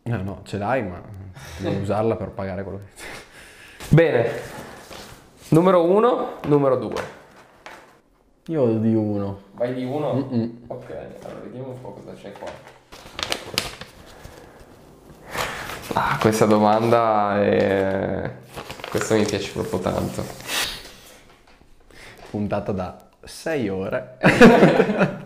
No, 0.03 0.22
no, 0.22 0.39
ce 0.43 0.57
l'hai, 0.57 0.84
ma 0.84 1.01
devi 1.57 1.82
usarla 1.82 2.16
per 2.16 2.30
pagare 2.30 2.63
quello 2.63 2.80
che... 2.80 3.03
Bene, 3.89 4.30
numero 5.49 5.84
uno, 5.84 6.34
numero 6.45 6.76
due. 6.78 7.01
Io 8.47 8.66
di 8.78 8.93
uno. 8.93 9.39
Vai 9.55 9.73
di 9.73 9.85
uno? 9.85 10.13
Mm-mm. 10.15 10.63
Ok, 10.67 10.89
allora 11.23 11.39
vediamo 11.39 11.69
un 11.69 11.81
po' 11.81 11.91
cosa 11.91 12.11
c'è 12.13 12.33
qua. 12.33 12.49
Ah, 15.93 16.17
questa 16.19 16.45
domanda 16.45 17.41
è... 17.41 18.31
Questa 18.89 19.15
mi 19.15 19.23
piace 19.23 19.53
proprio 19.53 19.79
tanto. 19.79 20.25
Puntata 22.29 22.73
da 22.73 22.97
6 23.23 23.69
ore. 23.69 24.17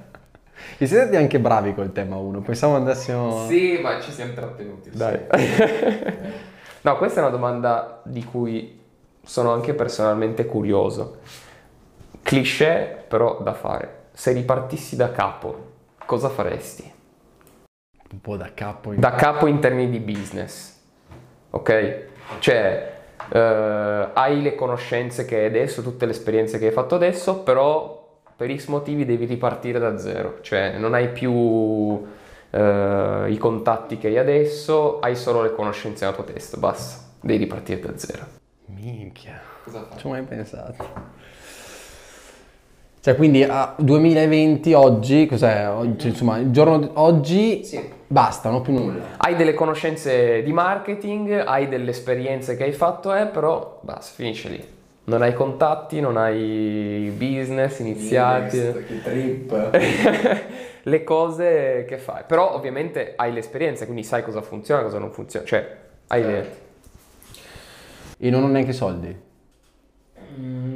Vi 0.77 0.85
siete 0.85 1.17
anche 1.17 1.39
bravi 1.39 1.73
col 1.73 1.91
tema 1.91 2.17
1, 2.17 2.41
pensavo 2.41 2.75
andassimo... 2.75 3.47
Sì, 3.47 3.79
ma 3.81 3.99
ci 3.99 4.11
siamo 4.11 4.33
trattenuti. 4.33 4.91
Dai. 4.93 5.19
no, 6.81 6.97
questa 6.97 7.19
è 7.19 7.23
una 7.23 7.31
domanda 7.31 7.99
di 8.05 8.23
cui 8.23 8.79
sono 9.23 9.51
anche 9.53 9.73
personalmente 9.73 10.45
curioso. 10.45 11.17
Cliché, 12.21 13.03
però 13.07 13.41
da 13.41 13.53
fare. 13.53 13.98
Se 14.19 14.33
ripartissi 14.33 14.97
da 14.97 15.13
capo, 15.13 15.67
cosa 16.05 16.27
faresti? 16.27 16.91
Un 18.11 18.19
po' 18.19 18.35
da 18.35 18.53
capo. 18.53 18.91
in- 18.91 18.99
Da 18.99 19.11
capo 19.11 19.47
in 19.47 19.59
termini 19.61 19.89
di 19.89 19.99
business. 19.99 20.77
Ok? 21.51 22.07
Cioè, 22.39 22.97
eh, 23.31 24.09
hai 24.11 24.41
le 24.41 24.55
conoscenze 24.55 25.23
che 25.23 25.37
hai 25.37 25.45
adesso, 25.45 25.81
tutte 25.81 26.03
le 26.05 26.11
esperienze 26.11 26.59
che 26.59 26.65
hai 26.65 26.73
fatto 26.73 26.95
adesso, 26.95 27.43
però 27.43 28.19
per 28.35 28.53
X 28.53 28.67
motivi 28.67 29.05
devi 29.05 29.23
ripartire 29.23 29.79
da 29.79 29.97
zero. 29.97 30.39
Cioè, 30.41 30.77
non 30.77 30.95
hai 30.95 31.07
più 31.07 32.05
eh, 32.49 33.25
i 33.29 33.37
contatti 33.37 33.97
che 33.97 34.07
hai 34.07 34.17
adesso, 34.17 34.99
hai 34.99 35.15
solo 35.15 35.43
le 35.43 35.53
conoscenze 35.53 36.03
nella 36.03 36.17
tua 36.17 36.25
testa, 36.25 36.57
basta. 36.57 37.05
Devi 37.21 37.39
ripartire 37.45 37.79
da 37.79 37.97
zero. 37.97 38.25
Minchia. 38.65 39.39
Cosa 39.63 39.87
Non 39.89 39.97
ci 39.97 40.05
ho 40.05 40.09
mai 40.09 40.23
pensato. 40.23 41.17
Cioè, 43.01 43.15
quindi 43.15 43.43
a 43.43 43.75
2020 43.77 44.73
oggi, 44.73 45.25
cos'è? 45.25 45.69
Oggi, 45.69 46.09
insomma, 46.09 46.37
il 46.37 46.51
giorno 46.51 46.79
di 46.79 46.89
oggi 46.95 47.63
Sì. 47.63 47.81
basta, 48.05 48.49
non 48.49 48.61
più 48.61 48.73
nulla. 48.73 49.03
Hai 49.15 49.37
delle 49.37 49.53
conoscenze 49.53 50.43
di 50.43 50.51
marketing, 50.51 51.43
hai 51.45 51.69
delle 51.69 51.91
esperienze 51.91 52.57
che 52.57 52.65
hai 52.65 52.73
fatto, 52.73 53.15
eh, 53.15 53.27
però 53.27 53.79
basta, 53.83 54.13
finisce 54.15 54.49
lì. 54.49 54.61
Non 55.05 55.21
hai 55.21 55.33
contatti, 55.33 56.01
non 56.01 56.17
hai 56.17 57.11
business 57.15 57.79
iniziati. 57.79 58.57
Che 58.57 59.01
trip. 59.01 59.77
le 60.83 61.03
cose 61.05 61.85
che 61.87 61.97
fai. 61.97 62.23
Però 62.27 62.53
ovviamente 62.53 63.13
hai 63.15 63.31
l'esperienza, 63.31 63.85
quindi 63.85 64.03
sai 64.03 64.23
cosa 64.23 64.41
funziona, 64.41 64.83
cosa 64.83 64.99
non 64.99 65.11
funziona. 65.11 65.45
Cioè, 65.45 65.75
hai 66.07 66.21
le... 66.23 66.49
E 68.17 68.29
non 68.29 68.43
ho 68.43 68.47
neanche 68.47 68.73
soldi. 68.73 69.27
Mm, 70.37 70.75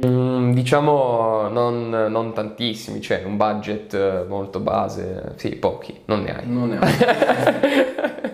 diciamo 0.54 1.48
non, 1.48 1.90
non 1.90 2.32
tantissimi, 2.32 3.00
cioè 3.00 3.22
un 3.24 3.36
budget 3.36 3.92
eh, 3.94 4.24
molto 4.26 4.60
base, 4.60 5.34
sì, 5.36 5.56
pochi, 5.56 6.00
non 6.06 6.22
ne 6.22 6.36
hai. 6.36 6.48
Non 6.48 6.68
ne 6.68 6.78
ho. 6.78 6.82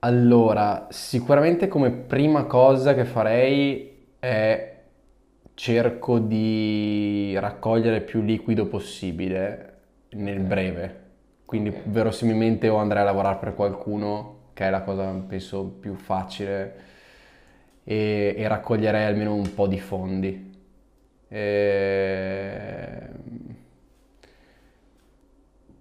allora, 0.00 0.86
sicuramente 0.90 1.66
come 1.68 1.90
prima 1.90 2.44
cosa 2.44 2.94
che 2.94 3.04
farei 3.04 4.06
è 4.18 4.76
cerco 5.54 6.20
di 6.20 7.36
raccogliere 7.38 8.00
più 8.02 8.22
liquido 8.22 8.66
possibile 8.66 9.78
nel 10.10 10.40
breve. 10.40 11.06
Quindi 11.44 11.74
verosimilmente 11.84 12.68
o 12.68 12.76
andrei 12.76 13.02
a 13.02 13.06
lavorare 13.06 13.38
per 13.38 13.54
qualcuno, 13.54 14.50
che 14.54 14.66
è 14.66 14.70
la 14.70 14.82
cosa 14.82 15.10
penso 15.26 15.64
più 15.64 15.94
facile, 15.94 16.87
e, 17.88 18.34
e 18.36 18.48
raccoglierei 18.48 19.04
almeno 19.06 19.34
un 19.34 19.54
po' 19.54 19.66
di 19.66 19.80
fondi. 19.80 20.52
Ehm, 21.28 23.06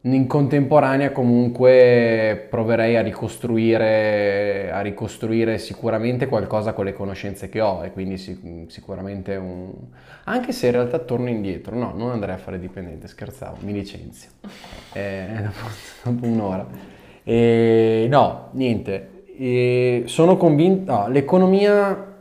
In 0.01 0.25
contemporanea 0.25 1.11
comunque 1.11 2.47
proverei 2.49 2.95
a 2.95 3.01
ricostruire, 3.01 4.69
a 4.71 4.79
ricostruire 4.79 5.57
sicuramente 5.57 6.27
qualcosa 6.27 6.71
con 6.71 6.85
le 6.85 6.93
conoscenze 6.93 7.49
che 7.49 7.59
ho 7.59 7.83
e 7.83 7.91
quindi 7.91 8.17
sic- 8.17 8.71
sicuramente 8.71 9.35
un... 9.35 9.73
Anche 10.25 10.53
se 10.53 10.67
in 10.67 10.71
realtà 10.73 10.99
torno 10.99 11.27
indietro, 11.27 11.75
no, 11.75 11.91
non 11.93 12.11
andrei 12.11 12.35
a 12.35 12.37
fare 12.37 12.57
dipendente, 12.59 13.07
scherzavo, 13.07 13.57
mi 13.61 13.73
licenzio. 13.73 14.29
Eh, 14.93 15.27
dopo, 15.41 15.67
dopo 16.09 16.25
un'ora. 16.25 16.65
E, 17.23 18.07
no, 18.09 18.49
niente, 18.53 19.16
E 19.39 20.03
sono 20.07 20.35
convinto, 20.35 20.91
no, 20.91 21.07
l'economia, 21.09 22.15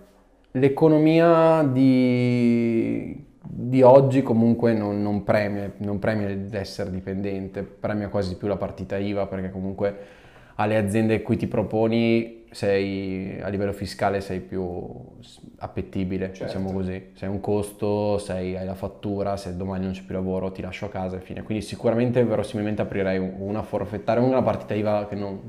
l'economia 0.50 1.62
di, 1.62 3.24
di 3.40 3.80
oggi 3.80 4.22
comunque 4.22 4.74
non, 4.74 5.00
non 5.00 5.24
premia, 5.24 5.72
non 5.78 5.98
premia 5.98 6.28
l'essere 6.28 6.90
dipendente, 6.90 7.62
premia 7.62 8.08
quasi 8.08 8.36
più 8.36 8.48
la 8.48 8.56
partita 8.56 8.98
IVA 8.98 9.26
perché 9.26 9.50
comunque 9.50 9.96
alle 10.56 10.76
aziende 10.76 11.14
a 11.14 11.20
cui 11.22 11.36
ti 11.36 11.46
proponi 11.46 12.44
sei, 12.50 13.40
a 13.40 13.48
livello 13.48 13.72
fiscale 13.72 14.20
sei 14.20 14.40
più 14.40 14.78
appetibile, 15.58 16.32
Certo. 16.32 16.44
diciamo 16.44 16.72
così. 16.72 17.10
Sei 17.14 17.28
un 17.28 17.40
costo, 17.40 18.18
sei, 18.18 18.56
hai 18.56 18.66
la 18.66 18.74
fattura, 18.74 19.36
se 19.38 19.56
domani 19.56 19.84
non 19.84 19.92
c'è 19.94 20.02
più 20.02 20.14
lavoro 20.14 20.52
ti 20.52 20.60
lascio 20.62 20.86
a 20.86 20.88
casa 20.90 21.16
e 21.16 21.20
fine. 21.20 21.42
Quindi 21.42 21.64
sicuramente 21.64 22.22
verosimilmente 22.24 22.82
aprirei 22.82 23.18
una 23.18 23.62
forfettaria, 23.62 24.22
una 24.22 24.42
partita 24.42 24.74
IVA 24.74 25.06
che 25.06 25.14
non, 25.14 25.40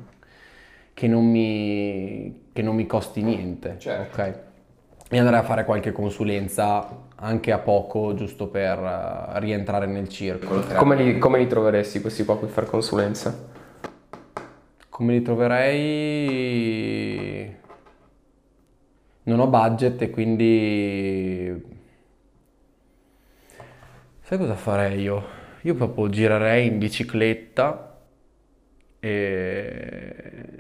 che 0.97 1.07
non, 1.07 1.29
mi, 1.29 2.47
che 2.51 2.63
non 2.63 2.73
mi 2.73 2.87
costi 2.87 3.21
niente. 3.21 3.75
Certo. 3.77 4.19
ok? 4.19 4.39
E 5.11 5.19
andrei 5.19 5.37
a 5.37 5.43
fare 5.43 5.63
qualche 5.63 5.91
consulenza 5.91 7.05
anche 7.17 7.51
a 7.51 7.59
poco, 7.59 8.15
giusto 8.15 8.47
per 8.47 8.79
eh, 8.79 9.39
rientrare 9.39 9.85
nel 9.85 10.09
circolo. 10.09 10.63
Come 10.73 10.95
li, 10.95 11.19
come 11.19 11.37
li 11.37 11.45
troveresti 11.45 12.01
questi 12.01 12.25
qua 12.25 12.39
qui 12.39 12.47
fare 12.47 12.65
consulenza? 12.65 13.47
Come 14.89 15.13
li 15.13 15.21
troverei? 15.21 15.95
Non 19.21 19.39
ho 19.39 19.45
budget 19.45 20.01
e 20.01 20.09
quindi... 20.09 21.63
Sai 24.21 24.39
cosa 24.39 24.55
farei 24.55 24.99
io? 24.99 25.23
Io 25.61 25.75
proprio 25.75 26.09
girerei 26.09 26.65
in 26.65 26.79
bicicletta 26.79 27.99
e 28.99 30.56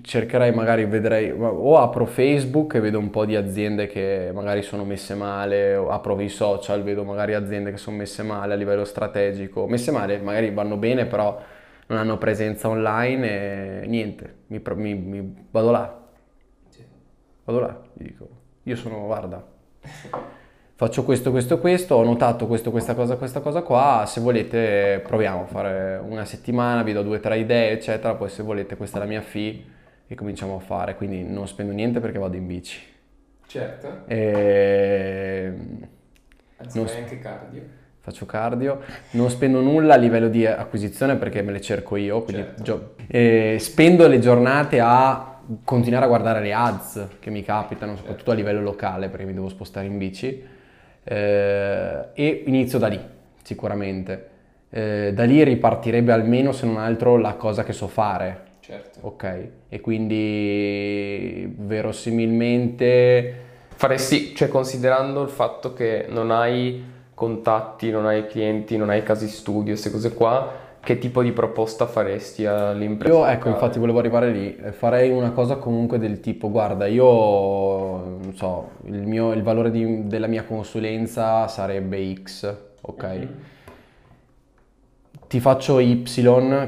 cercherei 0.00 0.52
magari, 0.52 0.86
vedrei, 0.86 1.30
o 1.32 1.76
apro 1.78 2.06
Facebook 2.06 2.74
e 2.74 2.80
vedo 2.80 2.98
un 2.98 3.10
po' 3.10 3.26
di 3.26 3.36
aziende 3.36 3.86
che 3.86 4.30
magari 4.32 4.62
sono 4.62 4.84
messe 4.84 5.14
male, 5.14 5.76
o 5.76 5.90
apro 5.90 6.18
i 6.20 6.28
social, 6.28 6.82
vedo 6.82 7.04
magari 7.04 7.34
aziende 7.34 7.70
che 7.70 7.76
sono 7.76 7.96
messe 7.98 8.22
male 8.22 8.54
a 8.54 8.56
livello 8.56 8.84
strategico, 8.84 9.66
messe 9.66 9.90
male, 9.90 10.18
magari 10.18 10.50
vanno 10.50 10.76
bene 10.76 11.04
però 11.06 11.38
non 11.88 11.98
hanno 11.98 12.16
presenza 12.16 12.68
online 12.68 13.82
e 13.82 13.86
niente, 13.86 14.34
mi, 14.46 14.62
mi- 14.76 14.94
mi- 14.94 15.46
vado 15.50 15.70
là, 15.70 16.00
vado 17.44 17.60
là, 17.60 17.80
gli 17.94 18.04
dico, 18.04 18.28
io 18.64 18.76
sono, 18.76 19.04
guarda, 19.06 19.44
faccio 20.74 21.04
questo, 21.04 21.30
questo, 21.30 21.58
questo, 21.58 21.94
ho 21.96 22.04
notato 22.04 22.46
questo, 22.46 22.70
questa 22.70 22.94
cosa, 22.94 23.16
questa 23.16 23.40
cosa 23.40 23.62
qua, 23.62 24.04
se 24.06 24.20
volete 24.20 25.00
proviamo 25.06 25.42
a 25.42 25.46
fare 25.46 26.00
una 26.04 26.24
settimana, 26.24 26.82
vi 26.82 26.92
do 26.92 27.02
due 27.02 27.20
tre 27.20 27.38
idee, 27.38 27.72
eccetera, 27.72 28.14
poi 28.14 28.28
se 28.28 28.42
volete 28.42 28.76
questa 28.76 28.96
è 28.98 29.00
la 29.00 29.06
mia 29.06 29.20
fee 29.22 29.80
e 30.06 30.14
cominciamo 30.14 30.56
a 30.56 30.60
fare, 30.60 30.94
quindi 30.96 31.22
non 31.22 31.46
spendo 31.48 31.72
niente 31.72 32.00
perché 32.00 32.18
vado 32.18 32.36
in 32.36 32.46
bici. 32.46 32.80
Certo. 33.46 34.04
E... 34.06 35.52
Anzi, 36.56 36.78
Non 36.78 36.86
fai 36.86 37.02
anche 37.02 37.18
cardio. 37.18 37.62
Faccio 38.00 38.26
cardio, 38.26 38.80
non 39.12 39.30
spendo 39.30 39.60
nulla 39.60 39.94
a 39.94 39.96
livello 39.96 40.28
di 40.28 40.44
acquisizione 40.44 41.14
perché 41.14 41.40
me 41.42 41.52
le 41.52 41.60
cerco 41.60 41.94
io, 41.94 42.22
quindi 42.22 42.42
Certo. 42.42 42.62
gio- 42.62 42.94
eh, 43.06 43.58
spendo 43.60 44.08
le 44.08 44.18
giornate 44.18 44.80
a 44.80 45.38
continuare 45.64 46.04
a 46.04 46.08
guardare 46.08 46.40
le 46.40 46.52
ads 46.52 47.06
che 47.20 47.30
mi 47.30 47.42
capitano, 47.44 47.94
soprattutto 47.94 48.32
a 48.32 48.34
livello 48.34 48.60
locale 48.60 49.08
perché 49.08 49.24
mi 49.24 49.34
devo 49.34 49.48
spostare 49.48 49.86
in 49.86 49.98
bici 49.98 50.42
eh, 51.04 52.04
e 52.12 52.42
inizio 52.46 52.78
da 52.78 52.88
lì 52.88 53.00
sicuramente. 53.42 54.28
Eh, 54.70 55.12
da 55.14 55.22
lì 55.24 55.42
ripartirebbe 55.44 56.10
almeno 56.12 56.50
se 56.50 56.66
non 56.66 56.78
altro 56.78 57.16
la 57.18 57.34
cosa 57.34 57.62
che 57.62 57.72
so 57.72 57.86
fare, 57.86 58.40
Certo. 58.62 59.00
ok? 59.02 59.48
E 59.68 59.80
quindi 59.80 61.52
verosimilmente... 61.58 63.34
Faresti, 63.74 64.32
cioè 64.36 64.46
considerando 64.46 65.22
il 65.22 65.28
fatto 65.28 65.72
che 65.72 66.06
non 66.08 66.30
hai 66.30 66.80
contatti, 67.12 67.90
non 67.90 68.06
hai 68.06 68.28
clienti, 68.28 68.76
non 68.76 68.88
hai 68.90 69.02
casi 69.02 69.26
studio, 69.26 69.72
queste 69.72 69.90
cose 69.90 70.14
qua, 70.14 70.52
che 70.80 70.98
tipo 70.98 71.22
di 71.22 71.32
proposta 71.32 71.86
faresti 71.86 72.46
all'impresa? 72.46 73.12
Io, 73.14 73.26
ecco, 73.26 73.48
infatti 73.48 73.80
volevo 73.80 73.98
arrivare 73.98 74.30
lì, 74.30 74.56
Eh, 74.56 74.70
farei 74.70 75.10
una 75.10 75.32
cosa 75.32 75.56
comunque 75.56 75.98
del 75.98 76.20
tipo, 76.20 76.48
guarda, 76.48 76.86
io, 76.86 77.04
non 77.04 78.32
so, 78.36 78.70
il, 78.84 79.02
mio, 79.02 79.32
il 79.32 79.42
valore 79.42 79.72
di- 79.72 80.06
della 80.06 80.28
mia 80.28 80.44
consulenza 80.44 81.48
sarebbe 81.48 82.14
X, 82.22 82.54
ok? 82.80 83.04
Mhm. 83.04 83.28
Ti 85.32 85.40
faccio 85.40 85.78
Y, 85.80 86.02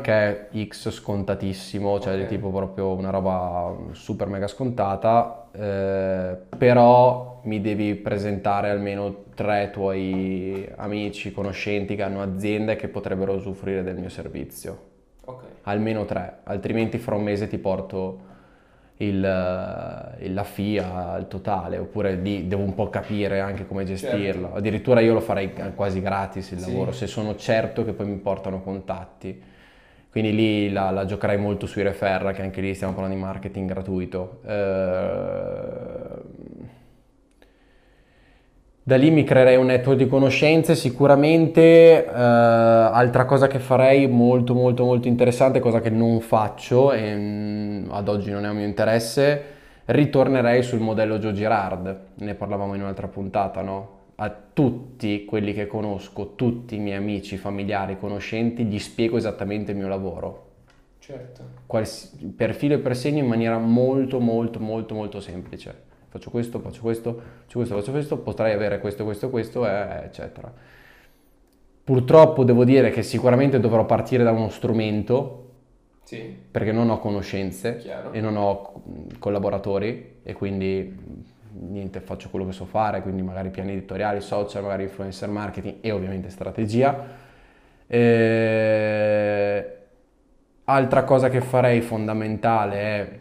che 0.01 0.11
è 0.11 0.49
X 0.65 0.89
scontatissimo, 0.91 2.01
cioè 2.01 2.15
Ok. 2.15 2.19
del 2.21 2.29
tipo 2.29 2.49
proprio 2.49 2.95
una 2.95 3.11
roba 3.11 3.77
super 3.93 4.27
mega 4.27 4.47
scontata, 4.47 5.49
eh, 5.53 6.35
però 6.57 7.41
mi 7.43 7.61
devi 7.61 7.95
presentare 7.95 8.71
almeno 8.71 9.25
tre 9.35 9.69
tuoi 9.71 10.67
amici, 10.77 11.31
conoscenti 11.31 11.95
che 11.95 12.05
hanno 12.05 12.23
aziende 12.23 12.77
che 12.77 12.89
potrebbero 12.89 13.35
usufruire 13.35 13.83
del 13.83 13.97
mio 13.97 14.09
servizio 14.09 14.79
Ok. 15.27 15.43
almeno 15.65 16.07
tre, 16.07 16.39
altrimenti 16.45 16.97
fra 16.97 17.17
un 17.17 17.23
mese 17.23 17.49
ti 17.49 17.59
porto 17.59 18.19
il, 18.99 19.25
eh, 19.25 20.31
la 20.31 20.45
FIA 20.45 21.13
al 21.13 21.29
totale, 21.29 21.79
oppure 21.79 22.15
lì 22.15 22.47
devo 22.47 22.63
un 22.63 22.75
po' 22.75 22.91
capire 22.91 23.41
anche 23.41 23.67
come 23.67 23.85
gestirlo. 23.85 24.55
Addirittura 24.55 25.01
io 25.01 25.15
lo 25.15 25.21
farei 25.21 25.53
quasi 25.75 26.01
gratis 26.01 26.51
il 26.53 26.59
Sì. 26.61 26.71
lavoro, 26.71 26.93
se 26.93 27.07
sono 27.07 27.35
certo 27.37 27.85
che 27.85 27.93
poi 27.93 28.07
mi 28.07 28.17
portano 28.17 28.63
contatti. 28.63 29.43
Quindi 30.11 30.33
lì 30.33 30.71
la, 30.71 30.91
la 30.91 31.05
giocherai 31.07 31.39
molto 31.39 31.67
sui 31.67 31.83
referra, 31.83 32.33
che 32.33 32.43
anche 32.43 32.61
lì 32.61 32.73
stiamo 32.75 32.93
parlando 32.93 33.19
di 33.19 33.25
marketing 33.25 33.69
gratuito. 33.69 34.41
Eh, 34.47 36.24
da 38.87 38.97
lì 38.97 39.11
mi 39.11 39.25
creerei 39.25 39.57
un 39.57 39.65
network 39.67 39.97
di 39.97 40.07
conoscenze, 40.07 40.75
sicuramente 40.75 42.05
eh, 42.05 42.11
altra 42.11 43.25
cosa 43.25 43.47
che 43.47 43.59
farei 43.59 44.07
molto 44.09 44.53
molto 44.53 44.85
molto 44.85 45.09
interessante, 45.09 45.59
cosa 45.59 45.81
che 45.81 45.89
non 45.89 46.21
faccio 46.21 46.93
e 46.93 47.15
mm, 47.17 47.87
ad 47.91 48.09
oggi 48.09 48.31
non 48.31 48.45
è 48.45 48.51
un 48.51 48.57
mio 48.57 48.67
interesse, 48.67 49.43
ritornerei 49.87 50.63
sul 50.63 50.81
modello 50.81 51.19
Joe 51.19 51.33
Girard, 51.33 51.99
ne 52.17 52.35
parlavamo 52.35 52.75
in 52.75 52.83
un'altra 52.83 53.09
puntata, 53.09 53.63
no? 53.63 53.93
A 54.17 54.31
tutti 54.53 55.25
quelli 55.25 55.55
che 55.55 55.67
conosco, 55.67 56.35
tutti 56.35 56.75
i 56.75 56.79
miei 56.79 56.99
amici, 56.99 57.39
familiari, 57.39 57.99
conoscenti, 57.99 58.65
gli 58.65 58.79
spiego 58.79 59.17
esattamente 59.17 59.71
il 59.73 59.79
mio 59.79 59.89
lavoro, 59.89 60.43
Certo. 60.99 61.43
quals- 61.67 62.15
per 62.37 62.55
filo 62.55 62.75
e 62.75 62.79
per 62.79 62.95
segno 62.95 63.21
in 63.21 63.29
maniera 63.29 63.57
molto 63.57 64.21
molto 64.21 64.61
molto 64.61 64.95
molto 64.95 65.21
semplice. 65.21 65.93
Faccio 66.15 66.31
questo, 66.31 66.61
faccio 66.61 66.81
questo, 66.81 67.13
faccio 67.41 67.59
questo, 67.59 67.75
faccio 67.75 67.91
questo, 67.91 68.19
potrei 68.19 68.53
avere 68.53 68.79
questo, 68.79 69.03
questo, 69.03 69.31
questo, 69.31 69.67
eh, 69.67 70.03
eccetera. 70.05 70.49
Purtroppo 71.83 72.45
devo 72.45 72.65
dire 72.65 72.91
che 72.91 73.03
sicuramente 73.03 73.59
dovrò 73.59 73.85
partire 73.85 74.23
da 74.23 74.31
uno 74.31 74.49
strumento 74.49 75.49
Sì. 76.05 76.33
perché 76.53 76.71
non 76.71 76.89
ho 76.91 77.01
conoscenze 77.01 77.79
Chiaro. 77.79 78.13
e 78.13 78.21
non 78.21 78.37
ho 78.37 78.83
collaboratori 79.19 80.19
e 80.23 80.33
quindi 80.35 80.97
niente, 81.51 81.99
faccio 81.99 82.29
quello 82.31 82.47
che 82.47 82.53
so 82.53 82.65
fare, 82.65 83.03
quindi 83.03 83.23
magari 83.23 83.51
piani 83.51 83.73
editoriali, 83.73 84.21
social, 84.21 84.63
magari 84.63 84.85
influencer 84.85 85.29
marketing 85.29 85.79
e 85.81 85.91
ovviamente 85.91 86.31
strategia. 86.31 86.97
Eh, 87.89 89.77
altra 90.63 91.03
cosa 91.03 91.29
che 91.29 91.41
farei 91.41 91.81
fondamentale 91.81 92.77
è 92.77 93.19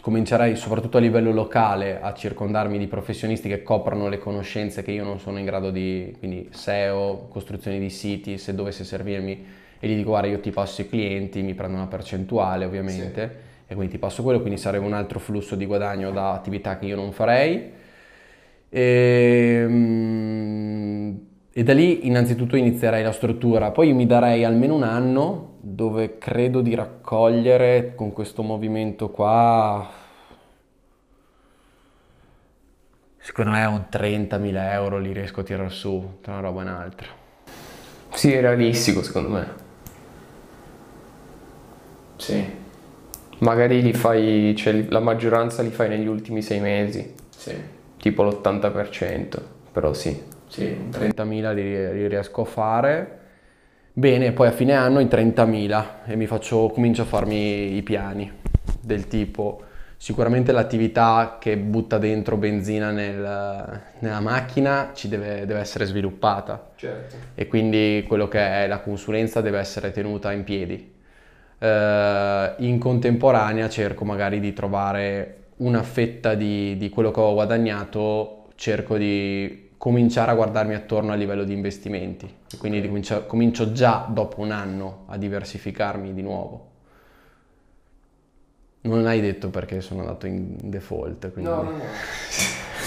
comincerei 0.00 0.56
soprattutto 0.56 0.96
a 0.96 1.00
livello 1.00 1.32
locale 1.32 2.00
a 2.00 2.14
circondarmi 2.14 2.78
di 2.78 2.86
professionisti 2.86 3.48
che 3.48 3.62
coprano 3.62 4.08
le 4.08 4.18
conoscenze 4.18 4.82
che 4.82 4.92
io 4.92 5.04
non 5.04 5.18
sono 5.18 5.38
in 5.38 5.44
grado 5.44 5.70
di, 5.70 6.14
quindi 6.18 6.48
SEO, 6.50 7.26
costruzione 7.28 7.78
di 7.78 7.90
siti, 7.90 8.38
se 8.38 8.54
dovesse 8.54 8.84
servirmi 8.84 9.46
e 9.78 9.88
gli 9.88 9.96
dico 9.96 10.10
guarda 10.10 10.28
io 10.28 10.40
ti 10.40 10.50
passo 10.50 10.82
i 10.82 10.88
clienti, 10.88 11.42
mi 11.42 11.54
prendo 11.54 11.76
una 11.76 11.86
percentuale 11.86 12.64
ovviamente 12.64 13.48
e 13.66 13.74
quindi 13.74 13.92
ti 13.92 13.98
passo 13.98 14.22
quello, 14.22 14.40
quindi 14.40 14.58
sarebbe 14.58 14.84
un 14.84 14.92
altro 14.92 15.18
flusso 15.18 15.54
di 15.54 15.64
guadagno 15.64 16.10
da 16.10 16.32
attività 16.32 16.78
che 16.78 16.86
io 16.86 16.96
non 16.96 17.12
farei. 17.12 17.70
E, 18.68 19.66
e 21.52 21.62
da 21.62 21.72
lì 21.72 22.06
innanzitutto 22.06 22.56
inizierei 22.56 23.02
la 23.02 23.12
struttura, 23.12 23.70
poi 23.70 23.92
mi 23.92 24.06
darei 24.06 24.44
almeno 24.44 24.74
un 24.74 24.82
anno 24.82 25.49
dove 25.62 26.16
credo 26.18 26.62
di 26.62 26.74
raccogliere 26.74 27.94
con 27.94 28.12
questo 28.12 28.42
movimento 28.42 29.10
qua, 29.10 29.88
secondo 33.18 33.50
me 33.50 33.64
un 33.66 33.84
30.000 33.90 34.72
euro 34.72 34.98
li 34.98 35.12
riesco 35.12 35.40
a 35.40 35.42
tirare 35.42 35.68
su 35.70 36.18
tra 36.22 36.32
una 36.32 36.40
roba 36.40 36.60
e 36.60 36.64
un'altra. 36.64 37.06
Sì, 38.14 38.32
è 38.32 38.40
realistico 38.40 39.02
secondo 39.02 39.28
me. 39.28 39.54
Sì. 42.16 42.58
Magari 43.38 43.82
li 43.82 43.92
fai, 43.92 44.54
cioè 44.56 44.86
la 44.88 45.00
maggioranza 45.00 45.62
li 45.62 45.70
fai 45.70 45.88
negli 45.88 46.06
ultimi 46.06 46.42
sei 46.42 46.60
mesi, 46.60 47.14
Sì, 47.36 47.54
tipo 47.98 48.22
l'80%, 48.22 49.40
però 49.72 49.92
sì. 49.94 50.22
sì, 50.46 50.88
30.000 50.90 51.52
li, 51.54 51.92
li 51.94 52.08
riesco 52.08 52.42
a 52.42 52.44
fare. 52.44 53.19
Bene, 53.92 54.32
poi 54.32 54.48
a 54.48 54.52
fine 54.52 54.74
anno 54.74 55.00
i 55.00 55.06
30.000 55.06 56.04
e 56.06 56.16
mi 56.16 56.26
faccio, 56.26 56.68
comincio 56.68 57.02
a 57.02 57.06
farmi 57.06 57.74
i 57.76 57.82
piani 57.82 58.30
del 58.80 59.08
tipo 59.08 59.62
sicuramente 59.96 60.52
l'attività 60.52 61.36
che 61.38 61.58
butta 61.58 61.98
dentro 61.98 62.36
benzina 62.36 62.90
nel- 62.90 63.80
nella 63.98 64.20
macchina 64.20 64.92
ci 64.94 65.08
deve, 65.08 65.44
deve 65.44 65.60
essere 65.60 65.84
sviluppata 65.84 66.70
Certo. 66.76 67.16
e 67.34 67.46
quindi 67.48 68.04
quello 68.08 68.26
che 68.28 68.38
è 68.64 68.66
la 68.66 68.78
consulenza 68.78 69.40
deve 69.42 69.58
essere 69.58 69.90
tenuta 69.90 70.32
in 70.32 70.44
piedi. 70.44 70.94
Eh, 71.58 72.54
in 72.58 72.78
contemporanea 72.78 73.68
cerco 73.68 74.04
magari 74.06 74.40
di 74.40 74.52
trovare 74.54 75.36
una 75.56 75.82
fetta 75.82 76.34
di, 76.34 76.76
di 76.78 76.88
quello 76.88 77.10
che 77.10 77.20
ho 77.20 77.34
guadagnato, 77.34 78.46
cerco 78.54 78.96
di 78.96 79.68
cominciare 79.80 80.30
a 80.30 80.34
guardarmi 80.34 80.74
attorno 80.74 81.10
a 81.12 81.14
livello 81.14 81.42
di 81.42 81.54
investimenti. 81.54 82.26
E 82.52 82.58
quindi 82.58 82.82
di 82.82 82.88
comincio, 82.88 83.24
comincio 83.24 83.72
già 83.72 84.04
dopo 84.10 84.42
un 84.42 84.50
anno 84.50 85.04
a 85.06 85.16
diversificarmi 85.16 86.12
di 86.12 86.20
nuovo. 86.20 86.66
Non 88.82 89.06
hai 89.06 89.22
detto 89.22 89.48
perché 89.48 89.80
sono 89.80 90.00
andato 90.00 90.26
in 90.26 90.54
default, 90.64 91.32
quindi... 91.32 91.50
No, 91.50 91.62
no, 91.62 91.70
no. 91.70 91.78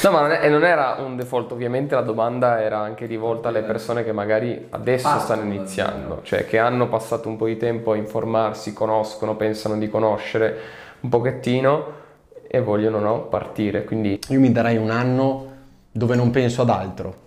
No, 0.04 0.12
ma 0.12 0.22
non, 0.22 0.32
è- 0.34 0.48
non 0.50 0.64
era 0.64 0.98
un 1.00 1.16
default, 1.16 1.54
ovviamente 1.54 1.96
la 1.96 2.02
domanda 2.02 2.62
era 2.62 2.78
anche 2.78 3.08
rivolta 3.08 3.48
alle 3.48 3.64
persone 3.64 4.04
che 4.04 4.12
magari 4.12 4.68
adesso 4.70 5.08
Ah, 5.08 5.18
stanno 5.18 5.52
iniziando, 5.52 6.20
cioè 6.22 6.46
che 6.46 6.60
hanno 6.60 6.90
passato 6.90 7.28
un 7.28 7.38
po' 7.38 7.48
di 7.48 7.58
tempo 7.58 7.94
a 7.94 7.96
informarsi, 7.96 8.72
conoscono, 8.72 9.36
pensano 9.36 9.80
di 9.80 9.90
conoscere 9.90 10.58
un 11.00 11.10
pochettino 11.10 12.02
e 12.48 12.62
vogliono 12.62 13.00
no, 13.00 13.22
partire, 13.24 13.84
quindi 13.84 14.20
Io 14.28 14.40
mi 14.40 14.52
darei 14.52 14.78
un 14.78 14.92
anno 14.92 15.53
dove 15.94 16.16
non 16.16 16.32
penso 16.32 16.64
ad 16.64 16.70
altro. 16.70 17.22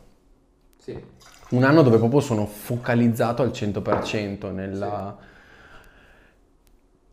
sì. 0.78 1.14
Un 1.48 1.62
anno 1.62 1.82
dove 1.82 1.98
proprio 1.98 2.18
sono 2.18 2.44
focalizzato 2.44 3.42
al 3.42 3.50
100% 3.50 4.52
nella... 4.52 5.16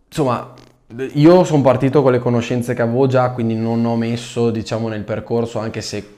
Insomma, 0.07 0.53
io 1.13 1.43
sono 1.43 1.61
partito 1.61 2.01
con 2.01 2.11
le 2.11 2.19
conoscenze 2.19 2.73
che 2.73 2.81
avevo 2.81 3.05
già, 3.05 3.29
quindi 3.29 3.55
non 3.55 3.85
ho 3.85 3.95
messo, 3.95 4.49
diciamo, 4.49 4.87
nel 4.87 5.03
percorso, 5.03 5.59
anche 5.59 5.81
se, 5.81 6.17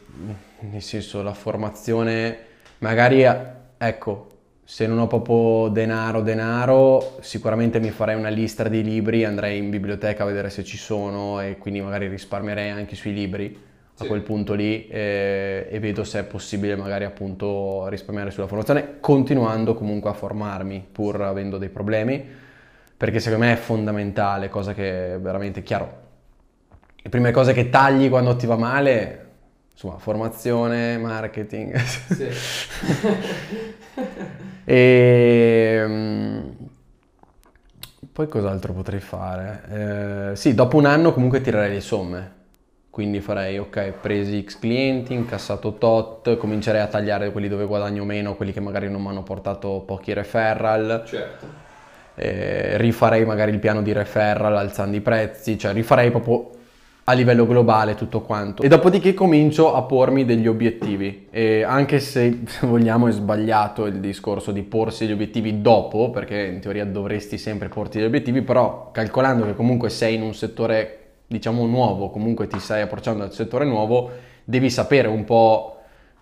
nel 0.62 0.82
senso, 0.82 1.22
la 1.24 1.34
formazione, 1.34 2.38
magari, 2.80 3.24
ecco, 3.78 4.30
se 4.64 4.88
non 4.88 5.00
ho 5.00 5.08
proprio 5.08 5.68
denaro, 5.70 6.22
denaro, 6.22 7.18
sicuramente 7.20 7.82
mi 7.82 7.90
farei 7.90 8.16
una 8.16 8.30
lista 8.30 8.68
di 8.70 8.82
libri, 8.82 9.26
andrei 9.26 9.58
in 9.58 9.70
biblioteca 9.70 10.24
a 10.24 10.26
vedere 10.26 10.50
se 10.50 10.64
ci 10.64 10.78
sono 10.78 11.42
e 11.42 11.58
quindi 11.58 11.82
magari 11.82 12.08
risparmierei 12.08 12.70
anche 12.70 12.96
sui 12.96 13.14
libri. 13.14 13.74
A 13.98 14.06
quel 14.06 14.22
punto 14.22 14.54
lì 14.54 14.88
eh, 14.88 15.68
e 15.70 15.80
vedo 15.80 16.04
se 16.04 16.20
è 16.20 16.24
possibile 16.24 16.76
magari 16.76 17.06
appunto 17.06 17.88
risparmiare 17.88 18.30
sulla 18.30 18.48
formazione, 18.48 18.98
continuando 19.00 19.74
comunque 19.74 20.10
a 20.10 20.14
formarmi 20.14 20.86
pur 20.92 21.22
avendo 21.22 21.58
dei 21.58 21.70
problemi, 21.70 22.24
perché 22.98 23.20
secondo 23.20 23.46
me 23.46 23.54
è 23.54 23.56
fondamentale, 23.56 24.50
cosa 24.50 24.74
che 24.74 25.14
è 25.14 25.20
veramente 25.20 25.64
chiaro. 25.64 26.04
Le 27.02 27.10
prime 27.10 27.32
cose 27.32 27.54
che 27.54 27.70
tagli 27.70 28.10
quando 28.10 28.36
ti 28.36 28.46
va 28.46 28.58
male, 28.58 29.26
insomma, 29.72 29.98
formazione, 29.98 30.98
marketing. 30.98 31.78
Sì. 31.78 32.28
e 34.66 35.80
ehm, 35.82 36.56
poi 38.12 38.28
cos'altro 38.28 38.74
potrei 38.74 39.00
fare? 39.00 40.32
Eh, 40.32 40.36
sì, 40.36 40.54
dopo 40.54 40.76
un 40.76 40.86
anno 40.86 41.14
comunque 41.14 41.40
tirerei 41.40 41.76
le 41.76 41.82
somme 41.82 42.35
quindi 42.96 43.20
farei, 43.20 43.58
ok, 43.58 43.92
presi 44.00 44.46
X 44.48 44.58
clienti, 44.58 45.14
incassato 45.14 45.74
tot, 45.74 46.38
comincerei 46.38 46.80
a 46.80 46.88
tagliare 46.88 47.30
quelli 47.34 47.50
dove 47.50 47.66
guadagno 47.66 48.06
meno, 48.06 48.38
quelli 48.38 48.54
che 48.54 48.62
magari 48.62 48.90
non 48.90 49.02
mi 49.02 49.10
hanno 49.10 49.22
portato 49.22 49.84
pochi 49.86 50.14
referral. 50.14 51.04
Certo. 51.06 51.46
Eh, 52.16 52.78
rifarei 52.78 53.26
magari 53.26 53.52
il 53.52 53.60
piano 53.60 53.82
di 53.82 53.92
referral 53.92 54.56
alzando 54.56 54.96
i 54.96 55.02
prezzi, 55.02 55.58
cioè 55.60 55.74
rifarei 55.74 56.10
proprio 56.10 56.52
a 57.04 57.12
livello 57.12 57.46
globale 57.46 57.96
tutto 57.96 58.22
quanto. 58.22 58.64
E 58.64 58.70
dopodiché 58.70 59.14
comincio 59.14 59.76
a 59.76 59.82
pormi 59.82 60.24
degli 60.24 60.48
obiettivi. 60.48 61.28
E 61.32 61.64
anche 61.64 62.00
se, 62.00 62.44
se 62.48 62.66
vogliamo 62.66 63.10
è 63.10 63.12
sbagliato 63.12 63.88
il 63.88 64.00
discorso 64.00 64.54
di 64.54 64.64
porsi 64.64 65.06
gli 65.06 65.12
obiettivi 65.12 65.62
dopo, 65.62 66.12
perché 66.12 66.44
in 66.44 66.62
teoria 66.62 66.86
dovresti 66.86 67.38
sempre 67.38 67.68
porti 67.68 68.00
gli 68.00 68.06
obiettivi, 68.06 68.42
però 68.42 68.90
calcolando 68.94 69.46
che 69.46 69.54
comunque 69.54 69.90
sei 69.90 70.16
in 70.16 70.22
un 70.22 70.34
settore 70.34 71.00
diciamo 71.28 71.66
nuovo, 71.66 72.10
comunque 72.10 72.48
ti 72.48 72.60
stai 72.60 72.82
approcciando 72.82 73.24
al 73.24 73.34
settore 73.34 73.66
nuovo, 73.66 74.12
devi 74.44 74.70
sapere 74.70 75.08
un 75.08 75.24
po' 75.24 75.76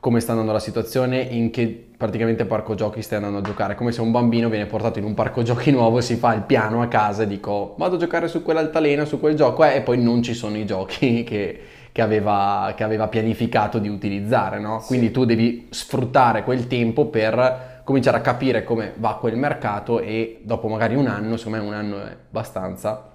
come 0.03 0.19
sta 0.19 0.31
andando 0.31 0.51
la 0.51 0.59
situazione, 0.59 1.21
in 1.21 1.49
che 1.49 1.91
praticamente 1.95 2.43
parco 2.43 2.75
giochi 2.75 3.01
stai 3.01 3.19
andando 3.19 3.37
a 3.37 3.41
giocare, 3.41 3.75
come 3.75 3.93
se 3.93 4.01
un 4.01 4.11
bambino 4.11 4.49
viene 4.49 4.65
portato 4.65 4.99
in 4.99 5.05
un 5.05 5.13
parco 5.13 5.43
giochi 5.43 5.71
nuovo, 5.71 6.01
si 6.01 6.15
fa 6.15 6.33
il 6.33 6.41
piano 6.41 6.81
a 6.81 6.87
casa 6.87 7.23
e 7.23 7.27
dico 7.27 7.75
vado 7.77 7.95
a 7.95 7.99
giocare 7.99 8.27
su 8.27 8.43
quell'altalena, 8.43 9.05
su 9.05 9.17
quel 9.17 9.35
gioco 9.35 9.63
eh, 9.63 9.75
e 9.75 9.81
poi 9.81 10.01
non 10.01 10.21
ci 10.21 10.33
sono 10.33 10.57
i 10.57 10.65
giochi 10.65 11.23
che, 11.27 11.59
che, 11.89 12.01
aveva, 12.01 12.73
che 12.75 12.83
aveva, 12.83 13.07
pianificato 13.07 13.79
di 13.79 13.87
utilizzare, 13.87 14.59
no? 14.59 14.81
Sì. 14.81 14.87
Quindi 14.87 15.11
tu 15.11 15.23
devi 15.23 15.67
sfruttare 15.69 16.43
quel 16.43 16.67
tempo 16.67 17.05
per 17.05 17.81
cominciare 17.85 18.17
a 18.17 18.21
capire 18.21 18.65
come 18.65 18.91
va 18.97 19.15
quel 19.15 19.37
mercato 19.37 20.01
e 20.01 20.41
dopo 20.43 20.67
magari 20.67 20.95
un 20.95 21.07
anno, 21.07 21.37
secondo 21.37 21.59
me 21.59 21.65
un 21.65 21.73
anno 21.73 22.03
è 22.03 22.11
abbastanza, 22.27 23.12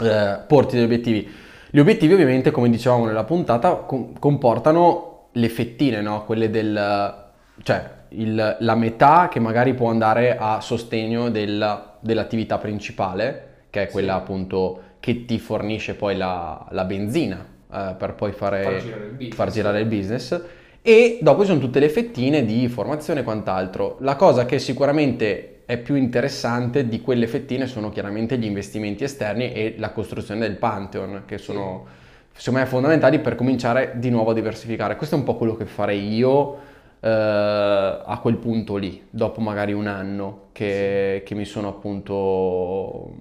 eh, 0.00 0.38
porti 0.46 0.76
degli 0.76 0.84
obiettivi. 0.84 1.28
Gli 1.70 1.78
obiettivi 1.78 2.14
ovviamente, 2.14 2.50
come 2.50 2.70
dicevamo 2.70 3.04
nella 3.04 3.24
puntata, 3.24 3.74
com- 3.74 4.18
comportano 4.18 5.28
le 5.32 5.48
fettine, 5.48 6.00
no? 6.00 6.24
Quelle 6.24 6.50
del... 6.50 7.24
cioè 7.62 7.90
il, 8.10 8.56
la 8.58 8.74
metà 8.74 9.28
che 9.30 9.38
magari 9.38 9.74
può 9.74 9.90
andare 9.90 10.36
a 10.38 10.60
sostegno 10.60 11.30
del, 11.30 11.82
dell'attività 12.00 12.58
principale, 12.58 13.66
che 13.70 13.82
è 13.82 13.88
quella 13.88 14.14
sì. 14.14 14.18
appunto 14.18 14.80
che 15.00 15.24
ti 15.24 15.38
fornisce 15.38 15.94
poi 15.94 16.16
la, 16.16 16.66
la 16.70 16.84
benzina 16.84 17.44
eh, 17.72 17.94
per 17.98 18.14
poi 18.14 18.32
fare, 18.32 18.62
far, 18.62 18.80
girare 18.80 19.30
far 19.32 19.50
girare 19.50 19.80
il 19.80 19.86
business. 19.86 20.40
E 20.80 21.18
dopo 21.20 21.42
ci 21.42 21.48
sono 21.48 21.60
tutte 21.60 21.80
le 21.80 21.90
fettine 21.90 22.44
di 22.44 22.66
formazione 22.68 23.20
e 23.20 23.22
quant'altro. 23.22 23.98
La 24.00 24.16
cosa 24.16 24.46
che 24.46 24.58
sicuramente 24.58 25.57
è 25.68 25.76
più 25.76 25.96
interessante 25.96 26.88
di 26.88 27.02
quelle 27.02 27.26
fettine 27.26 27.66
sono 27.66 27.90
chiaramente 27.90 28.38
gli 28.38 28.46
investimenti 28.46 29.04
esterni 29.04 29.52
e 29.52 29.74
la 29.76 29.90
costruzione 29.90 30.40
del 30.40 30.56
Pantheon, 30.56 31.24
che 31.26 31.36
sono 31.36 31.84
secondo 32.32 32.60
me 32.60 32.64
fondamentali 32.64 33.18
per 33.18 33.34
cominciare 33.34 33.92
di 33.96 34.08
nuovo 34.08 34.30
a 34.30 34.32
diversificare. 34.32 34.96
Questo 34.96 35.16
è 35.16 35.18
un 35.18 35.24
po' 35.24 35.36
quello 35.36 35.56
che 35.56 35.66
farei 35.66 36.10
io 36.14 36.56
eh, 37.00 37.10
a 37.10 38.18
quel 38.22 38.36
punto 38.36 38.76
lì, 38.76 39.08
dopo 39.10 39.42
magari 39.42 39.74
un 39.74 39.88
anno 39.88 40.44
che, 40.52 41.22
che 41.26 41.34
mi 41.34 41.44
sono 41.44 41.68
appunto... 41.68 43.12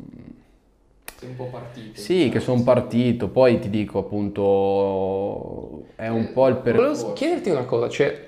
Sei 1.18 1.28
un 1.28 1.36
po' 1.36 1.50
partito. 1.52 2.00
Sì, 2.00 2.14
diciamo 2.14 2.32
che 2.32 2.40
sono 2.40 2.64
partito, 2.64 3.28
poi 3.28 3.60
ti 3.60 3.70
dico 3.70 4.00
appunto 4.00 5.88
è 5.96 6.08
un 6.08 6.22
eh, 6.22 6.32
po' 6.32 6.48
il 6.48 6.56
percorso. 6.56 7.02
Volevo 7.02 7.14
chiederti 7.14 7.50
una 7.50 7.66
cosa, 7.66 7.90
cioè 7.90 8.26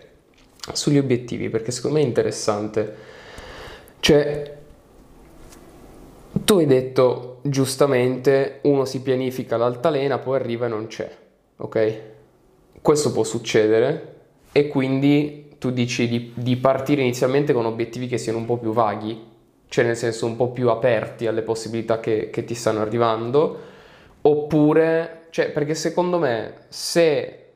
sugli 0.73 0.97
obiettivi, 0.97 1.47
perché 1.47 1.71
secondo 1.71 1.99
me 1.99 2.03
è 2.03 2.05
interessante 2.05 3.08
cioè, 3.99 4.57
tu 6.45 6.57
hai 6.57 6.65
detto 6.65 7.39
giustamente, 7.43 8.59
uno 8.63 8.85
si 8.85 9.01
pianifica 9.01 9.57
l'altalena, 9.57 10.17
poi 10.17 10.35
arriva 10.37 10.65
e 10.65 10.69
non 10.69 10.87
c'è, 10.87 11.09
ok? 11.57 12.01
Questo 12.81 13.11
può 13.11 13.23
succedere 13.23 14.15
e 14.51 14.67
quindi 14.67 15.55
tu 15.57 15.71
dici 15.71 16.07
di, 16.07 16.31
di 16.33 16.55
partire 16.55 17.01
inizialmente 17.01 17.53
con 17.53 17.65
obiettivi 17.65 18.07
che 18.07 18.17
siano 18.17 18.37
un 18.37 18.45
po' 18.45 18.57
più 18.57 18.71
vaghi, 18.71 19.27
cioè 19.67 19.85
nel 19.85 19.97
senso 19.97 20.25
un 20.25 20.35
po' 20.35 20.49
più 20.49 20.69
aperti 20.69 21.27
alle 21.27 21.41
possibilità 21.41 21.99
che, 21.99 22.29
che 22.29 22.43
ti 22.45 22.55
stanno 22.55 22.81
arrivando, 22.81 23.59
oppure, 24.21 25.27
cioè 25.29 25.51
perché 25.51 25.75
secondo 25.75 26.17
me 26.17 26.53
se 26.69 27.48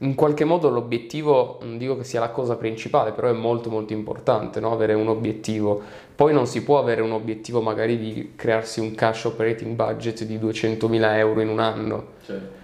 in 0.00 0.14
qualche 0.14 0.44
modo 0.44 0.68
l'obiettivo, 0.68 1.58
non 1.62 1.76
dico 1.76 1.96
che 1.96 2.04
sia 2.04 2.20
la 2.20 2.30
cosa 2.30 2.56
principale, 2.56 3.10
però 3.12 3.28
è 3.28 3.32
molto 3.32 3.68
molto 3.68 3.92
importante 3.92 4.60
no? 4.60 4.70
avere 4.70 4.94
un 4.94 5.08
obiettivo. 5.08 5.80
Poi 6.14 6.32
non 6.32 6.46
si 6.46 6.62
può 6.62 6.78
avere 6.78 7.00
un 7.00 7.10
obiettivo 7.10 7.60
magari 7.60 7.98
di 7.98 8.32
crearsi 8.36 8.78
un 8.78 8.94
cash 8.94 9.24
operating 9.24 9.74
budget 9.74 10.22
di 10.24 10.38
200.000 10.38 11.16
euro 11.16 11.40
in 11.40 11.48
un 11.48 11.58
anno. 11.58 12.06
Certo. 12.24 12.56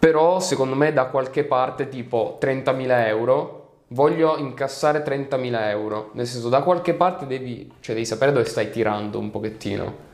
Però 0.00 0.40
secondo 0.40 0.74
me 0.74 0.92
da 0.92 1.06
qualche 1.06 1.44
parte 1.44 1.88
tipo 1.88 2.38
30.000 2.40 3.06
euro, 3.06 3.74
voglio 3.88 4.36
incassare 4.38 5.04
30.000 5.04 5.68
euro. 5.68 6.10
Nel 6.14 6.26
senso 6.26 6.48
da 6.48 6.62
qualche 6.62 6.94
parte 6.94 7.26
devi, 7.26 7.70
cioè 7.80 7.94
devi 7.94 8.06
sapere 8.06 8.32
dove 8.32 8.44
stai 8.46 8.70
tirando 8.70 9.20
un 9.20 9.30
pochettino. 9.30 10.08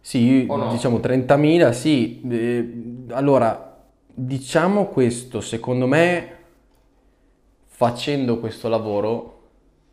Sì, 0.00 0.44
no? 0.46 0.70
diciamo 0.70 0.98
30.000, 0.98 1.70
sì. 1.70 2.20
Eh, 2.28 2.72
allora 3.10 3.71
Diciamo 4.14 4.88
questo, 4.88 5.40
secondo 5.40 5.86
me, 5.86 6.36
facendo 7.66 8.38
questo 8.38 8.68
lavoro, 8.68 9.40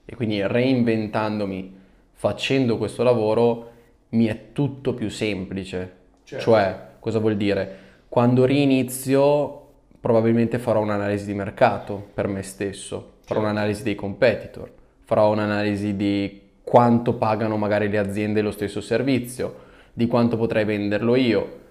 e 0.04 0.14
quindi 0.16 0.46
reinventandomi, 0.46 1.78
facendo 2.12 2.78
questo 2.78 3.04
lavoro, 3.04 3.72
mi 4.10 4.26
è 4.26 4.52
tutto 4.52 4.94
più 4.94 5.10
semplice. 5.10 5.94
Certo. 6.26 6.44
Cioè, 6.44 6.80
cosa 7.00 7.20
vuol 7.20 7.38
dire? 7.38 7.78
Quando 8.10 8.44
rinizio, 8.44 9.68
probabilmente 10.02 10.60
farò 10.60 10.82
un'analisi 10.82 11.26
di 11.26 11.34
mercato 11.34 12.10
per 12.14 12.28
me 12.28 12.42
stesso, 12.44 13.20
farò 13.22 13.40
certo. 13.40 13.40
un'analisi 13.40 13.84
dei 13.84 13.96
competitor, 13.96 14.70
farò 15.06 15.32
un'analisi 15.32 15.96
di 15.96 16.42
quanto 16.62 17.14
pagano 17.14 17.56
magari 17.56 17.88
le 17.88 17.98
aziende 17.98 18.42
lo 18.42 18.52
stesso 18.52 18.82
servizio, 18.82 19.68
di 19.94 20.08
quanto 20.08 20.36
potrei 20.36 20.66
venderlo 20.66 21.16
io 21.16 21.68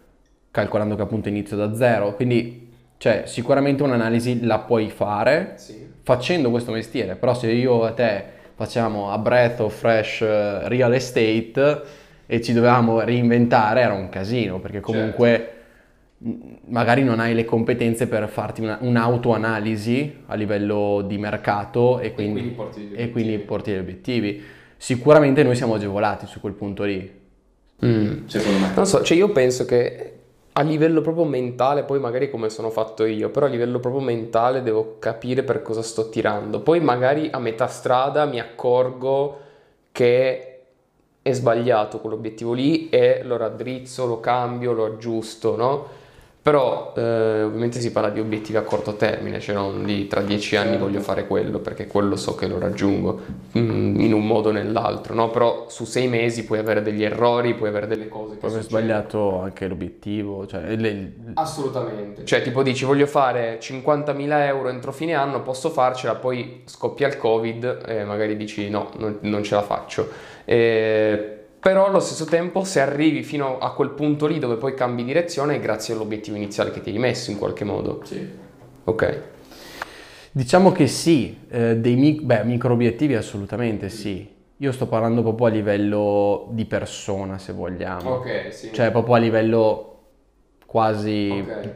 calcolando 0.50 0.96
che 0.96 1.02
appunto 1.02 1.28
inizio 1.28 1.56
da 1.56 1.74
zero. 1.74 2.14
Quindi, 2.14 2.70
cioè, 2.96 3.24
sicuramente 3.26 3.82
un'analisi 3.82 4.44
la 4.44 4.58
puoi 4.58 4.90
fare 4.90 5.54
sì. 5.56 5.86
facendo 6.02 6.50
questo 6.50 6.72
mestiere, 6.72 7.16
però 7.16 7.34
se 7.34 7.50
io 7.50 7.88
e 7.88 7.94
te 7.94 8.24
facciamo 8.54 9.10
a 9.10 9.18
breath 9.18 9.60
of 9.60 9.76
fresh 9.76 10.20
eh, 10.22 10.68
real 10.68 10.94
estate 10.94 11.82
e 12.26 12.40
ci 12.42 12.52
dovevamo 12.52 13.00
reinventare, 13.00 13.80
era 13.80 13.94
un 13.94 14.08
casino, 14.08 14.58
perché 14.60 14.80
comunque... 14.80 15.28
Certo 15.28 15.56
magari 16.20 17.04
non 17.04 17.20
hai 17.20 17.34
le 17.34 17.44
competenze 17.44 18.08
per 18.08 18.28
farti 18.28 18.60
una, 18.60 18.78
un'autoanalisi 18.80 20.24
a 20.26 20.34
livello 20.34 21.04
di 21.06 21.16
mercato 21.16 22.00
e 22.00 22.12
quindi, 22.12 22.40
e 22.40 22.42
quindi, 22.42 22.54
porti, 22.54 22.90
e 22.92 23.10
quindi 23.10 23.38
porti 23.38 23.72
gli 23.72 23.76
obiettivi. 23.76 24.42
Sicuramente 24.76 25.42
noi 25.42 25.54
siamo 25.54 25.74
agevolati 25.74 26.26
su 26.26 26.40
quel 26.40 26.54
punto 26.54 26.84
lì. 26.84 27.16
Mm. 27.84 28.26
Secondo 28.26 28.58
me. 28.58 28.72
Non 28.74 28.86
so, 28.86 29.02
cioè 29.02 29.16
io 29.16 29.30
penso 29.30 29.64
che 29.64 30.17
a 30.58 30.62
livello 30.62 31.02
proprio 31.02 31.24
mentale, 31.24 31.84
poi 31.84 32.00
magari 32.00 32.28
come 32.28 32.50
sono 32.50 32.68
fatto 32.70 33.04
io, 33.04 33.30
però 33.30 33.46
a 33.46 33.48
livello 33.48 33.78
proprio 33.78 34.02
mentale 34.02 34.60
devo 34.60 34.96
capire 34.98 35.44
per 35.44 35.62
cosa 35.62 35.82
sto 35.82 36.08
tirando. 36.08 36.58
Poi 36.60 36.80
magari 36.80 37.28
a 37.30 37.38
metà 37.38 37.68
strada 37.68 38.24
mi 38.24 38.40
accorgo 38.40 39.38
che 39.92 40.60
è 41.22 41.32
sbagliato 41.32 42.00
quell'obiettivo 42.00 42.54
lì 42.54 42.88
e 42.88 43.22
lo 43.22 43.36
raddrizzo, 43.36 44.04
lo 44.06 44.18
cambio, 44.18 44.72
lo 44.72 44.86
aggiusto, 44.86 45.54
no? 45.54 45.86
Però 46.48 46.94
eh, 46.96 47.42
ovviamente 47.42 47.78
si 47.78 47.92
parla 47.92 48.08
di 48.08 48.20
obiettivi 48.20 48.56
a 48.56 48.62
corto 48.62 48.94
termine, 48.94 49.38
cioè 49.38 49.54
non 49.54 49.84
di 49.84 50.06
tra 50.06 50.22
dieci 50.22 50.56
anni 50.56 50.70
certo. 50.70 50.84
voglio 50.86 51.00
fare 51.00 51.26
quello, 51.26 51.58
perché 51.58 51.86
quello 51.86 52.16
so 52.16 52.36
che 52.36 52.46
lo 52.46 52.58
raggiungo 52.58 53.20
mm, 53.58 54.00
in 54.00 54.14
un 54.14 54.26
modo 54.26 54.48
o 54.48 54.52
nell'altro, 54.52 55.12
no? 55.12 55.28
Però 55.28 55.66
su 55.68 55.84
sei 55.84 56.08
mesi 56.08 56.46
puoi 56.46 56.58
avere 56.58 56.80
degli 56.80 57.04
errori, 57.04 57.52
puoi 57.52 57.68
avere 57.68 57.86
delle 57.86 58.08
cose 58.08 58.32
che... 58.32 58.38
Puoi 58.38 58.50
aver 58.50 58.62
sbagliato 58.62 59.40
anche 59.42 59.68
l'obiettivo, 59.68 60.46
cioè... 60.46 60.74
Le... 60.74 61.12
Assolutamente. 61.34 62.24
Cioè 62.24 62.40
tipo 62.40 62.62
dici 62.62 62.86
voglio 62.86 63.06
fare 63.06 63.58
50.000 63.60 64.46
euro 64.46 64.70
entro 64.70 64.90
fine 64.90 65.12
anno, 65.12 65.42
posso 65.42 65.68
farcela, 65.68 66.14
poi 66.14 66.62
scoppia 66.64 67.08
il 67.08 67.18
covid 67.18 67.82
e 67.86 68.04
magari 68.04 68.38
dici 68.38 68.70
no, 68.70 68.88
non, 68.96 69.18
non 69.20 69.42
ce 69.42 69.54
la 69.54 69.62
faccio. 69.62 70.08
E 70.46 71.37
però 71.68 71.84
allo 71.84 72.00
stesso 72.00 72.24
tempo 72.24 72.64
se 72.64 72.80
arrivi 72.80 73.22
fino 73.22 73.58
a 73.58 73.74
quel 73.74 73.90
punto 73.90 74.26
lì 74.26 74.38
dove 74.38 74.56
poi 74.56 74.72
cambi 74.72 75.04
direzione 75.04 75.56
è 75.56 75.60
grazie 75.60 75.92
all'obiettivo 75.92 76.34
iniziale 76.34 76.70
che 76.70 76.80
ti 76.80 76.88
hai 76.88 76.96
messo 76.98 77.30
in 77.30 77.36
qualche 77.36 77.64
modo. 77.64 78.00
Sì. 78.04 78.26
Ok. 78.84 79.22
Diciamo 80.32 80.72
che 80.72 80.86
sì, 80.86 81.40
eh, 81.50 81.76
dei 81.76 81.94
mic- 81.96 82.22
beh, 82.22 82.44
micro 82.44 82.72
obiettivi 82.72 83.16
assolutamente 83.16 83.90
sì. 83.90 84.26
Io 84.56 84.72
sto 84.72 84.86
parlando 84.86 85.20
proprio 85.20 85.48
a 85.48 85.50
livello 85.50 86.48
di 86.52 86.64
persona, 86.64 87.36
se 87.36 87.52
vogliamo. 87.52 88.12
Ok, 88.12 88.46
sì. 88.50 88.72
Cioè 88.72 88.90
proprio 88.90 89.16
a 89.16 89.18
livello 89.18 89.98
quasi 90.64 91.52
Ok. 91.54 91.70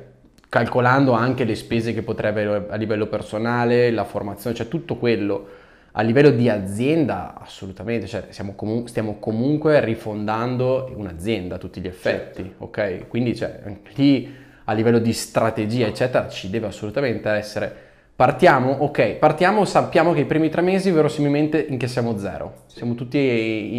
calcolando 0.49 1.13
anche 1.13 1.45
le 1.45 1.55
spese 1.55 1.93
che 1.93 2.01
potrebbe 2.01 2.65
a 2.71 2.77
livello 2.77 3.09
personale, 3.09 3.91
la 3.91 4.05
formazione, 4.05 4.57
cioè 4.57 4.69
tutto 4.69 4.97
quello. 4.97 5.61
A 5.95 6.01
livello 6.03 6.31
di 6.31 6.49
azienda, 6.49 7.35
assolutamente, 7.39 8.07
cioè 8.07 8.25
comu- 8.57 8.87
stiamo 8.89 9.17
comunque 9.19 9.85
rifondando 9.85 10.91
un'azienda 10.97 11.57
a 11.57 11.59
tutti 11.59 11.81
gli 11.83 11.87
effetti, 11.87 12.43
Certo. 12.43 12.65
ok? 12.65 13.09
Quindi 13.09 13.37
cioè, 13.37 13.61
lì 13.97 14.35
a 14.65 14.73
livello 14.73 14.99
di 14.99 15.13
strategia, 15.13 15.87
eccetera, 15.87 16.29
ci 16.29 16.49
deve 16.49 16.69
assolutamente 16.69 17.29
essere. 17.29 17.91
Partiamo, 18.17 18.71
ok, 18.73 19.17
partiamo, 19.17 19.65
sappiamo 19.67 20.13
che 20.15 20.21
i 20.21 20.25
primi 20.25 20.49
tre 20.49 20.63
mesi 20.63 20.91
verosimilmente 20.91 21.61
in 21.61 21.77
che 21.77 21.89
siamo 21.89 22.17
zero. 22.17 22.63
Siamo 22.67 22.95
tutti 22.95 23.19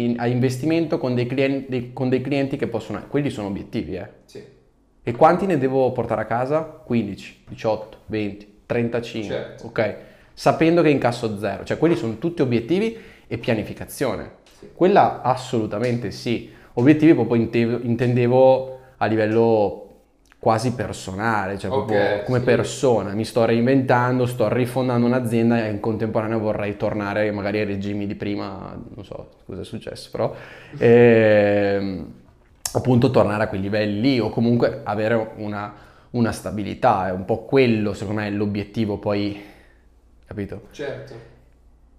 in- 0.04 0.14
a 0.18 0.26
investimento 0.28 0.98
con 0.98 1.14
dei, 1.16 1.26
clienti, 1.26 1.90
con 1.92 2.08
dei 2.08 2.20
clienti 2.20 2.56
che 2.56 2.68
possono... 2.68 3.02
Quelli 3.08 3.30
sono 3.30 3.48
obiettivi, 3.48 3.96
eh. 3.96 4.08
Sì. 4.26 4.42
E 5.02 5.12
quanti 5.12 5.46
ne 5.46 5.58
devo 5.58 5.90
portare 5.90 6.20
a 6.20 6.26
casa? 6.26 6.60
15, 6.62 7.44
18, 7.48 7.98
20, 8.06 8.58
35, 8.66 9.28
Certo. 9.34 9.66
ok? 9.66 9.96
Sapendo 10.34 10.82
che 10.82 10.90
incasso 10.90 11.38
zero, 11.38 11.64
cioè 11.64 11.78
quelli 11.78 11.96
sono 11.96 12.18
tutti 12.18 12.42
obiettivi 12.42 12.96
e 13.26 13.38
pianificazione. 13.38 14.32
Sì. 14.58 14.68
Quella 14.74 15.22
assolutamente 15.22 16.10
sì. 16.10 16.50
Obiettivi 16.74 17.14
proprio 17.14 17.40
intevo- 17.40 17.78
intendevo 17.82 18.78
a 18.96 19.06
livello 19.06 19.80
quasi 20.44 20.72
personale, 20.74 21.56
cioè 21.56 21.70
Ok, 21.70 21.86
proprio 21.86 22.22
come 22.24 22.40
sì. 22.40 22.44
persona. 22.44 23.14
Mi 23.14 23.24
sto 23.24 23.46
reinventando, 23.46 24.26
sto 24.26 24.52
rifondando 24.52 25.06
un'azienda 25.06 25.64
e 25.64 25.70
in 25.70 25.80
contemporanea 25.80 26.36
vorrei 26.36 26.76
tornare 26.76 27.30
magari 27.30 27.60
ai 27.60 27.64
regimi 27.64 28.06
di 28.06 28.14
prima, 28.14 28.78
non 28.94 29.04
so 29.04 29.28
cosa 29.46 29.62
è 29.62 29.64
successo, 29.64 30.10
però 30.10 30.34
ehm, 30.76 32.12
appunto 32.74 33.10
tornare 33.10 33.44
a 33.44 33.48
quei 33.48 33.60
livelli 33.62 34.00
lì 34.00 34.20
o 34.20 34.28
comunque 34.28 34.80
avere 34.84 35.30
una, 35.36 35.72
una 36.10 36.32
stabilità. 36.32 37.08
È 37.08 37.12
un 37.12 37.24
po' 37.24 37.44
quello, 37.44 37.94
secondo 37.94 38.20
me, 38.20 38.30
l'obiettivo 38.30 38.98
poi, 38.98 39.40
capito? 40.26 40.62
Certo. 40.70 41.32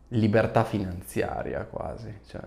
Libertà 0.10 0.64
finanziaria 0.64 1.66
quasi. 1.70 2.14
Cioè... 2.30 2.42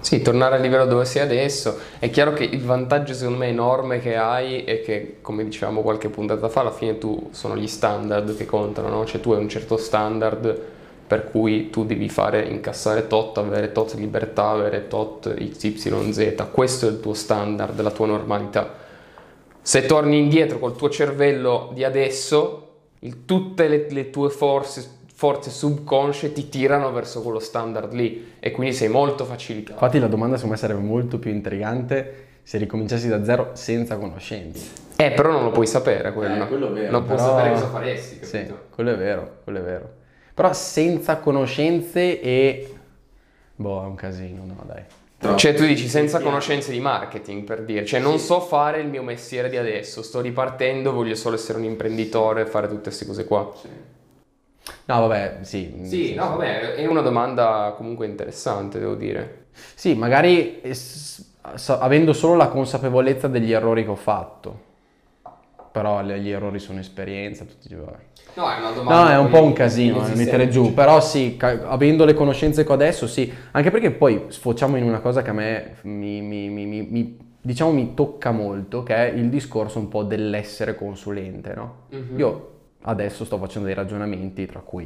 Sì, 0.00 0.22
tornare 0.22 0.54
al 0.56 0.60
livello 0.60 0.86
dove 0.86 1.04
sei 1.04 1.22
adesso. 1.22 1.78
È 1.98 2.08
chiaro 2.10 2.32
che 2.32 2.44
il 2.44 2.62
vantaggio 2.62 3.12
secondo 3.12 3.38
me 3.38 3.48
enorme 3.48 3.98
che 3.98 4.16
hai 4.16 4.64
è 4.64 4.82
che, 4.82 5.18
come 5.20 5.44
dicevamo 5.44 5.82
qualche 5.82 6.08
puntata 6.08 6.48
fa, 6.48 6.60
alla 6.60 6.70
fine 6.70 6.98
tu 6.98 7.28
sono 7.32 7.56
gli 7.56 7.66
standard 7.66 8.36
che 8.36 8.46
contano, 8.46 8.88
no? 8.88 9.04
Cioè 9.04 9.20
tu 9.20 9.32
hai 9.32 9.40
un 9.40 9.48
certo 9.48 9.76
standard 9.76 10.70
per 11.04 11.28
cui 11.30 11.68
tu 11.68 11.84
devi 11.84 12.08
fare 12.08 12.42
incassare 12.44 13.06
tot, 13.06 13.36
avere 13.36 13.72
tot 13.72 13.92
libertà, 13.94 14.48
avere 14.48 14.88
tot 14.88 15.34
XYZ. 15.34 16.46
Questo 16.50 16.86
è 16.86 16.90
il 16.90 17.00
tuo 17.00 17.12
standard, 17.12 17.78
la 17.80 17.90
tua 17.90 18.06
normalità. 18.06 18.72
Se 19.60 19.84
torni 19.84 20.18
indietro 20.18 20.58
col 20.58 20.74
tuo 20.74 20.88
cervello 20.88 21.70
di 21.74 21.84
adesso, 21.84 22.68
il- 23.00 23.26
tutte 23.26 23.68
le, 23.68 23.86
le 23.90 24.08
tue 24.08 24.30
forze, 24.30 25.00
forze 25.22 25.50
subconsce 25.50 26.32
ti 26.32 26.48
tirano 26.48 26.90
verso 26.90 27.22
quello 27.22 27.38
standard 27.38 27.92
lì 27.92 28.32
e 28.40 28.50
quindi 28.50 28.74
sei 28.74 28.88
molto 28.88 29.24
facilitato. 29.24 29.74
Infatti 29.74 30.00
la 30.00 30.08
domanda 30.08 30.34
secondo 30.34 30.56
me 30.56 30.60
sarebbe 30.60 30.80
molto 30.80 31.20
più 31.20 31.30
intrigante 31.30 32.26
se 32.42 32.58
ricominciassi 32.58 33.06
da 33.06 33.22
zero 33.22 33.50
senza 33.52 33.96
conoscenze. 33.98 34.66
Eh, 34.96 35.12
però 35.12 35.30
non 35.30 35.44
lo 35.44 35.50
puoi 35.52 35.68
sapere 35.68 36.12
quello. 36.12 36.42
Eh, 36.42 36.48
quello 36.48 36.70
è 36.70 36.72
vero, 36.72 36.90
Non 36.90 37.04
puoi 37.04 37.16
però- 37.16 37.28
sapere 37.28 37.52
cosa 37.54 37.68
faresti, 37.68 38.24
Sì, 38.24 38.32
capito? 38.38 38.58
quello 38.74 38.90
è 38.90 38.96
vero, 38.96 39.36
quello 39.44 39.58
è 39.60 39.62
vero. 39.62 39.90
Però 40.34 40.52
senza 40.52 41.18
conoscenze 41.18 42.20
e... 42.20 42.74
Boh, 43.54 43.84
è 43.84 43.86
un 43.86 43.94
casino, 43.94 44.42
no 44.44 44.64
dai. 44.66 45.36
Cioè 45.36 45.54
tu 45.54 45.64
dici 45.64 45.86
senza 45.86 46.18
conoscenze 46.18 46.72
di 46.72 46.80
marketing 46.80 47.44
per 47.44 47.62
dire, 47.62 47.84
cioè 47.86 48.00
non 48.00 48.18
so 48.18 48.40
fare 48.40 48.80
il 48.80 48.88
mio 48.88 49.04
mestiere 49.04 49.48
di 49.48 49.56
adesso, 49.56 50.02
sto 50.02 50.20
ripartendo, 50.20 50.92
voglio 50.92 51.14
solo 51.14 51.36
essere 51.36 51.58
un 51.58 51.64
imprenditore, 51.64 52.44
fare 52.44 52.66
tutte 52.66 52.82
queste 52.90 53.06
cose 53.06 53.24
qua. 53.24 53.48
No, 54.86 55.00
vabbè, 55.06 55.38
sì. 55.42 55.80
Sì, 55.84 56.14
no, 56.14 56.30
vabbè, 56.30 56.74
è 56.74 56.86
una 56.86 57.00
domanda 57.00 57.74
comunque 57.76 58.06
interessante, 58.06 58.78
devo 58.78 58.94
dire. 58.94 59.46
Sì, 59.74 59.94
magari 59.94 60.60
eh, 60.60 60.76
avendo 61.66 62.12
solo 62.12 62.34
la 62.34 62.48
consapevolezza 62.48 63.28
degli 63.28 63.52
errori 63.52 63.84
che 63.84 63.90
ho 63.90 63.96
fatto. 63.96 64.70
Però 65.72 66.02
gli 66.02 66.30
errori 66.30 66.58
sono 66.58 66.80
esperienza, 66.80 67.44
tutti 67.44 67.74
vabbè. 67.74 67.96
No, 68.34 68.50
è 68.50 68.58
una 68.58 68.70
domanda 68.70 69.02
No, 69.04 69.10
è 69.10 69.18
un 69.18 69.30
po' 69.30 69.42
un 69.42 69.52
casino 69.52 70.06
eh, 70.06 70.14
mettere 70.14 70.48
giù, 70.48 70.64
cioè. 70.66 70.74
però 70.74 71.00
sì, 71.00 71.36
avendo 71.40 72.04
le 72.04 72.14
conoscenze 72.14 72.64
che 72.64 72.70
ho 72.70 72.74
adesso, 72.74 73.06
sì, 73.06 73.32
anche 73.52 73.70
perché 73.70 73.90
poi 73.90 74.24
sfociamo 74.28 74.76
in 74.76 74.84
una 74.84 75.00
cosa 75.00 75.22
che 75.22 75.30
a 75.30 75.34
me 75.34 75.76
mi, 75.82 76.20
mi- 76.20 76.48
mi- 76.48 76.66
mi- 76.66 77.18
diciamo 77.40 77.72
mi 77.72 77.94
tocca 77.94 78.30
molto, 78.30 78.82
che 78.82 78.94
è 78.94 79.12
il 79.14 79.28
discorso 79.28 79.78
un 79.78 79.88
po' 79.88 80.02
dell'essere 80.02 80.74
consulente, 80.74 81.54
no? 81.54 81.74
Mhm. 81.90 82.18
Io 82.18 82.48
adesso 82.82 83.24
sto 83.24 83.38
facendo 83.38 83.66
dei 83.66 83.74
ragionamenti, 83.76 84.46
tra 84.46 84.60
cui 84.60 84.84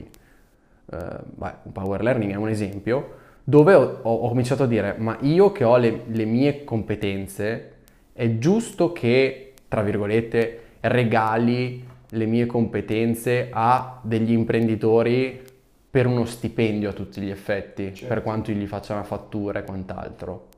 eh, 0.92 0.97
beh, 1.24 1.53
un 1.64 1.72
power 1.72 2.03
learning 2.03 2.32
è 2.32 2.36
un 2.36 2.49
esempio, 2.49 3.24
dove 3.44 3.74
ho, 3.74 4.01
ho- 4.03 4.14
ho 4.14 4.28
cominciato 4.28 4.64
a 4.64 4.66
dire, 4.66 4.94
ma 4.99 5.16
io 5.20 5.53
che 5.53 5.64
ho 5.64 5.76
le, 5.76 6.03
le 6.07 6.24
mie 6.24 6.64
competenze, 6.64 7.72
è 8.12 8.38
giusto 8.38 8.92
che, 8.92 9.53
tra 9.68 9.82
virgolette, 9.82 10.61
regali 10.80 11.84
le 12.11 12.26
mie 12.26 12.47
competenze 12.47 13.49
a 13.51 13.99
degli 14.03 14.32
imprenditori 14.32 15.42
per 15.90 16.07
uno 16.07 16.24
stipendio 16.24 16.90
a 16.90 16.92
tutti 16.92 17.20
gli 17.20 17.30
effetti, 17.30 17.94
Certo. 17.94 18.07
per 18.07 18.22
quanto 18.22 18.53
gli 18.53 18.66
faccia 18.66 18.92
una 18.94 19.03
fattura 19.03 19.61
e 19.61 19.64
quant'altro. 19.64 20.49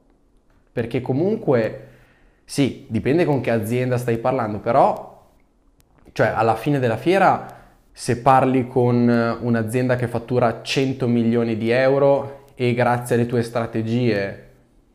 Perché 0.73 1.01
comunque, 1.01 1.87
sì, 2.45 2.87
dipende 2.89 3.25
con 3.25 3.41
che 3.41 3.51
azienda 3.51 3.97
stai 3.99 4.19
parlando, 4.19 4.59
però 4.59 5.18
cioè, 6.19 6.33
alla 6.35 6.57
fine 6.57 6.81
della 6.81 6.97
fiera, 6.97 7.47
se 7.93 8.19
parli 8.19 8.67
con 8.67 9.09
eh, 9.09 9.37
un'azienda 9.41 9.95
che 9.95 10.09
fattura 10.09 10.63
100 10.63 11.07
milioni 11.07 11.57
di 11.57 11.71
euro 11.71 12.47
e 12.57 12.75
grazie 12.75 13.15
alle 13.15 13.27
tue 13.27 13.45
strategie 13.45 14.47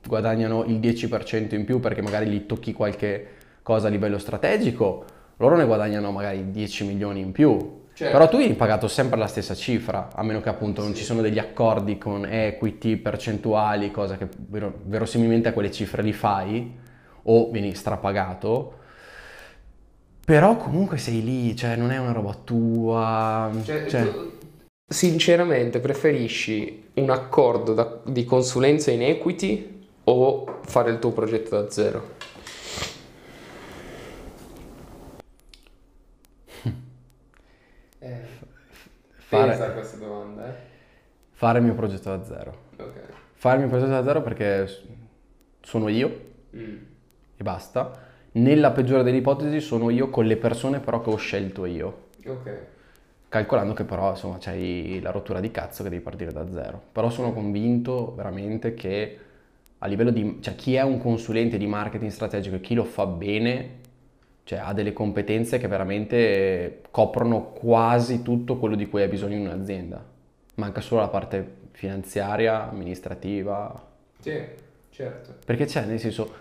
guadagnano 0.05 0.65
il 0.65 0.81
10% 0.81 1.55
in 1.55 1.63
più 1.63 1.79
perché 1.79 2.01
magari 2.01 2.25
gli 2.29 2.45
tocchi 2.45 2.73
qualche 2.73 3.27
cosa 3.61 3.87
a 3.87 3.89
livello 3.89 4.17
strategico, 4.17 5.05
loro 5.37 5.55
ne 5.55 5.63
guadagnano 5.65 6.11
magari 6.11 6.51
10 6.51 6.83
milioni 6.87 7.21
in 7.21 7.31
più. 7.31 7.83
Certo. 7.93 8.11
Però 8.17 8.27
tu 8.27 8.35
hai 8.35 8.53
pagato 8.55 8.89
sempre 8.89 9.17
la 9.17 9.27
stessa 9.27 9.55
cifra, 9.55 10.09
a 10.13 10.23
meno 10.23 10.41
che 10.41 10.49
appunto 10.49 10.81
non 10.81 10.91
Sì. 10.91 10.97
ci 10.97 11.03
sono 11.05 11.21
degli 11.21 11.39
accordi 11.39 11.97
con 11.97 12.25
equity, 12.29 12.97
percentuali, 12.97 13.91
cosa 13.91 14.17
che 14.17 14.27
vero- 14.49 14.73
verosimilmente 14.87 15.47
a 15.47 15.53
quelle 15.53 15.71
cifre 15.71 16.03
li 16.03 16.11
fai 16.11 16.69
o 17.23 17.49
vieni 17.49 17.73
strapagato. 17.75 18.81
Però 20.25 20.55
comunque 20.55 20.97
sei 20.97 21.21
lì, 21.23 21.55
cioè 21.55 21.75
non 21.75 21.91
è 21.91 21.97
una 21.97 22.13
roba 22.13 22.33
tua. 22.33 23.51
Cioè, 23.63 23.87
cioè- 23.87 24.09
tu, 24.09 24.31
sinceramente, 24.87 25.79
preferisci 25.79 26.89
un 26.95 27.09
accordo 27.09 27.73
da- 27.73 27.99
di 28.05 28.23
consulenza 28.23 28.91
in 28.91 29.01
equity 29.03 29.85
o 30.05 30.59
fare 30.63 30.91
il 30.91 30.99
tuo 30.99 31.11
progetto 31.11 31.59
da 31.61 31.69
zero? 31.69 32.11
Fare- 39.15 39.47
pensa 39.49 39.65
a 39.67 39.71
questa 39.71 39.97
domanda, 39.97 40.47
eh. 40.47 40.53
fare 41.31 41.59
il 41.59 41.65
mio 41.65 41.73
progetto 41.73 42.09
da 42.15 42.23
zero. 42.23 42.57
Ok. 42.77 42.99
Fare 43.33 43.55
il 43.55 43.61
mio 43.61 43.69
progetto 43.69 43.91
da 43.91 44.03
zero 44.03 44.21
perché 44.21 44.67
sono 45.61 45.87
io 45.89 46.31
Mm. 46.55 46.77
e 47.37 47.43
basta. 47.43 48.11
Nella 48.33 48.71
peggiore 48.71 49.03
delle 49.03 49.17
ipotesi 49.17 49.59
sono 49.59 49.89
io 49.89 50.09
con 50.09 50.25
le 50.25 50.37
persone 50.37 50.79
però 50.79 51.01
che 51.01 51.09
ho 51.11 51.15
scelto 51.17 51.65
io. 51.65 52.07
Ok. 52.25 52.57
Calcolando 53.29 53.73
che 53.73 53.83
però 53.83 54.11
insomma 54.11 54.37
c'hai 54.39 54.99
la 55.01 55.11
rottura 55.11 55.39
di 55.39 55.51
cazzo 55.51 55.83
che 55.83 55.89
devi 55.89 56.01
partire 56.01 56.31
da 56.31 56.49
zero. 56.51 56.81
Però 56.91 57.09
sono 57.09 57.33
convinto 57.33 58.13
veramente 58.15 58.73
che 58.73 59.17
a 59.79 59.87
livello 59.87 60.11
di... 60.11 60.37
cioè 60.41 60.55
chi 60.55 60.75
è 60.75 60.81
un 60.81 60.99
consulente 60.99 61.57
di 61.57 61.67
marketing 61.67 62.09
strategico 62.09 62.55
e 62.55 62.61
chi 62.61 62.73
lo 62.73 62.85
fa 62.85 63.05
bene, 63.05 63.79
cioè 64.43 64.59
ha 64.59 64.73
delle 64.73 64.93
competenze 64.93 65.57
che 65.57 65.67
veramente 65.67 66.81
coprono 66.89 67.51
quasi 67.51 68.21
tutto 68.23 68.57
quello 68.57 68.75
di 68.75 68.87
cui 68.87 69.01
hai 69.01 69.09
bisogno 69.09 69.35
in 69.35 69.45
un'azienda. 69.45 70.03
Manca 70.55 70.81
solo 70.81 71.01
la 71.01 71.07
parte 71.07 71.61
finanziaria, 71.71 72.69
amministrativa, 72.69 73.87
Sì, 74.19 74.39
certo. 74.91 75.35
perché 75.45 75.65
c'è, 75.65 75.85
nel 75.85 75.99
senso, 75.99 76.33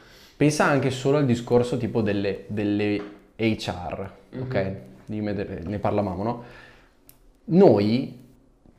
pensa 0.43 0.65
anche 0.65 0.91
solo 0.91 1.19
al 1.19 1.25
discorso 1.25 1.77
tipo 1.77 2.01
delle, 2.01 2.47
delle 2.49 3.01
HR, 3.37 4.11
ok? 4.41 4.55
Mhm. 4.55 4.77
Di 5.05 5.21
me- 5.21 5.33
ne 5.63 5.79
parlavamo, 5.79 6.23
no? 6.25 6.43
Noi 7.45 8.19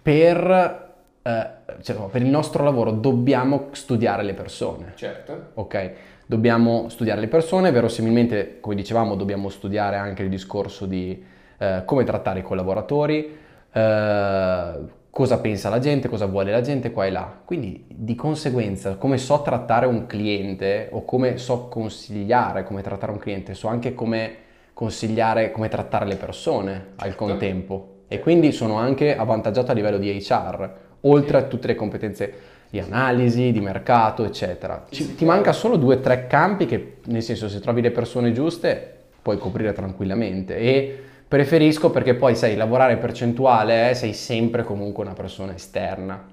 per 0.02 0.92
eh, 1.22 1.50
cioè, 1.82 1.96
per 2.12 2.22
il 2.22 2.28
nostro 2.28 2.66
lavoro 2.66 2.92
dobbiamo 2.92 3.70
studiare 3.72 4.24
le 4.24 4.34
persone. 4.34 4.92
Certo. 4.96 5.52
Ok? 5.54 5.92
Dobbiamo 6.26 6.90
studiare 6.90 7.22
le 7.22 7.30
persone, 7.30 7.72
verosimilmente, 7.72 8.58
come 8.60 8.76
dicevamo, 8.76 9.16
dobbiamo 9.16 9.48
studiare 9.48 9.96
anche 9.96 10.24
il 10.24 10.30
discorso 10.30 10.86
di 10.86 11.24
eh, 11.60 11.84
come 11.86 12.04
trattare 12.04 12.40
i 12.40 12.44
collaboratori, 12.44 13.38
eh, 13.72 14.72
cosa 15.14 15.38
pensa 15.38 15.70
la 15.70 15.78
gente, 15.78 16.10
cosa 16.10 16.26
vuole 16.26 16.50
la 16.50 16.62
gente 16.62 16.92
qua 16.92 17.06
e 17.06 17.12
là. 17.12 17.32
Quindi 17.46 17.86
di 17.88 18.16
conseguenza, 18.16 18.96
come 18.96 19.20
so 19.20 19.44
trattare 19.44 19.86
un 19.86 20.08
cliente 20.08 20.88
o 20.92 21.06
come 21.06 21.38
so 21.38 21.68
consigliare 21.68 22.64
come 22.64 22.82
trattare 22.82 23.12
un 23.12 23.20
cliente, 23.20 23.54
so 23.54 23.68
anche 23.68 23.94
come 23.94 24.36
consigliare 24.74 25.52
come 25.52 25.68
trattare 25.68 26.08
le 26.08 26.16
persone 26.16 26.72
al 26.96 27.10
Certo. 27.10 27.26
contempo. 27.26 27.88
E 28.08 28.20
quindi 28.20 28.52
sono 28.52 28.78
anche 28.78 29.16
avvantaggiato 29.16 29.70
a 29.70 29.76
livello 29.76 30.00
di 30.00 30.10
HR, 30.20 30.74
oltre 31.02 31.38
a 31.38 31.44
tutte 31.44 31.68
le 31.68 31.76
competenze 31.76 32.34
di 32.72 32.80
analisi, 32.80 33.52
di 33.52 33.60
mercato, 33.60 34.26
eccetera. 34.26 34.84
Ci- 34.90 35.14
ti 35.14 35.26
manca 35.26 35.52
solo 35.52 35.78
due 35.78 35.98
o 35.98 36.00
tre 36.00 36.26
campi 36.26 36.66
che, 36.66 36.98
nel 37.06 37.22
senso, 37.22 37.48
se 37.50 37.60
trovi 37.60 37.82
le 37.82 37.92
persone 37.92 38.32
giuste, 38.32 38.96
puoi 39.22 39.38
coprire 39.38 39.74
tranquillamente. 39.74 40.58
E 40.58 41.00
preferisco 41.34 41.90
perché 41.90 42.14
poi, 42.14 42.36
sai, 42.36 42.56
lavorare 42.56 42.98
percentuale, 42.98 43.90
eh, 43.90 43.94
sei 43.96 44.14
sempre 44.14 44.62
comunque 44.64 45.04
una 45.04 45.16
persona 45.16 45.56
esterna. 45.56 46.24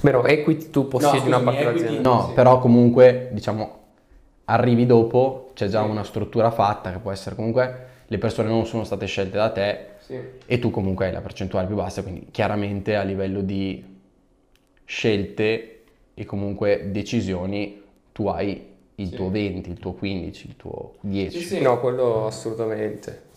Vero, 0.00 0.24
equity 0.26 0.68
tu 0.70 0.88
possiedi 0.88 1.28
No, 1.30 1.36
una 1.36 1.44
parte 1.44 1.60
equity- 1.60 1.78
dell'azienda. 1.78 2.08
No, 2.10 2.26
Sì. 2.26 2.32
però 2.32 2.58
comunque, 2.58 3.28
diciamo, 3.30 3.78
arrivi 4.46 4.84
dopo, 4.84 5.52
c'è 5.54 5.68
già 5.68 5.84
Sì. 5.84 5.88
una 5.90 6.02
struttura 6.02 6.50
fatta 6.50 6.90
che 6.90 6.98
può 6.98 7.12
essere 7.12 7.36
comunque, 7.36 7.86
le 8.08 8.18
persone 8.18 8.48
non 8.48 8.66
sono 8.66 8.82
state 8.82 9.06
scelte 9.06 9.36
da 9.36 9.50
te 9.50 9.86
Sì. 10.00 10.18
e 10.44 10.58
tu 10.58 10.72
comunque 10.72 11.06
hai 11.06 11.12
la 11.12 11.20
percentuale 11.20 11.68
più 11.68 11.76
bassa, 11.76 12.02
quindi 12.02 12.26
chiaramente 12.32 12.96
a 12.96 13.02
livello 13.02 13.42
di 13.42 13.84
scelte 14.84 15.82
e 16.14 16.24
comunque 16.24 16.88
decisioni 16.90 17.80
tu 18.10 18.26
hai 18.26 18.66
il 18.96 19.06
Sì. 19.08 19.14
tuo 19.14 19.30
20, 19.30 19.70
il 19.70 19.78
tuo 19.78 19.92
15, 19.92 20.48
il 20.48 20.56
tuo 20.56 20.94
10. 21.00 21.38
Sì, 21.38 21.44
sì, 21.46 21.60
no, 21.62 21.78
quello 21.78 22.26
assolutamente. 22.26 23.28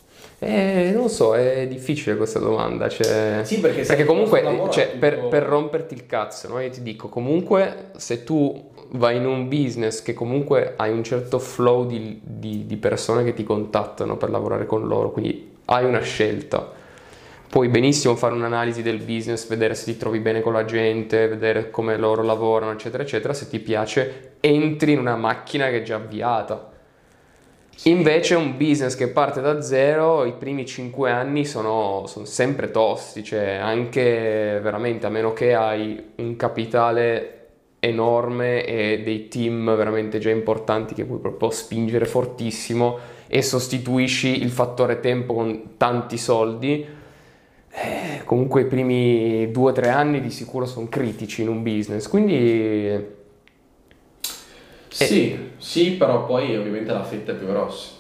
Eh, 0.46 0.92
non 0.94 1.10
so, 1.10 1.36
è 1.36 1.68
difficile 1.68 2.16
questa 2.18 2.40
domanda. 2.40 2.90
Cioè, 2.90 3.42
Sì, 3.44 3.60
perché 3.60 3.82
il 3.82 4.06
comunque, 4.06 4.42
lavoro 4.42 4.72
cioè, 4.72 4.92
è 4.92 4.98
per, 4.98 5.28
per 5.28 5.44
romperti 5.44 5.94
il 5.94 6.06
cazzo, 6.06 6.48
no? 6.50 6.60
Io 6.60 6.70
ti 6.70 6.82
dico, 6.82 7.10
comunque, 7.10 7.92
se 7.98 8.24
tu 8.24 8.72
vai 8.92 9.18
in 9.18 9.26
un 9.26 9.48
business 9.48 10.02
che 10.02 10.14
comunque 10.14 10.74
hai 10.76 10.92
un 10.92 11.04
certo 11.04 11.40
flow 11.40 11.86
di, 11.86 12.20
di- 12.24 12.66
di 12.66 12.78
persone 12.78 13.24
che 13.24 13.34
ti 13.34 13.44
contattano 13.44 14.18
per 14.18 14.30
lavorare 14.30 14.66
con 14.66 14.88
loro, 14.88 15.12
quindi 15.12 15.52
hai 15.66 15.86
una 15.86 16.02
scelta. 16.02 16.82
Puoi 17.50 17.68
benissimo 17.70 18.16
fare 18.16 18.34
un'analisi 18.34 18.82
del 18.82 18.98
business, 18.98 19.48
vedere 19.48 19.76
se 19.76 19.86
ti 19.86 19.98
trovi 19.98 20.20
bene 20.20 20.42
con 20.42 20.54
la 20.54 20.66
gente, 20.66 21.28
vedere 21.28 21.70
come 21.70 21.98
loro 21.98 22.24
lavorano, 22.24 22.72
eccetera, 22.72 23.04
eccetera. 23.04 23.34
Se 23.34 23.48
ti 23.48 23.60
piace, 23.60 24.34
entri 24.40 24.94
in 24.94 25.00
una 25.00 25.16
macchina 25.16 25.70
che 25.70 25.78
è 25.78 25.82
già 25.84 25.98
avviata. 25.98 26.73
Invece 27.86 28.36
un 28.36 28.56
business 28.56 28.96
che 28.96 29.10
parte 29.10 29.42
da 29.42 29.62
zero, 29.62 30.24
i 30.26 30.34
primi 30.34 30.66
5 30.66 31.12
anni 31.12 31.44
sono, 31.44 32.06
sono 32.08 32.26
sempre 32.26 32.72
tosti, 32.72 33.24
cioè 33.24 33.56
anche 33.56 34.60
veramente 34.62 35.06
a 35.06 35.10
meno 35.10 35.34
che 35.34 35.54
hai 35.54 36.02
un 36.16 36.36
capitale 36.38 37.40
enorme 37.80 38.64
e 38.66 39.02
dei 39.04 39.28
team 39.28 39.76
veramente 39.76 40.18
già 40.20 40.30
importanti 40.30 40.94
che 40.94 41.04
puoi 41.04 41.20
proprio 41.20 41.50
spingere 41.50 42.06
fortissimo 42.06 42.98
e 43.28 43.42
sostituisci 43.42 44.42
il 44.42 44.52
fattore 44.52 45.02
tempo 45.02 45.34
con 45.34 45.76
tanti 45.76 46.18
soldi, 46.18 46.86
eh, 47.70 48.22
comunque 48.24 48.62
i 48.62 48.66
primi 48.66 49.48
2-3 49.48 49.90
anni 49.90 50.22
di 50.22 50.30
sicuro 50.30 50.66
sono 50.66 50.88
critici 50.88 51.42
in 51.42 51.50
un 51.50 51.64
business, 51.64 52.08
quindi 52.08 53.22
Sì, 54.94 55.52
sì, 55.58 55.92
però 55.92 56.26
poi 56.26 56.56
ovviamente 56.56 56.92
la 56.92 57.04
fetta 57.04 57.32
è 57.32 57.36
più 57.36 57.48
grossa, 57.48 57.92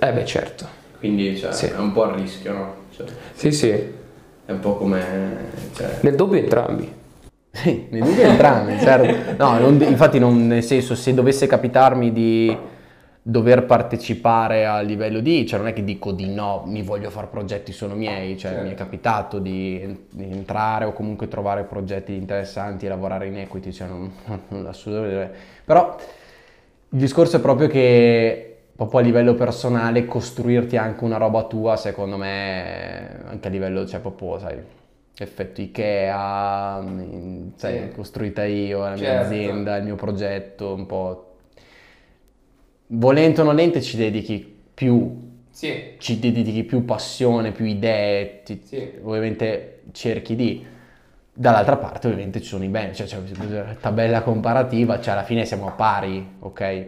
eh 0.00 0.12
beh 0.12 0.24
certo, 0.24 0.66
quindi 0.98 1.36
cioè, 1.38 1.52
Sì. 1.52 1.66
è 1.66 1.76
un 1.76 1.92
po' 1.92 2.04
a 2.04 2.14
rischio, 2.14 2.52
no? 2.52 2.74
Cioè, 2.94 3.06
sì 3.34 3.52
sì, 3.52 3.68
è 3.70 4.50
un 4.50 4.58
po' 4.58 4.74
come... 4.76 5.36
Cioè... 5.74 5.98
nel 6.00 6.16
doppio 6.16 6.38
entrambi. 6.38 6.92
Sì, 7.52 7.86
ne 7.90 8.00
dico 8.00 8.20
entrambi, 8.20 8.78
certo. 8.78 9.34
No, 9.42 9.58
non- 9.58 9.80
infatti 9.82 10.18
non, 10.18 10.46
nel 10.46 10.62
senso, 10.62 10.94
se 10.94 11.14
dovesse 11.14 11.46
capitarmi 11.46 12.12
di 12.12 12.56
dover 13.22 13.64
partecipare 13.64 14.66
a 14.66 14.80
livello 14.80 15.20
di, 15.20 15.46
cioè 15.46 15.58
non 15.58 15.68
è 15.68 15.72
che 15.72 15.84
dico 15.84 16.10
di 16.10 16.32
no, 16.32 16.62
mi 16.66 16.82
voglio 16.82 17.10
fare 17.10 17.26
progetti 17.28 17.70
sono 17.72 17.94
miei, 17.94 18.36
cioè 18.38 18.52
Certo. 18.52 18.66
mi 18.66 18.72
è 18.72 18.74
capitato 18.74 19.38
di, 19.38 20.06
di 20.10 20.24
entrare 20.30 20.84
o 20.84 20.92
comunque 20.92 21.28
trovare 21.28 21.62
progetti 21.64 22.14
interessanti 22.14 22.86
e 22.86 22.88
lavorare 22.88 23.26
in 23.26 23.38
equity, 23.38 23.72
cioè 23.72 23.88
non, 23.88 24.10
non 24.48 24.66
assolutamente. 24.66 25.32
Però 25.64 25.96
il 26.92 26.98
discorso 26.98 27.36
è 27.36 27.40
proprio 27.40 27.68
che 27.68 28.44
proprio 28.74 29.00
a 29.00 29.02
livello 29.02 29.34
personale 29.34 30.06
costruirti 30.06 30.76
anche 30.78 31.04
una 31.04 31.18
roba 31.18 31.44
tua, 31.44 31.76
secondo 31.76 32.16
me, 32.16 33.20
anche 33.26 33.48
a 33.48 33.50
livello, 33.50 33.86
cioè 33.86 34.00
proprio, 34.00 34.38
sai, 34.38 34.56
effetto 35.18 35.60
Ikea, 35.60 36.82
sai, 37.56 37.78
Sì. 37.88 37.94
costruita 37.94 38.44
io, 38.46 38.78
la 38.80 38.94
mia 38.94 38.96
Certo. 38.96 39.24
azienda, 39.24 39.76
il 39.76 39.84
mio 39.84 39.96
progetto, 39.96 40.72
un 40.72 40.86
po'... 40.86 41.26
Volente 42.86 43.40
o 43.42 43.44
nolente 43.44 43.82
ci 43.82 43.96
dedichi 43.98 44.56
più, 44.72 45.28
Sì, 45.50 45.94
ci 45.98 46.18
dedichi 46.18 46.64
più 46.64 46.84
passione, 46.86 47.52
più 47.52 47.66
idee, 47.66 48.40
ti- 48.44 48.62
Sì. 48.64 48.92
ovviamente 49.02 49.82
cerchi 49.92 50.34
di... 50.34 50.64
Dall'altra 51.40 51.78
parte 51.78 52.06
ovviamente 52.06 52.42
ci 52.42 52.48
sono 52.48 52.64
i 52.64 52.68
bene, 52.68 52.92
cioè 52.92 53.06
c'è 53.06 53.16
tabella 53.80 54.20
comparativa, 54.20 55.00
cioè 55.00 55.14
alla 55.14 55.22
fine 55.22 55.46
siamo 55.46 55.68
a 55.68 55.70
pari, 55.70 56.36
ok? 56.38 56.86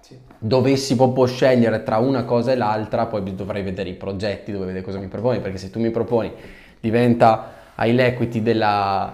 sì. 0.00 0.18
dovessi 0.38 0.96
proprio 0.96 1.26
scegliere 1.26 1.82
tra 1.82 1.98
una 1.98 2.24
cosa 2.24 2.52
e 2.52 2.56
l'altra, 2.56 3.04
poi 3.04 3.34
dovrei 3.34 3.62
vedere 3.62 3.90
i 3.90 3.94
progetti, 3.94 4.52
dovrei 4.52 4.68
vedere 4.68 4.86
cosa 4.86 4.98
mi 4.98 5.08
proponi, 5.08 5.40
perché 5.40 5.58
se 5.58 5.68
tu 5.68 5.80
mi 5.80 5.90
proponi 5.90 6.32
diventa 6.80 7.58
hai 7.74 7.92
l'equity 7.92 8.40
della, 8.40 9.12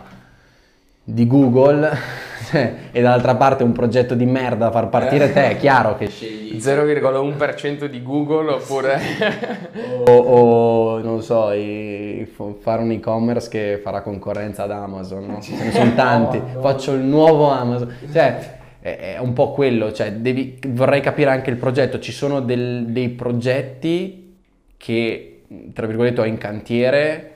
di 1.09 1.24
Google 1.28 1.96
cioè, 2.50 2.74
e 2.90 3.00
dall'altra 3.00 3.36
parte 3.36 3.62
un 3.62 3.70
progetto 3.70 4.14
di 4.16 4.24
merda 4.26 4.64
da 4.66 4.70
far 4.72 4.88
partire 4.88 5.32
te, 5.32 5.50
è 5.50 5.57
chiaro 5.57 5.96
che 5.96 6.09
scegli 6.09 6.57
0,1% 6.57 7.84
di 7.84 8.02
Google 8.02 8.54
oppure... 8.54 8.98
o, 10.09 10.12
o, 10.12 10.98
non 10.98 11.22
so, 11.22 11.52
i- 11.52 12.28
fare 12.59 12.82
un 12.82 12.90
e-commerce 12.90 13.48
che 13.48 13.80
farà 13.80 14.00
concorrenza 14.00 14.64
ad 14.64 14.72
Amazon, 14.72 15.26
no? 15.26 15.40
Ce 15.40 15.54
ne 15.54 15.70
sono 15.70 15.94
tanti, 15.94 16.40
faccio 16.61 16.92
il 16.92 17.02
nuovo 17.02 17.50
Amazon, 17.50 17.94
cioè 18.12 18.59
è, 18.80 19.14
è 19.14 19.18
un 19.18 19.32
po' 19.32 19.52
quello, 19.52 19.92
cioè 19.92 20.12
devi, 20.14 20.59
vorrei 20.68 21.00
capire 21.00 21.30
anche 21.30 21.50
il 21.50 21.57
progetto, 21.57 22.00
ci 22.00 22.12
sono 22.12 22.40
del- 22.40 22.86
dei 22.86 23.11
progetti 23.11 24.34
che, 24.76 25.42
tra 25.72 25.86
virgolette, 25.86 26.20
ho 26.20 26.24
in 26.24 26.38
cantiere 26.38 27.30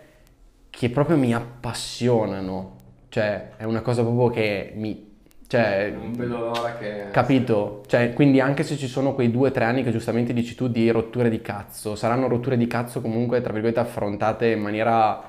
che 0.71 0.89
proprio 0.91 1.17
mi 1.17 1.33
appassionano, 1.35 2.79
cioè 3.11 3.51
è 3.57 3.65
una 3.65 3.83
cosa 3.83 4.03
proprio 4.03 4.29
che 4.31 4.73
mi... 4.75 5.09
Cioè, 5.47 5.93
Non 5.95 6.13
vedo 6.13 6.39
l'ora 6.39 6.77
che... 6.77 7.07
Capito? 7.11 7.83
Cioè, 7.87 8.13
quindi 8.13 8.41
anche 8.41 8.63
se 8.63 8.77
ci 8.77 8.87
sono 8.87 9.15
quei 9.15 9.33
due 9.33 9.49
o 9.49 9.51
tre 9.51 9.65
anni 9.65 9.83
che 9.83 9.91
giustamente 9.91 10.33
dici 10.33 10.55
tu 10.55 10.69
di 10.69 10.89
rotture 10.91 11.29
di 11.29 11.43
cazzo, 11.43 11.97
saranno 11.97 12.29
rotture 12.29 12.57
di 12.57 12.69
cazzo 12.69 13.01
comunque, 13.01 13.41
tra 13.41 13.53
virgolette, 13.53 13.81
affrontate 13.81 14.47
in 14.47 14.61
maniera 14.61 15.21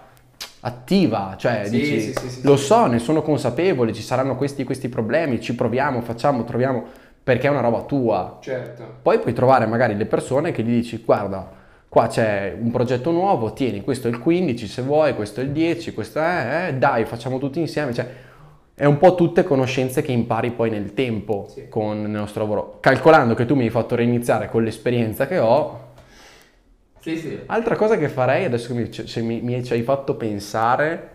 attiva, 0.59 1.33
cioè 1.37 1.63
Sì, 1.65 1.71
dici, 1.71 2.01
sì, 2.01 2.29
sì, 2.29 2.41
lo 2.43 2.55
so, 2.55 2.85
ne 2.85 2.99
sono 2.99 3.23
consapevole, 3.23 3.93
ci 3.93 4.03
saranno 4.03 4.35
questi 4.35 4.63
questi 4.63 4.89
problemi, 4.89 5.41
ci 5.41 5.55
proviamo, 5.55 6.01
facciamo, 6.01 6.43
troviamo, 6.43 6.85
perché 7.23 7.47
è 7.47 7.49
una 7.49 7.61
roba 7.61 7.81
tua. 7.81 8.37
Certo. 8.41 8.97
Poi 9.01 9.17
puoi 9.17 9.33
trovare 9.33 9.65
magari 9.65 9.95
le 9.95 10.05
persone 10.05 10.51
che 10.51 10.61
gli 10.61 10.69
dici, 10.69 11.01
guarda, 11.03 11.60
qua 11.91 12.07
c'è 12.07 12.55
un 12.57 12.71
progetto 12.71 13.11
nuovo, 13.11 13.51
tieni, 13.51 13.81
questo 13.83 14.07
è 14.07 14.11
il 14.11 14.17
15 14.19 14.65
se 14.65 14.81
vuoi, 14.81 15.13
questo 15.13 15.41
è 15.41 15.43
il 15.43 15.49
10, 15.49 15.93
questo 15.93 16.19
è, 16.19 16.67
eh, 16.69 16.73
dai, 16.75 17.03
facciamo 17.03 17.37
tutti 17.37 17.59
insieme, 17.59 17.93
cioè 17.93 18.07
è 18.73 18.85
un 18.85 18.97
po' 18.97 19.13
tutte 19.15 19.43
conoscenze 19.43 20.01
che 20.01 20.13
impari 20.13 20.51
poi 20.51 20.69
nel 20.69 20.93
tempo 20.93 21.47
Sì. 21.49 21.67
con 21.67 21.97
il 21.99 22.09
nostro 22.09 22.43
lavoro. 22.43 22.77
Calcolando 22.79 23.33
che 23.33 23.43
tu 23.45 23.55
mi 23.55 23.63
hai 23.63 23.69
fatto 23.69 23.95
reiniziare 23.95 24.47
con 24.47 24.63
l'esperienza 24.63 25.27
che 25.27 25.37
ho, 25.39 25.89
Sì, 27.01 27.17
sì. 27.17 27.39
altra 27.47 27.75
cosa 27.75 27.97
che 27.97 28.07
farei, 28.07 28.45
adesso 28.45 28.73
che 28.73 28.79
mi, 28.79 28.89
se 28.93 29.21
mi, 29.21 29.41
mi 29.41 29.61
ci 29.61 29.73
hai 29.73 29.81
fatto 29.81 30.15
pensare, 30.15 31.09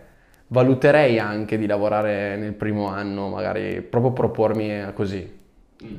valuterei 0.47 1.17
anche 1.17 1.57
di 1.57 1.65
lavorare 1.65 2.35
nel 2.37 2.53
primo 2.53 2.85
anno, 2.87 3.29
magari 3.29 3.81
proprio 3.81 4.11
propormi 4.11 4.91
così, 4.93 5.27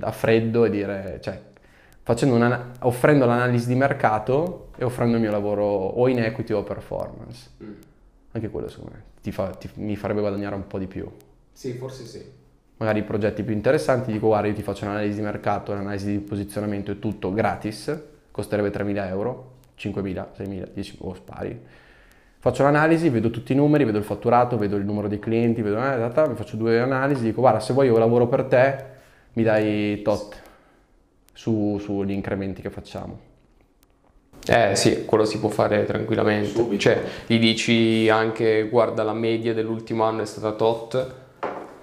a 0.00 0.12
freddo 0.12 0.64
e 0.66 0.70
dire, 0.70 1.18
cioè, 1.20 1.40
una, 2.34 2.72
offrendo 2.80 3.26
l'analisi 3.26 3.66
di 3.66 3.74
mercato 3.74 4.68
e 4.76 4.84
offrendo 4.84 5.16
il 5.16 5.22
mio 5.22 5.30
lavoro 5.30 5.64
o 5.64 6.08
in 6.08 6.22
equity 6.22 6.52
o 6.52 6.62
performance. 6.62 7.50
Mm. 7.62 7.72
Anche 8.32 8.48
quello 8.48 8.68
secondo 8.68 8.92
me 8.94 9.02
ti 9.20 9.32
fa- 9.32 9.50
ti- 9.50 9.68
mi 9.74 9.96
farebbe 9.96 10.20
guadagnare 10.20 10.54
un 10.54 10.66
po' 10.66 10.78
di 10.78 10.86
più. 10.86 11.06
Sì, 11.52 11.72
forse 11.72 12.04
sì. 12.04 12.24
Magari 12.78 13.00
i 13.00 13.02
progetti 13.02 13.42
più 13.42 13.52
interessanti, 13.52 14.12
dico 14.12 14.28
guarda 14.28 14.48
io 14.48 14.54
ti 14.54 14.62
faccio 14.62 14.84
un'analisi 14.84 15.16
di 15.16 15.24
mercato, 15.24 15.72
un'analisi 15.72 16.10
di 16.12 16.18
posizionamento 16.18 16.92
e 16.92 16.98
tutto 16.98 17.32
gratis, 17.32 18.00
costerebbe 18.30 18.70
3.000 18.70 19.08
euro, 19.08 19.56
5.000, 19.76 20.28
6.000, 20.36 20.68
10.000, 20.74 20.94
oh 21.00 21.14
spari. 21.14 21.60
Faccio 22.38 22.62
l'analisi, 22.62 23.08
vedo 23.08 23.30
tutti 23.30 23.52
i 23.52 23.56
numeri, 23.56 23.84
vedo 23.84 23.98
il 23.98 24.04
fatturato, 24.04 24.56
vedo 24.56 24.76
il 24.76 24.84
numero 24.84 25.08
dei 25.08 25.18
clienti, 25.18 25.60
vedo, 25.60 25.76
eh, 25.82 26.28
mi 26.28 26.34
faccio 26.36 26.56
due 26.56 26.78
analisi, 26.80 27.22
dico 27.22 27.40
guarda 27.40 27.58
se 27.58 27.72
vuoi 27.72 27.88
io 27.88 27.98
lavoro 27.98 28.28
per 28.28 28.44
te, 28.44 28.84
mi 29.32 29.42
dai 29.42 30.00
tot 30.02 30.46
su, 31.38 31.78
sugli 31.80 32.10
incrementi 32.10 32.60
che 32.60 32.68
facciamo. 32.68 33.16
Eh 34.44 34.74
sì, 34.74 35.04
quello 35.04 35.24
si 35.24 35.38
può 35.38 35.48
fare 35.48 35.84
tranquillamente. 35.84 36.48
Subito. 36.48 36.80
Cioè, 36.80 37.00
gli 37.26 37.38
dici 37.38 38.08
anche 38.08 38.66
guarda 38.68 39.04
la 39.04 39.12
media 39.12 39.54
dell'ultimo 39.54 40.02
anno 40.02 40.22
è 40.22 40.26
stata 40.26 40.50
tot, 40.50 41.14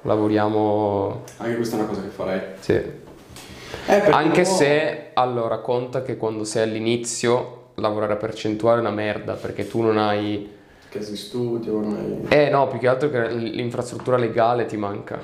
lavoriamo... 0.01 1.23
Anche 1.37 1.55
questa 1.55 1.77
è 1.77 1.79
una 1.79 1.87
cosa 1.87 2.01
che 2.01 2.09
farei. 2.09 2.41
Sì. 2.59 2.73
Eh, 2.73 4.11
anche 4.11 4.41
no... 4.41 4.45
se, 4.45 5.11
allora, 5.13 5.59
conta 5.59 6.01
che 6.01 6.17
quando 6.17 6.43
sei 6.43 6.63
all'inizio 6.63 7.69
lavorare 7.75 8.13
a 8.13 8.17
percentuale 8.17 8.79
è 8.79 8.81
una 8.81 8.91
merda, 8.91 9.35
perché 9.35 9.69
tu 9.69 9.81
non 9.81 9.97
hai... 9.97 10.51
Casi 10.89 11.15
studio, 11.15 11.79
non 11.79 12.27
hai... 12.29 12.37
Eh 12.37 12.49
no, 12.49 12.67
più 12.67 12.77
che 12.77 12.89
altro 12.89 13.09
che 13.09 13.29
l'infrastruttura 13.31 14.17
legale 14.17 14.65
ti 14.65 14.75
manca. 14.75 15.17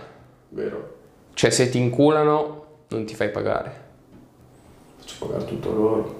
Vero. 0.47 0.95
Cioè 1.34 1.49
se 1.49 1.67
ti 1.69 1.79
inculano 1.79 2.59
non 2.88 3.03
ti 3.03 3.13
fai 3.13 3.29
pagare. 3.29 3.80
Pagare 5.22 5.45
tutto 5.45 5.72
loro. 5.72 6.19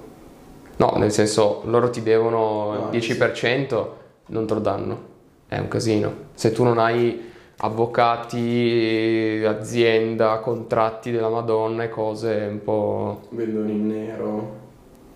No, 0.78 0.93
nel 0.97 1.12
senso, 1.12 1.62
loro 1.66 1.89
ti 1.89 2.04
devono 2.04 2.89
il 2.91 2.99
10%, 2.99 3.88
non 4.28 4.45
te 4.45 4.54
lo 4.54 4.60
danno. 4.60 5.10
È 5.47 5.58
un 5.58 5.68
casino. 5.68 6.14
Se 6.36 6.52
tu 6.52 6.64
non 6.64 6.78
hai 6.78 7.30
avvocati, 7.58 9.43
azienda, 9.45 10.38
contratti 10.38 11.10
della 11.12 11.30
Madonna 11.30 11.84
e 11.84 11.89
cose 11.89 12.47
un 12.49 12.64
po'... 12.64 13.22
Vendono 13.30 13.70
in 13.70 13.88
nero, 13.88 14.56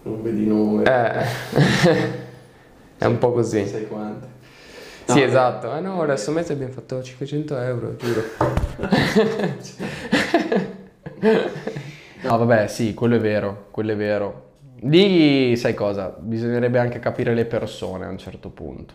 non 0.01 0.23
vedi 0.23 0.47
nome. 0.47 0.83
Eh, 0.83 1.25
è 2.97 3.05
un 3.05 3.17
po' 3.19 3.31
così. 3.31 3.67
Sai 3.67 3.87
quante. 3.87 4.27
No, 5.07 5.13
sì, 5.13 5.21
esatto. 5.21 5.75
Eh 5.75 5.79
no, 5.79 6.01
adesso 6.01 6.31
mese 6.31 6.53
abbiamo 6.53 6.73
fatto 6.73 7.03
500 7.03 7.57
euro, 7.59 7.95
giuro. 7.97 8.21
no, 12.25 12.37
vabbè, 12.37 12.67
sì, 12.67 12.93
quello 12.93 13.15
è 13.15 13.19
vero, 13.19 13.67
quello 13.71 13.91
è 13.91 13.95
vero. 13.95 14.43
Lì, 14.81 15.55
sai 15.55 15.73
cosa? 15.73 16.15
Bisognerebbe 16.17 16.79
anche 16.79 16.99
capire 16.99 17.33
le 17.33 17.45
persone 17.45 18.05
a 18.05 18.09
un 18.09 18.17
certo 18.17 18.49
punto. 18.49 18.93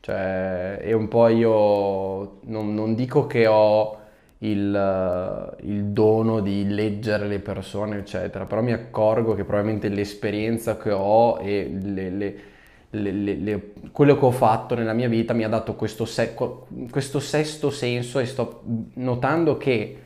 Cioè, 0.00 0.78
è 0.78 0.92
un 0.92 1.08
po' 1.08 1.28
io 1.28 2.40
non, 2.42 2.74
non 2.74 2.94
dico 2.94 3.26
che 3.26 3.46
ho 3.46 3.98
il, 4.38 5.56
il, 5.62 5.84
dono 5.84 6.40
di 6.40 6.68
leggere 6.68 7.26
le 7.26 7.38
persone, 7.38 7.98
eccetera, 7.98 8.44
però 8.44 8.60
mi 8.60 8.72
accorgo 8.72 9.34
che 9.34 9.44
probabilmente 9.44 9.88
l'esperienza 9.88 10.76
che 10.76 10.90
ho 10.90 11.38
e 11.40 11.72
le, 11.82 12.10
le, 12.10 13.12
le, 13.12 13.72
quello 13.92 14.18
che 14.18 14.24
ho 14.24 14.30
fatto 14.30 14.74
nella 14.74 14.92
mia 14.92 15.08
vita 15.08 15.32
mi 15.32 15.44
ha 15.44 15.48
dato 15.48 15.74
questo, 15.74 16.04
se, 16.04 16.34
questo 16.34 17.18
sesto 17.18 17.70
senso 17.70 18.18
e 18.18 18.26
sto 18.26 18.62
notando 18.94 19.56
che 19.56 19.98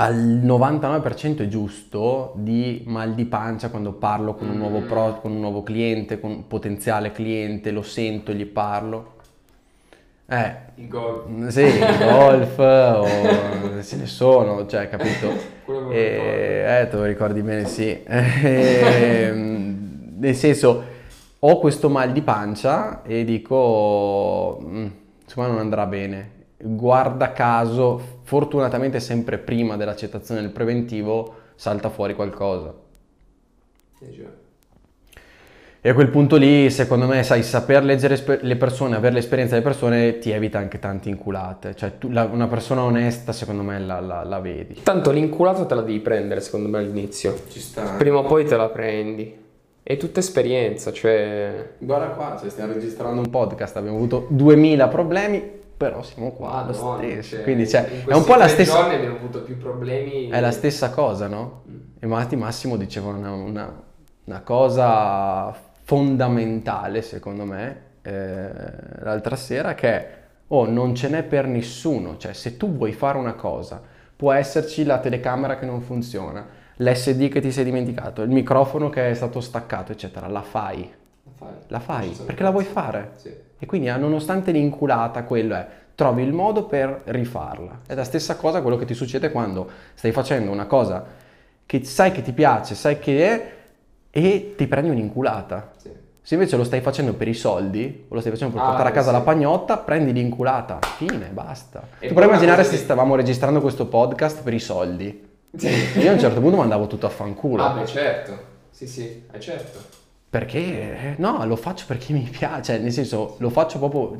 al 0.00 0.16
99% 0.16 1.40
è 1.40 1.48
giusto 1.48 2.32
di 2.36 2.84
mal 2.86 3.12
di 3.12 3.26
pancia 3.26 3.68
quando 3.68 3.92
parlo 3.92 4.34
con 4.34 4.48
un 4.48 4.56
nuovo, 4.56 4.80
pro, 4.80 5.18
con 5.20 5.32
un 5.32 5.40
nuovo 5.40 5.62
cliente, 5.62 6.18
con 6.18 6.30
un 6.30 6.46
potenziale 6.46 7.12
cliente, 7.12 7.70
lo 7.70 7.82
sento, 7.82 8.32
gli 8.32 8.46
parlo. 8.46 9.18
Eh, 10.26 10.54
il 10.76 10.88
golf. 10.88 11.48
Sì, 11.48 11.60
il 11.60 11.98
golf, 11.98 12.58
o 12.58 13.04
se 13.82 13.96
ne 13.96 14.06
sono, 14.06 14.66
cioè, 14.66 14.88
capito? 14.88 15.32
Quello 15.66 15.90
e, 15.90 16.64
eh, 16.80 16.88
te 16.88 16.96
lo 16.96 17.04
ricordi 17.04 17.42
bene, 17.42 17.66
sì. 17.66 18.02
E, 18.02 19.32
nel 20.16 20.34
senso, 20.34 20.82
ho 21.40 21.58
questo 21.58 21.90
mal 21.90 22.12
di 22.12 22.22
pancia 22.22 23.02
e 23.02 23.22
dico, 23.24 24.62
mm, 24.64 24.86
insomma, 25.24 25.46
non 25.48 25.58
andrà 25.58 25.84
bene 25.84 26.38
guarda 26.62 27.32
caso, 27.32 28.19
fortunatamente 28.30 29.00
sempre 29.00 29.38
prima 29.38 29.76
dell'accettazione 29.76 30.40
del 30.40 30.50
preventivo, 30.50 31.34
salta 31.56 31.90
fuori 31.90 32.14
qualcosa. 32.14 32.72
Eh 33.98 34.38
e 35.80 35.88
a 35.88 35.94
quel 35.94 36.10
punto 36.10 36.36
lì, 36.36 36.70
secondo 36.70 37.06
me, 37.06 37.24
sai, 37.24 37.42
saper 37.42 37.82
leggere 37.82 38.38
le 38.42 38.54
persone, 38.54 38.94
avere 38.94 39.14
l'esperienza 39.14 39.54
delle 39.54 39.66
persone 39.66 40.18
ti 40.18 40.30
evita 40.30 40.58
anche 40.58 40.78
tante 40.78 41.08
inculate. 41.08 41.74
Cioè, 41.74 41.98
tu, 41.98 42.08
la, 42.10 42.28
una 42.30 42.46
persona 42.46 42.84
onesta, 42.84 43.32
secondo 43.32 43.62
me, 43.62 43.80
la, 43.80 43.98
la, 43.98 44.22
la, 44.22 44.38
vedi. 44.38 44.82
Tanto 44.84 45.10
l'inculata 45.10 45.64
te 45.64 45.74
la 45.74 45.80
devi 45.80 45.98
prendere, 45.98 46.40
secondo 46.40 46.68
me, 46.68 46.78
all'inizio. 46.78 47.34
Ci 47.48 47.58
sta. 47.58 47.96
Prima 47.98 48.18
o 48.18 48.22
poi 48.22 48.44
te 48.44 48.56
la 48.56 48.68
prendi. 48.68 49.34
È 49.82 49.96
tutta 49.96 50.20
esperienza, 50.20 50.92
cioè... 50.92 51.70
Guarda 51.78 52.08
qua, 52.08 52.36
cioè, 52.38 52.48
stiamo 52.48 52.74
registrando 52.74 53.20
un 53.20 53.28
podcast, 53.30 53.76
abbiamo 53.76 53.96
avuto 53.96 54.26
2000 54.28 54.86
problemi, 54.86 55.59
però 55.80 56.02
siamo 56.02 56.32
qua 56.32 56.66
lo 56.66 56.74
stesso. 56.74 57.36
Cioè, 57.36 57.42
Quindi 57.42 57.66
cioè, 57.66 58.04
è 58.04 58.12
un 58.12 58.24
po' 58.24 58.34
la 58.34 58.48
stessa. 58.48 58.80
giorni 58.80 58.96
abbiamo 58.96 59.16
avuto 59.16 59.40
più 59.40 59.56
problemi. 59.56 60.28
È 60.28 60.38
la 60.38 60.50
stessa 60.50 60.90
cosa, 60.90 61.26
no? 61.26 61.62
Mm. 61.70 61.78
E 61.98 62.06
Matti 62.06 62.36
Massimo 62.36 62.76
diceva 62.76 63.08
una, 63.08 63.32
una, 63.32 63.82
una, 64.24 64.40
cosa 64.42 65.50
fondamentale, 65.84 67.00
secondo 67.00 67.46
me, 67.46 67.80
eh, 68.02 68.50
l'altra 68.98 69.36
sera, 69.36 69.72
che 69.72 69.88
è, 69.88 70.18
oh, 70.48 70.68
non 70.68 70.94
ce 70.94 71.08
n'è 71.08 71.22
per 71.22 71.46
nessuno. 71.46 72.18
Cioè, 72.18 72.34
se 72.34 72.58
tu 72.58 72.76
vuoi 72.76 72.92
fare 72.92 73.16
una 73.16 73.32
cosa, 73.32 73.80
può 74.14 74.32
esserci 74.32 74.84
la 74.84 74.98
telecamera 74.98 75.56
che 75.58 75.64
non 75.64 75.80
funziona, 75.80 76.46
l'SD 76.76 77.28
che 77.28 77.40
ti 77.40 77.50
sei 77.50 77.64
dimenticato, 77.64 78.20
il 78.20 78.28
microfono 78.28 78.90
che 78.90 79.08
è 79.08 79.14
stato 79.14 79.40
staccato, 79.40 79.92
eccetera. 79.92 80.28
La 80.28 80.42
fai. 80.42 80.92
La 81.24 81.30
fai. 81.32 81.54
La 81.68 81.80
fai 81.80 82.10
perché 82.26 82.42
la 82.42 82.50
vuoi 82.50 82.64
fare. 82.64 83.12
Sì. 83.14 83.48
E 83.62 83.66
quindi 83.66 83.90
ah, 83.90 83.96
nonostante 83.96 84.52
l'inculata, 84.52 85.22
quello 85.24 85.54
è, 85.54 85.66
trovi 85.94 86.22
il 86.22 86.32
modo 86.32 86.64
per 86.64 87.02
rifarla. 87.04 87.80
È 87.86 87.94
la 87.94 88.04
stessa 88.04 88.36
cosa 88.36 88.62
quello 88.62 88.78
che 88.78 88.86
ti 88.86 88.94
succede 88.94 89.30
quando 89.30 89.68
stai 89.92 90.12
facendo 90.12 90.50
una 90.50 90.64
cosa 90.64 91.04
che 91.66 91.84
sai 91.84 92.10
che 92.10 92.22
ti 92.22 92.32
piace, 92.32 92.74
sai 92.74 92.98
che 92.98 93.28
è, 93.28 93.52
e 94.10 94.54
ti 94.56 94.66
prendi 94.66 94.88
un'inculata. 94.88 95.72
Sì. 95.76 95.90
Se 96.22 96.34
invece 96.34 96.56
lo 96.56 96.64
stai 96.64 96.80
facendo 96.80 97.12
per 97.12 97.28
i 97.28 97.34
soldi, 97.34 98.06
o 98.08 98.14
lo 98.14 98.20
stai 98.20 98.32
facendo 98.32 98.54
per 98.54 98.62
ah, 98.62 98.68
portare 98.68 98.88
a 98.88 98.92
casa 98.92 99.10
sì. 99.10 99.16
la 99.16 99.20
pagnotta, 99.20 99.76
prendi 99.76 100.14
l'inculata, 100.14 100.78
fine, 100.96 101.28
basta. 101.30 101.82
E 101.98 102.08
tu 102.08 102.14
puoi 102.14 102.24
immaginare 102.24 102.64
se 102.64 102.78
stavamo 102.78 103.14
registrando 103.14 103.60
questo 103.60 103.86
podcast 103.86 104.42
per 104.42 104.54
i 104.54 104.58
soldi. 104.58 105.28
Sì. 105.54 105.68
Io 105.98 106.08
a 106.08 106.12
un 106.14 106.18
certo 106.18 106.40
punto 106.40 106.56
mandavo 106.56 106.86
tutto 106.86 107.04
a 107.04 107.10
fanculo. 107.10 107.62
Ah, 107.62 107.72
beh, 107.72 107.86
certo. 107.86 108.38
Sì, 108.70 108.86
sì, 108.86 109.24
è 109.30 109.38
certo. 109.38 109.99
Perché 110.30 111.16
no, 111.18 111.44
lo 111.44 111.56
faccio 111.56 111.86
perché 111.88 112.12
mi 112.12 112.28
piace, 112.30 112.62
cioè, 112.62 112.78
nel 112.78 112.92
senso, 112.92 113.34
lo 113.38 113.50
faccio 113.50 113.78
proprio. 113.80 114.16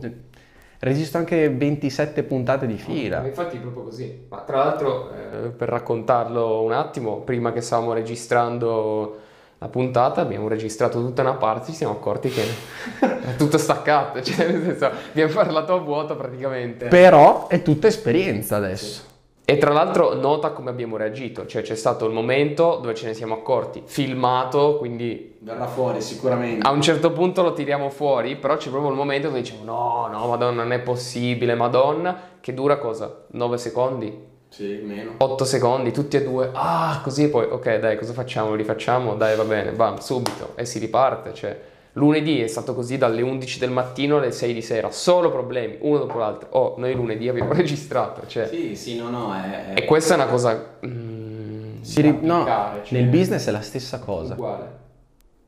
Registro 0.81 1.21
anche 1.21 1.49
27 1.49 2.25
puntate 2.25 2.67
di 2.67 2.77
fila. 2.77 3.25
Infatti 3.25 3.59
è 3.59 3.61
proprio 3.61 3.85
così. 3.85 4.27
Ma 4.29 4.39
tra 4.41 4.57
l'altro, 4.57 5.13
eh, 5.13 5.49
per 5.51 5.69
raccontarlo 5.69 6.63
un 6.63 6.73
attimo, 6.73 7.19
prima 7.19 7.53
che 7.53 7.61
stavamo 7.61 7.93
registrando 7.93 9.19
la 9.59 9.69
puntata, 9.69 10.23
abbiamo 10.23 10.49
registrato 10.49 10.99
tutta 11.01 11.21
una 11.23 11.35
parte, 11.35 11.71
ci 11.71 11.77
siamo 11.77 11.93
accorti 11.93 12.31
che 12.31 12.43
è 12.99 13.37
tutto 13.37 13.59
staccato, 13.59 14.21
cioè 14.23 14.51
nel 14.51 14.63
senso, 14.63 14.91
abbiamo 15.11 15.33
parlato 15.33 15.75
a 15.75 15.79
vuoto 15.79 16.17
praticamente. 16.17 16.87
Però 16.87 17.47
è 17.47 17.63
tutta 17.63 17.87
esperienza 17.87 18.57
adesso. 18.57 19.03
Sì. 19.03 19.53
E 19.53 19.59
tra 19.59 19.73
l'altro 19.73 20.15
nota 20.15 20.51
come 20.51 20.71
abbiamo 20.71 20.97
reagito, 20.97 21.47
cioè 21.47 21.63
c'è 21.63 21.77
stato 21.77 22.07
il 22.07 22.13
momento 22.13 22.79
dove 22.81 22.95
ce 22.95 23.07
ne 23.07 23.15
siamo 23.15 23.35
accorti, 23.35 23.83
filmato, 23.85 24.77
quindi... 24.79 25.30
Verrà 25.43 25.67
fuori 25.67 26.03
sicuramente. 26.03 26.67
A 26.67 26.71
un 26.71 26.83
certo 26.83 27.13
punto 27.13 27.41
lo 27.41 27.55
tiriamo 27.55 27.89
fuori, 27.89 28.37
però 28.37 28.59
c'è 28.59 28.69
proprio 28.69 28.91
il 28.91 28.97
momento 28.97 29.29
dove 29.29 29.41
diciamo 29.41 29.65
no, 29.65 30.07
no, 30.13 30.27
madonna, 30.27 30.63
non 30.63 30.73
è 30.73 30.81
possibile, 30.81 31.55
madonna, 31.55 32.15
che 32.41 32.53
dura 32.53 32.77
cosa? 32.77 33.25
9 33.29 33.57
secondi? 33.57 34.29
Sì, 34.51 34.83
meno. 34.85 35.13
8 35.17 35.45
secondi, 35.47 35.93
tutti 35.93 36.19
e 36.19 36.25
due, 36.25 36.51
ah, 36.53 37.01
così 37.03 37.31
poi, 37.31 37.47
ok, 37.47 37.77
dai, 37.77 37.97
cosa 37.97 38.13
facciamo? 38.13 38.51
Lo 38.51 38.57
rifacciamo? 38.57 39.15
Dai, 39.15 39.35
va 39.35 39.45
bene, 39.45 39.71
bam, 39.71 39.97
subito, 39.97 40.53
e 40.57 40.67
si 40.67 40.79
riparte, 40.79 41.33
cioè... 41.33 41.69
Lunedì 41.95 42.41
è 42.41 42.47
stato 42.47 42.73
così 42.73 42.99
dalle 42.99 43.21
11 43.21 43.59
del 43.59 43.71
mattino 43.71 44.19
alle 44.19 44.31
6 44.31 44.55
di 44.55 44.63
sera, 44.63 44.93
solo 44.93 45.33
problemi, 45.33 45.79
uno 45.81 45.99
dopo 45.99 46.19
l'altro. 46.19 46.49
Oh, 46.53 46.75
noi 46.79 46.95
lunedì 46.95 47.29
abbiamo 47.29 47.51
registrato. 47.53 48.29
Cioè. 48.29 48.47
Sì, 48.47 48.77
sì, 48.77 48.97
no, 48.97 49.11
no. 49.11 49.35
È, 49.35 49.73
è... 49.75 49.81
E 49.81 49.85
questa 49.87 50.15
è 50.15 50.17
una 50.17 50.27
cosa. 50.27 50.77
Mm, 50.87 51.81
si 51.81 52.19
no, 52.21 52.45
cioè... 52.45 52.83
nel 52.91 53.07
business 53.07 53.49
è 53.49 53.51
la 53.51 53.61
stessa 53.61 53.99
cosa. 53.99 54.35
Uguale. 54.35 54.80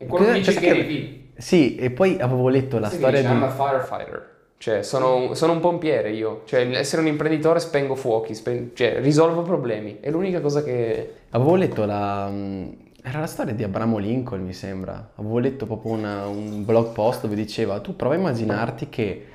E 0.03 0.07
quello 0.07 0.27
che 0.27 0.33
dice 0.33 0.55
Gary 0.55 0.87
Vee. 0.87 1.21
Sì, 1.37 1.77
e 1.77 1.91
poi 1.91 2.19
avevo 2.21 2.49
letto 2.49 2.79
la 2.79 2.89
sì, 2.89 2.97
storia 2.97 3.21
dice, 3.21 3.33
di. 3.33 3.39
I'm 3.39 3.45
a 3.45 3.51
firefighter. 3.51 4.31
Cioè, 4.59 4.83
sono, 4.83 5.35
sono, 5.35 5.53
un 5.55 5.61
pompiere 5.61 6.13
io. 6.13 6.43
Cioè, 6.45 6.61
essere 6.77 7.03
un 7.03 7.09
imprenditore 7.09 7.59
spengo 7.59 7.97
fuochi, 7.97 8.35
spen... 8.35 8.71
cioè, 8.75 9.01
risolvo 9.01 9.43
problemi. 9.43 9.99
È 10.01 10.09
l'unica 10.11 10.41
cosa 10.41 10.63
che. 10.63 11.15
Avevo 11.31 11.57
letto 11.57 11.85
la, 11.85 12.29
mm, 12.31 12.69
Era 13.03 13.19
la 13.19 13.27
storia 13.27 13.53
di 13.55 13.65
Abramo 13.65 13.99
Lincoln, 13.99 14.45
mi 14.45 14.53
sembra. 14.53 15.11
Avevo 15.17 15.39
letto 15.41 15.67
proprio 15.67 15.93
una- 15.93 16.27
un 16.27 16.65
blog 16.65 16.93
post 16.93 17.23
dove 17.23 17.35
diceva, 17.35 17.81
tu 17.81 17.97
prova 17.97 18.15
a 18.15 18.19
immaginarti 18.19 18.89
che, 18.89 19.27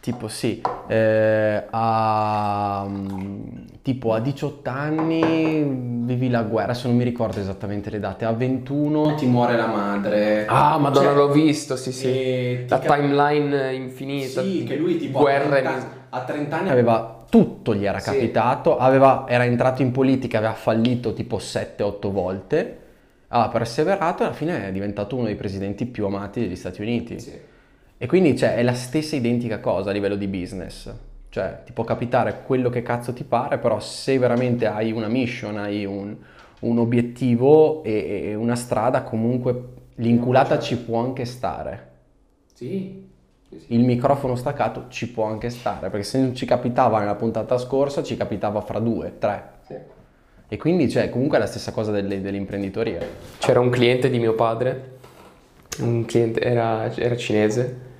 tipo 0.00 0.28
sì, 0.28 0.60
eh, 0.88 1.64
a, 1.70 2.84
mm, 2.88 3.42
tipo 3.82 4.12
a 4.14 4.20
18 4.20 4.68
anni 4.68 5.62
vivi 6.04 6.28
la 6.28 6.42
guerra, 6.42 6.74
se 6.74 6.88
non 6.88 6.96
mi 6.96 7.04
ricordo 7.04 7.38
esattamente 7.38 7.88
le 7.90 8.00
date, 8.00 8.24
a 8.24 8.32
21 8.32 9.14
ti 9.14 9.26
muore 9.26 9.56
la 9.56 9.66
madre. 9.66 10.44
Ah, 10.46 10.76
madonna, 10.78 11.06
Cioè, 11.08 11.16
l'ho 11.16 11.30
visto, 11.30 11.76
sì, 11.76 11.92
sì. 11.92 12.66
La 12.68 12.78
cap- 12.80 12.96
timeline 12.96 13.72
infinita. 13.74 14.42
Sì, 14.42 14.64
che 14.64 14.76
lui 14.76 14.96
tipo 14.98 15.20
guerre. 15.20 15.58
a, 15.58 15.70
30, 15.70 15.86
a 16.10 16.20
30 16.24 16.58
anni 16.58 16.70
aveva 16.70 17.24
tutto 17.28 17.74
gli 17.74 17.86
era 17.86 17.98
Sì. 18.00 18.10
capitato, 18.10 18.76
aveva- 18.76 19.24
era 19.28 19.44
entrato 19.44 19.82
in 19.82 19.92
politica, 19.92 20.38
aveva 20.38 20.52
fallito 20.54 21.12
tipo 21.14 21.38
7-8 21.38 22.10
volte, 22.10 22.78
ha 23.28 23.48
perseverato 23.48 24.22
e 24.22 24.26
alla 24.26 24.34
fine 24.34 24.68
è 24.68 24.72
diventato 24.72 25.16
uno 25.16 25.24
dei 25.26 25.36
presidenti 25.36 25.86
più 25.86 26.04
amati 26.04 26.40
degli 26.40 26.56
Stati 26.56 26.82
Uniti. 26.82 27.18
Sì. 27.20 27.50
E 28.02 28.06
quindi 28.08 28.36
cioè, 28.36 28.56
è 28.56 28.64
la 28.64 28.74
stessa 28.74 29.14
identica 29.14 29.60
cosa 29.60 29.90
a 29.90 29.92
livello 29.92 30.16
di 30.16 30.26
business. 30.26 30.92
Cioè, 31.28 31.60
ti 31.64 31.70
può 31.72 31.84
capitare 31.84 32.42
quello 32.44 32.68
che 32.68 32.82
cazzo 32.82 33.12
ti 33.12 33.22
pare, 33.22 33.58
però 33.58 33.78
se 33.78 34.18
veramente 34.18 34.66
hai 34.66 34.90
una 34.90 35.06
mission, 35.06 35.56
hai 35.56 35.84
un, 35.84 36.16
un 36.62 36.78
obiettivo 36.78 37.84
e, 37.84 38.22
e 38.24 38.34
una 38.34 38.56
strada, 38.56 39.02
comunque 39.02 39.66
l'inculata 39.96 40.58
ci 40.58 40.78
può 40.78 40.98
anche 41.00 41.24
stare 41.24 41.90
Sì. 42.54 43.08
sì, 43.48 43.58
sì. 43.60 43.74
il 43.74 43.84
microfono 43.84 44.34
staccato 44.34 44.86
ci 44.88 45.08
può 45.08 45.24
anche 45.26 45.48
stare, 45.48 45.88
perché 45.88 46.04
se 46.04 46.18
non 46.18 46.34
ci 46.34 46.44
capitava 46.44 46.98
nella 46.98 47.14
puntata 47.14 47.56
scorsa, 47.56 48.02
ci 48.02 48.16
capitava 48.16 48.60
fra 48.62 48.80
due, 48.80 49.12
tre. 49.18 49.50
Sì. 49.64 49.74
E 50.48 50.56
quindi 50.56 50.90
cioè, 50.90 51.08
comunque 51.08 51.36
è 51.36 51.40
la 51.40 51.46
stessa 51.46 51.70
cosa 51.70 51.92
delle- 51.92 52.20
dell'imprenditoria. 52.20 52.98
C'era 53.38 53.60
un 53.60 53.70
cliente 53.70 54.10
di 54.10 54.18
mio 54.18 54.34
padre, 54.34 54.98
un 55.78 56.04
cliente 56.04 56.40
era, 56.40 56.92
era 56.96 57.16
cinese 57.16 57.90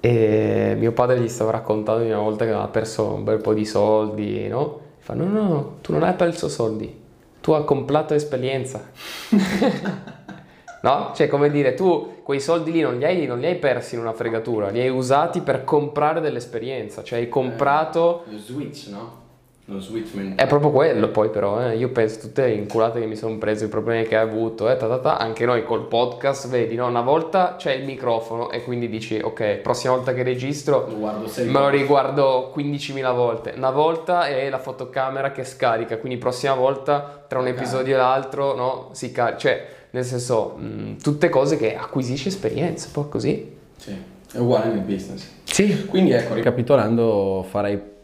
e 0.00 0.74
mio 0.78 0.92
padre 0.92 1.20
gli 1.20 1.28
stava 1.28 1.50
raccontando 1.50 2.04
di 2.04 2.10
una 2.10 2.20
volta 2.20 2.44
che 2.44 2.50
aveva 2.50 2.68
perso 2.68 3.14
un 3.14 3.24
bel 3.24 3.40
po' 3.40 3.54
di 3.54 3.64
soldi, 3.64 4.46
no? 4.46 4.80
Fa 4.98 5.14
no, 5.14 5.24
no, 5.24 5.42
no, 5.42 5.76
tu 5.80 5.92
non 5.92 6.02
hai 6.02 6.14
perso 6.14 6.48
soldi, 6.48 6.94
tu 7.40 7.52
hai 7.52 7.64
comprato 7.64 8.14
esperienza. 8.14 8.90
no? 10.82 11.12
Cioè, 11.14 11.28
come 11.28 11.50
dire, 11.50 11.74
tu 11.74 12.16
quei 12.22 12.40
soldi 12.40 12.72
lì 12.72 12.80
non 12.80 12.98
li, 12.98 13.04
hai, 13.04 13.26
non 13.26 13.38
li 13.40 13.46
hai 13.46 13.56
persi 13.56 13.94
in 13.94 14.00
una 14.02 14.12
fregatura, 14.12 14.68
li 14.68 14.80
hai 14.80 14.90
usati 14.90 15.40
per 15.40 15.64
comprare 15.64 16.20
dell'esperienza, 16.20 17.02
cioè 17.02 17.18
hai 17.18 17.28
comprato... 17.28 18.24
Lo 18.28 18.38
switch, 18.38 18.88
no? 18.88 19.26
Lo 19.70 19.80
switch 19.80 20.34
È 20.34 20.46
proprio 20.46 20.70
quello 20.70 21.08
poi 21.08 21.28
però, 21.28 21.60
eh. 21.60 21.76
io 21.76 21.90
penso 21.90 22.20
tutte 22.20 22.46
le 22.46 22.52
inculate 22.52 23.00
che 23.00 23.06
mi 23.06 23.16
sono 23.16 23.36
preso, 23.36 23.66
i 23.66 23.68
problemi 23.68 24.04
che 24.04 24.16
hai 24.16 24.22
avuto, 24.26 24.70
eh, 24.70 24.78
ta 24.78 24.88
ta 24.88 24.98
ta, 24.98 25.16
anche 25.18 25.44
noi 25.44 25.62
col 25.62 25.86
podcast, 25.88 26.48
vedi, 26.48 26.74
no? 26.74 26.86
Una 26.86 27.02
volta 27.02 27.56
c'è 27.58 27.74
il 27.74 27.84
microfono 27.84 28.50
e 28.50 28.64
quindi 28.64 28.88
dici, 28.88 29.20
ok, 29.22 29.56
prossima 29.56 29.92
volta 29.94 30.14
che 30.14 30.22
registro 30.22 30.88
Lo 30.88 30.96
me 30.96 31.52
lo 31.52 31.68
riguardo 31.68 32.50
15.000 32.56 33.14
volte. 33.14 33.52
Una 33.56 33.70
volta 33.70 34.26
è 34.26 34.48
la 34.48 34.58
fotocamera 34.58 35.32
che 35.32 35.44
scarica, 35.44 35.98
quindi 35.98 36.16
prossima 36.16 36.54
volta 36.54 37.26
tra 37.28 37.38
un 37.38 37.44
Carica. 37.44 37.62
episodio 37.62 37.94
e 37.94 37.98
l'altro, 37.98 38.54
no? 38.54 38.88
Si 38.92 39.12
carica, 39.12 39.36
cioè, 39.36 39.66
nel 39.90 40.04
senso, 40.04 40.54
mh, 40.56 40.96
tutte 41.02 41.28
cose 41.28 41.58
che 41.58 41.76
acquisisci 41.76 42.28
esperienza, 42.28 42.88
poi 42.90 43.04
così. 43.10 43.56
Sì, 43.76 43.94
è 44.32 44.38
uguale 44.38 44.70
nel 44.70 44.80
business. 44.80 45.30
Sì. 45.44 45.84
Quindi 45.86 46.12
ecco, 46.12 46.32
ricapitolando, 46.32 47.44
farei 47.50 47.96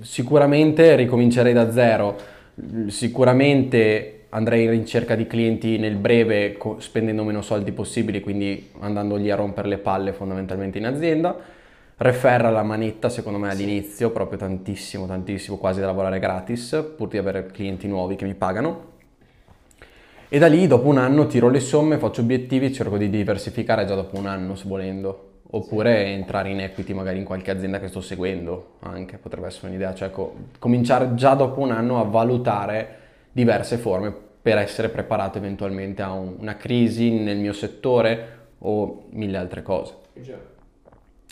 sicuramente 0.00 0.94
ricomincerei 0.96 1.52
da 1.52 1.70
zero, 1.70 2.16
sicuramente 2.88 4.26
andrei 4.30 4.64
in 4.64 4.70
ricerca 4.70 5.14
di 5.14 5.26
clienti 5.26 5.78
nel 5.78 5.96
breve 5.96 6.58
spendendo 6.78 7.24
meno 7.24 7.42
soldi 7.42 7.72
possibili, 7.72 8.20
quindi 8.20 8.70
andandogli 8.80 9.30
a 9.30 9.36
rompere 9.36 9.68
le 9.68 9.78
palle 9.78 10.12
fondamentalmente 10.12 10.78
in 10.78 10.86
azienda. 10.86 11.36
Referra 11.98 12.50
la 12.50 12.62
manetta 12.62 13.08
secondo 13.08 13.38
me 13.38 13.50
all'inizio, 13.50 14.10
proprio 14.10 14.38
tantissimo, 14.38 15.06
tantissimo, 15.06 15.56
quasi 15.56 15.80
da 15.80 15.86
lavorare 15.86 16.18
gratis, 16.18 16.92
pur 16.96 17.08
di 17.08 17.16
avere 17.16 17.46
clienti 17.46 17.88
nuovi 17.88 18.16
che 18.16 18.26
mi 18.26 18.34
pagano. 18.34 18.94
E 20.28 20.38
da 20.38 20.48
lì 20.48 20.66
dopo 20.66 20.88
un 20.88 20.98
anno 20.98 21.26
tiro 21.26 21.48
le 21.48 21.60
somme, 21.60 21.98
faccio 21.98 22.20
obiettivi, 22.20 22.72
cerco 22.72 22.98
di 22.98 23.08
diversificare 23.08 23.86
già 23.86 23.94
dopo 23.94 24.18
un 24.18 24.26
anno 24.26 24.56
se 24.56 24.64
volendo. 24.66 25.25
Oppure 25.48 26.06
entrare 26.06 26.50
in 26.50 26.60
equity 26.60 26.92
magari 26.92 27.18
in 27.18 27.24
qualche 27.24 27.50
azienda 27.52 27.78
che 27.78 27.88
sto 27.88 28.00
seguendo, 28.00 28.72
anche 28.80 29.16
potrebbe 29.16 29.46
essere 29.46 29.68
un'idea, 29.68 29.94
cioè 29.94 30.10
co- 30.10 30.34
cominciare 30.58 31.14
già 31.14 31.34
dopo 31.34 31.60
un 31.60 31.70
anno 31.70 32.00
a 32.00 32.04
valutare 32.04 32.96
diverse 33.32 33.76
forme 33.78 34.12
per 34.42 34.58
essere 34.58 34.88
preparato 34.88 35.38
eventualmente 35.38 36.02
a 36.02 36.12
un- 36.12 36.36
una 36.38 36.56
crisi 36.56 37.10
nel 37.10 37.36
mio 37.38 37.52
settore 37.52 38.34
o 38.58 39.04
mille 39.10 39.36
altre 39.36 39.62
cose. 39.62 39.94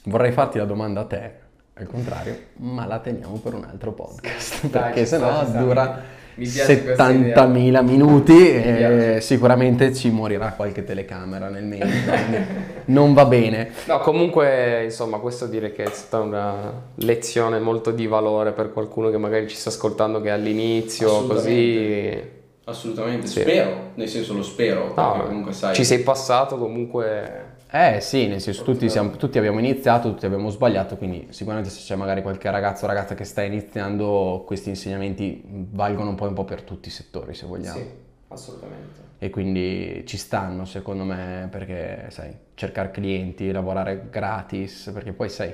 Vorrei 0.07 0.33
farti 0.33 0.59
la 0.59 0.65
domanda 0.67 1.01
a 1.01 1.05
te, 1.07 1.33
al 1.75 1.87
contrario, 1.87 2.37
ma 2.59 2.87
la 2.87 2.99
teniamo 3.01 3.37
per 3.43 3.55
un 3.55 3.65
altro 3.65 3.93
podcast, 3.93 4.67
Dai, 4.69 4.83
perché 4.83 5.07
sennò 5.07 5.45
sta, 5.45 5.59
dura 5.59 6.03
mi- 6.37 6.45
mi 6.47 6.51
piace 6.51 6.83
questa 6.85 7.09
70.000 7.11 7.83
minuti 7.85 8.49
e 8.55 8.61
piace. 8.77 9.21
sicuramente 9.21 9.93
ci 9.95 10.11
morirà 10.11 10.53
qualche 10.53 10.85
telecamera 10.85 11.49
nel 11.49 11.65
quindi 11.69 12.45
non 12.87 13.13
va 13.15 13.25
bene. 13.25 13.71
No, 13.87 13.99
comunque, 14.01 14.85
insomma, 14.85 15.19
questo 15.19 15.47
dire 15.47 15.73
che 15.73 15.83
è 15.85 15.91
stata 15.91 16.23
una 16.23 16.73
lezione 16.97 17.59
molto 17.59 17.91
di 17.91 18.07
valore 18.07 18.53
per 18.53 18.73
qualcuno 18.73 19.11
che 19.11 19.19
magari 19.19 19.49
ci 19.49 19.57
sta 19.57 19.69
ascoltando 19.71 20.21
che 20.21 20.31
all'inizio, 20.31 21.27
così... 21.27 22.43
Assolutamente, 22.67 23.27
Sì. 23.27 23.41
spero, 23.41 23.91
nel 23.95 24.09
senso 24.09 24.33
lo 24.33 24.43
spero, 24.43 24.93
No, 24.97 25.25
comunque 25.27 25.53
sai... 25.53 25.75
ci 25.75 25.85
sei 25.85 25.99
passato 26.01 26.57
comunque... 26.57 27.53
Eh 27.77 28.01
sì, 28.01 28.29
nel 28.29 28.41
senso 28.41 28.63
tutti, 28.63 28.89
siamo- 28.89 29.11
tutti 29.17 29.37
abbiamo 29.37 29.59
iniziato, 29.59 30.09
tutti 30.11 30.25
abbiamo 30.27 30.49
sbagliato, 30.49 30.97
quindi 30.97 31.27
sicuramente 31.31 31.71
se 31.71 31.81
c'è 31.81 31.97
magari 31.97 32.23
qualche 32.23 32.49
ragazzo 32.49 32.85
o 32.85 32.87
ragazza 32.87 33.17
che 33.17 33.25
sta 33.25 33.43
iniziando, 33.43 34.45
questi 34.47 34.69
insegnamenti 34.69 35.43
valgono 35.73 36.11
un 36.11 36.15
po', 36.15 36.29
un 36.29 36.35
po' 36.35 36.45
per 36.45 36.63
tutti 36.63 36.87
i 36.87 36.93
settori 36.93 37.35
se 37.35 37.47
vogliamo. 37.47 37.83
assolutamente. 38.29 39.01
E 39.19 39.29
quindi 39.31 40.05
ci 40.07 40.17
stanno 40.17 40.65
secondo 40.67 41.03
me 41.03 41.49
perché, 41.51 42.07
sai, 42.11 42.33
cercare 42.55 42.93
clienti, 42.93 43.51
lavorare 43.51 44.07
gratis, 44.09 44.93
perché 44.95 45.13
poi, 45.13 45.29
sai, 45.29 45.53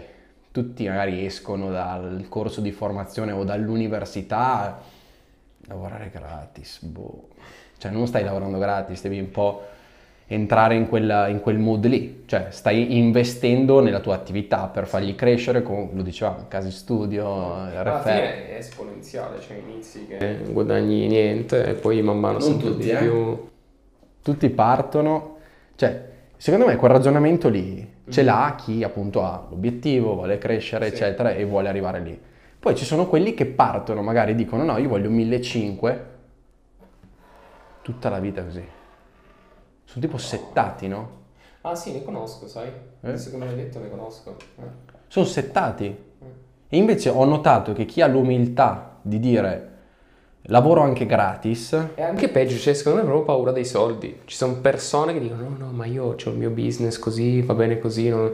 tutti 0.53 0.87
magari 0.87 1.25
escono 1.25 1.71
dal 1.71 2.27
corso 2.29 2.61
di 2.61 2.71
formazione 2.71 3.33
o 3.33 3.45
dall'università, 3.45 4.79
lavorare 5.69 6.11
gratis, 6.11 6.83
boh. 6.83 7.29
Cioè 7.79 7.91
non 7.91 8.07
stai 8.07 8.25
lavorando 8.25 8.59
gratis, 8.59 9.01
devi 9.01 9.19
un 9.21 9.31
po' 9.31 9.70
entrare 10.33 10.77
in, 10.77 10.89
quella- 10.89 11.27
in 11.27 11.41
quel 11.41 11.59
mood 11.59 11.87
lì, 11.87 12.23
cioè 12.27 12.47
stai 12.51 12.97
investendo 12.97 13.81
nella 13.81 13.99
tua 13.99 14.15
attività 14.15 14.69
per 14.69 14.87
fargli 14.87 15.17
crescere, 15.17 15.61
con, 15.61 15.91
lo 15.93 16.03
dicevamo, 16.03 16.45
casi 16.47 16.71
studio, 16.71 17.53
Alla 17.55 17.83
refer- 17.83 18.03
fine 18.05 18.49
è 18.51 18.55
esponenziale, 18.59 19.41
cioè 19.41 19.57
inizi 19.57 20.07
che 20.07 20.39
guadagni 20.53 21.09
niente 21.09 21.67
e 21.67 21.73
poi 21.75 22.01
man 22.03 22.21
mano 22.21 22.39
Non 22.39 22.43
sempre 22.43 22.69
tutti, 22.69 22.83
di 22.85 22.91
eh. 22.91 22.97
più... 22.97 23.49
tutti 24.23 24.49
partono, 24.51 25.39
cioè 25.75 26.09
secondo 26.37 26.67
me 26.67 26.77
quel 26.77 26.93
ragionamento 26.93 27.49
lì 27.49 27.99
ce 28.09 28.23
l'ha 28.23 28.55
chi 28.57 28.85
appunto 28.85 29.25
ha 29.25 29.47
l'obiettivo, 29.51 30.15
vuole 30.15 30.39
crescere, 30.39 30.87
Sì. 30.87 30.93
eccetera, 30.95 31.33
e 31.33 31.45
vuole 31.45 31.69
arrivare 31.69 31.99
lì. 31.99 32.17
Poi 32.61 32.77
ci 32.77 32.85
sono 32.85 33.09
quelli 33.09 33.35
che 33.35 33.47
partono, 33.47 34.01
magari 34.01 34.37
dicono 34.37 34.63
no, 34.63 34.77
io 34.79 34.89
voglio 34.89 35.11
1500, 35.11 36.05
tutta 37.83 38.09
la 38.09 38.21
vita 38.21 38.45
così. 38.45 38.79
Sono 39.91 40.05
tipo 40.05 40.19
settati, 40.19 40.87
no? 40.87 41.09
Ah 41.63 41.75
sì, 41.75 41.91
ne 41.91 42.05
conosco, 42.05 42.47
sai? 42.47 42.69
Eh? 42.69 43.09
Adesso 43.09 43.31
che 43.31 43.37
me 43.37 43.47
l'hai 43.47 43.57
detto 43.57 43.81
ne 43.81 43.91
conosco. 43.91 44.37
Eh. 44.61 44.63
Sono 45.09 45.27
settati. 45.27 45.87
E 46.69 46.77
invece 46.77 47.09
ho 47.09 47.25
notato 47.25 47.73
che 47.73 47.87
chi 47.87 48.01
ha 48.01 48.07
l'umiltà 48.07 48.99
di 49.03 49.19
dire 49.19 49.69
lavoro 50.43 50.83
anche 50.83 51.07
gratis, 51.07 51.73
E 51.97 52.03
anche 52.03 52.29
peggio, 52.29 52.57
cioè 52.57 52.73
secondo 52.73 52.99
me 52.99 53.05
è 53.05 53.09
proprio 53.09 53.35
paura 53.35 53.51
dei 53.51 53.65
soldi. 53.65 54.21
Ci 54.27 54.37
sono 54.37 54.61
persone 54.61 55.13
che 55.13 55.19
dicono 55.19 55.49
no, 55.49 55.57
no, 55.59 55.71
ma 55.73 55.87
io 55.87 56.05
ho 56.05 56.15
il 56.17 56.37
mio 56.37 56.51
business 56.51 56.97
così, 56.97 57.43
va 57.43 57.55
bene 57.55 57.81
così, 57.81 58.09
non, 58.11 58.33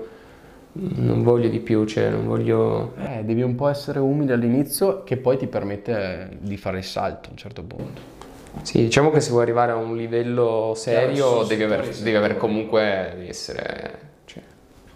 non 0.72 1.22
voglio 1.22 1.48
di 1.48 1.60
più, 1.60 1.86
cioè 1.86 2.10
non 2.10 2.26
voglio... 2.26 2.92
eh, 2.98 3.24
devi 3.24 3.40
un 3.40 3.54
po' 3.54 3.68
essere 3.68 3.98
umile 3.98 4.34
all'inizio 4.34 5.04
che 5.04 5.16
poi 5.16 5.38
ti 5.38 5.46
permette 5.46 6.36
di 6.38 6.58
fare 6.58 6.76
il 6.76 6.84
salto 6.84 7.28
a 7.28 7.30
un 7.30 7.38
certo 7.38 7.62
punto. 7.62 8.15
Sì, 8.62 8.78
diciamo 8.78 9.10
che 9.10 9.20
se 9.20 9.30
vuoi 9.30 9.42
arrivare 9.42 9.72
a 9.72 9.76
un 9.76 9.96
livello 9.96 10.72
serio 10.76 11.42
Sì, 11.42 11.48
devi 11.48 11.62
aver, 11.62 11.84
settori, 11.84 12.02
devi 12.04 12.16
aver 12.16 12.30
settori. 12.32 12.48
comunque 12.52 13.10
devi 13.14 13.28
essere... 13.28 13.98
Cioè, 14.24 14.42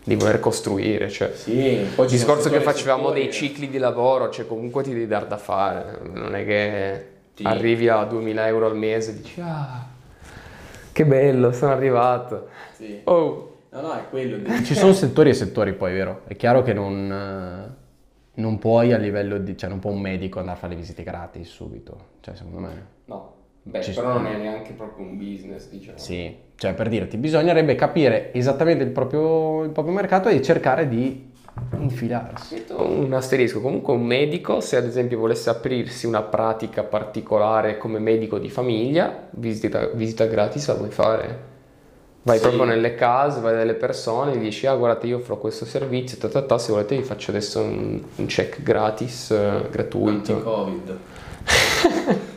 devi 0.04 0.20
voler 0.20 0.40
costruire, 0.40 1.08
cioè... 1.08 1.32
Sì, 1.34 1.86
poi 1.94 2.06
Il 2.06 2.10
discorso 2.10 2.50
che 2.50 2.60
facevamo 2.60 3.10
dei 3.10 3.30
cicli 3.32 3.68
di 3.68 3.78
lavoro, 3.78 4.30
cioè 4.30 4.46
comunque 4.46 4.82
ti 4.82 4.92
devi 4.92 5.06
dar 5.06 5.26
da 5.26 5.36
fare, 5.36 5.98
non 6.12 6.34
è 6.34 6.44
che 6.44 7.06
Sì. 7.34 7.44
arrivi 7.44 7.88
a 7.88 8.02
2000 8.04 8.46
euro 8.48 8.66
al 8.66 8.76
mese 8.76 9.10
e 9.12 9.14
dici 9.16 9.40
ah, 9.40 9.86
che 10.92 11.06
bello, 11.06 11.52
sono 11.52 11.72
arrivato. 11.72 12.48
Sì. 12.76 13.00
Oh, 13.04 13.46
No, 13.72 13.80
no, 13.82 13.92
è 13.92 14.08
quello. 14.10 14.38
Ci 14.64 14.74
sono 14.74 14.92
settori 14.92 15.30
e 15.30 15.32
settori 15.34 15.74
poi, 15.74 15.92
vero? 15.92 16.22
È 16.26 16.34
chiaro 16.34 16.62
che 16.62 16.72
non, 16.72 17.76
non 18.34 18.58
puoi 18.58 18.92
a 18.92 18.96
livello 18.98 19.38
di... 19.38 19.56
cioè 19.56 19.70
non 19.70 19.78
può 19.78 19.92
un 19.92 20.00
medico 20.00 20.40
andare 20.40 20.56
a 20.56 20.60
fare 20.60 20.72
le 20.74 20.80
visite 20.80 21.04
gratis 21.04 21.48
subito, 21.48 22.06
cioè 22.20 22.34
secondo 22.34 22.58
me... 22.58 22.98
Beh, 23.62 23.82
Ci- 23.82 23.92
però 23.92 24.14
non 24.14 24.26
è 24.26 24.36
neanche 24.36 24.72
proprio 24.72 25.06
un 25.06 25.16
business, 25.18 25.68
diciamo. 25.68 25.98
Sì, 25.98 26.34
cioè 26.56 26.72
per 26.74 26.88
dirti, 26.88 27.16
bisognerebbe 27.18 27.74
capire 27.74 28.32
esattamente 28.32 28.84
il 28.84 28.90
proprio, 28.90 29.64
il 29.64 29.70
proprio 29.70 29.94
mercato 29.94 30.28
e 30.28 30.40
cercare 30.42 30.88
di 30.88 31.28
infilarsi. 31.78 32.54
Metto 32.54 32.80
Un 32.82 33.12
asterisco, 33.12 33.60
comunque 33.60 33.92
un 33.92 34.02
medico, 34.04 34.60
se 34.60 34.76
ad 34.76 34.86
esempio 34.86 35.18
volesse 35.18 35.50
aprirsi 35.50 36.06
una 36.06 36.22
pratica 36.22 36.82
particolare 36.84 37.76
come 37.76 37.98
medico 37.98 38.38
di 38.38 38.48
famiglia, 38.48 39.28
visita, 39.32 39.86
visita 39.88 40.24
gratis 40.24 40.66
la 40.68 40.74
puoi 40.74 40.90
fare. 40.90 41.48
Vai 42.22 42.36
Sì. 42.36 42.42
proprio 42.42 42.64
nelle 42.64 42.94
case, 42.94 43.40
vai 43.40 43.54
dalle 43.54 43.74
persone, 43.74 44.36
gli 44.36 44.40
dici, 44.40 44.66
ah 44.66 44.74
guardate 44.74 45.06
io 45.06 45.16
offro 45.18 45.38
questo 45.38 45.64
servizio, 45.64 46.18
ta, 46.18 46.28
ta, 46.28 46.42
ta, 46.42 46.58
se 46.58 46.72
volete 46.72 46.96
vi 46.96 47.02
faccio 47.02 47.30
adesso 47.30 47.60
un, 47.60 48.00
un 48.16 48.26
check 48.26 48.62
gratis, 48.62 49.30
eh, 49.30 49.68
gratuito. 49.70 50.32
Anti-Covid. 50.32 50.98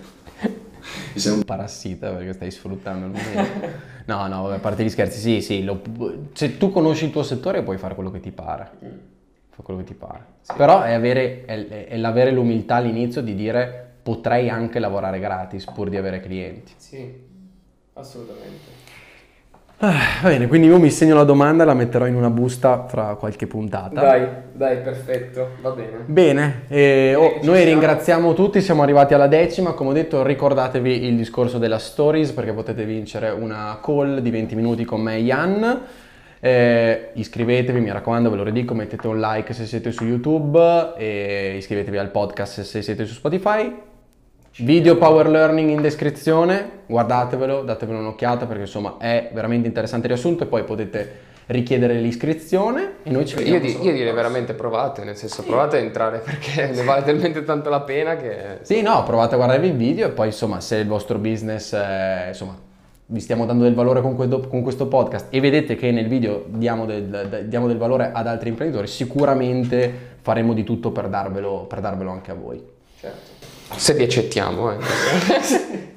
Sei 1.15 1.31
un 1.31 1.43
parassita 1.43 2.11
perché 2.11 2.33
stai 2.33 2.51
sfruttando 2.51 3.05
il 3.05 3.11
momento. 3.11 3.81
No, 4.05 4.27
no, 4.27 4.49
a 4.49 4.59
parte 4.59 4.83
gli 4.83 4.89
scherzi, 4.89 5.17
sì, 5.17 5.41
sì, 5.41 5.63
lo- 5.63 5.81
se 6.33 6.57
tu 6.57 6.71
conosci 6.71 7.05
il 7.05 7.11
tuo 7.11 7.23
settore 7.23 7.63
puoi 7.63 7.77
fare 7.77 7.95
quello 7.95 8.11
che 8.11 8.19
ti 8.19 8.31
pare. 8.31 8.69
Fa 9.49 9.61
quello 9.61 9.79
che 9.79 9.85
ti 9.85 9.93
pare. 9.93 10.25
Però 10.57 10.81
è, 10.81 10.91
avere, 10.91 11.45
è, 11.45 11.85
è 11.87 11.95
l'avere 11.95 12.31
l'umiltà 12.31 12.75
all'inizio 12.75 13.21
di 13.21 13.33
dire 13.33 13.91
potrei 14.03 14.49
anche 14.49 14.79
lavorare 14.79 15.19
gratis 15.19 15.63
pur 15.63 15.87
di 15.87 15.95
avere 15.95 16.19
clienti. 16.19 16.73
Sì, 16.75 17.13
assolutamente. 17.93 18.82
Ah, 19.85 20.21
va 20.21 20.29
bene, 20.29 20.47
quindi 20.47 20.67
io 20.67 20.79
mi 20.79 20.89
segno 20.89 21.13
la 21.13 21.25
domanda 21.25 21.63
e 21.63 21.65
la 21.65 21.73
metterò 21.73 22.05
in 22.05 22.15
una 22.15 22.29
busta 22.29 22.85
fra 22.87 23.15
qualche 23.15 23.47
puntata. 23.47 23.99
Dai, 23.99 24.27
dai, 24.53 24.77
perfetto, 24.77 25.57
va 25.61 25.71
bene. 25.71 26.03
Bene, 26.05 26.61
eh, 26.69 27.15
oh, 27.15 27.39
noi 27.41 27.65
ringraziamo 27.65 28.33
tutti, 28.33 28.61
siamo 28.61 28.81
arrivati 28.81 29.13
alla 29.13 29.27
decima, 29.27 29.73
come 29.73 29.89
ho 29.89 29.93
detto 29.93 30.23
ricordatevi 30.23 31.05
il 31.05 31.17
discorso 31.17 31.57
della 31.57 31.79
stories 31.79 32.31
perché 32.31 32.53
potete 32.53 32.85
vincere 32.85 33.29
una 33.29 33.77
call 33.83 34.19
di 34.19 34.29
20 34.29 34.55
minuti 34.55 34.85
con 34.85 35.01
me 35.01 35.15
e 35.15 35.19
Ian. 35.19 35.81
Eh, 36.39 37.09
iscrivetevi, 37.15 37.81
mi 37.81 37.91
raccomando, 37.91 38.29
ve 38.29 38.37
lo 38.37 38.43
ridico, 38.43 38.73
mettete 38.73 39.05
un 39.07 39.19
like 39.19 39.51
se 39.51 39.65
siete 39.65 39.91
su 39.91 40.05
YouTube 40.05 40.93
e 40.95 41.55
iscrivetevi 41.57 41.97
al 41.97 42.09
podcast 42.09 42.61
se 42.61 42.81
siete 42.81 43.03
su 43.03 43.15
Spotify. 43.15 43.91
Video 44.57 44.97
Power 44.97 45.27
Learning 45.27 45.71
in 45.71 45.81
descrizione, 45.81 46.81
guardatevelo, 46.85 47.63
datevelo 47.63 47.97
un'occhiata 47.97 48.45
perché 48.45 48.61
insomma 48.61 48.97
è 48.99 49.31
veramente 49.33 49.67
interessante 49.67 50.05
il 50.05 50.13
riassunto 50.13 50.43
e 50.43 50.45
poi 50.45 50.63
potete 50.63 51.31
richiedere 51.47 51.95
l'iscrizione 51.95 52.97
e 53.01 53.09
noi 53.09 53.25
ci 53.25 53.35
vediamo. 53.35 53.65
Io, 53.65 53.79
di- 53.79 53.83
io 53.83 53.91
direi 53.93 54.13
veramente 54.13 54.53
provate, 54.53 55.03
nel 55.03 55.17
senso 55.17 55.41
provate 55.41 55.77
a 55.77 55.79
entrare 55.79 56.19
perché 56.19 56.67
ne 56.71 56.83
vale 56.83 57.03
talmente 57.03 57.43
tanto 57.43 57.71
la 57.71 57.81
pena 57.81 58.15
che... 58.15 58.59
Sì, 58.61 58.83
no, 58.83 59.01
provate 59.03 59.33
a 59.33 59.37
guardarvi 59.37 59.69
il 59.69 59.75
video 59.75 60.05
e 60.05 60.11
poi 60.11 60.27
insomma 60.27 60.61
se 60.61 60.75
il 60.75 60.87
vostro 60.87 61.17
business, 61.17 61.73
eh, 61.73 62.25
insomma, 62.27 62.55
vi 63.07 63.19
stiamo 63.19 63.47
dando 63.47 63.63
del 63.63 63.73
valore 63.73 64.01
con, 64.01 64.15
que- 64.15 64.47
con 64.47 64.61
questo 64.61 64.85
podcast 64.85 65.27
e 65.31 65.39
vedete 65.39 65.75
che 65.75 65.89
nel 65.89 66.07
video 66.07 66.45
diamo 66.47 66.85
del, 66.85 67.45
diamo 67.47 67.65
del 67.65 67.77
valore 67.77 68.11
ad 68.13 68.27
altri 68.27 68.49
imprenditori, 68.49 68.85
sicuramente 68.85 70.11
faremo 70.21 70.53
di 70.53 70.63
tutto 70.63 70.91
per 70.91 71.07
darvelo, 71.07 71.65
per 71.67 71.79
darvelo 71.79 72.11
anche 72.11 72.29
a 72.29 72.35
voi. 72.35 72.63
Certo. 72.99 73.32
Se 73.75 73.93
vi 73.93 74.03
accettiamo, 74.03 74.71
eh. 74.71 74.77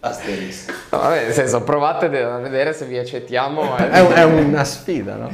Asterisco. 0.00 0.72
No, 0.90 0.98
vabbè, 0.98 1.24
nel 1.24 1.32
senso, 1.32 1.62
provate 1.62 2.06
a 2.22 2.38
vedere 2.38 2.74
se 2.74 2.84
vi 2.84 2.98
accettiamo. 2.98 3.74
eh. 3.78 3.88
È, 3.90 4.00
un- 4.00 4.12
è 4.12 4.22
una 4.24 4.64
sfida, 4.64 5.14
no? 5.14 5.32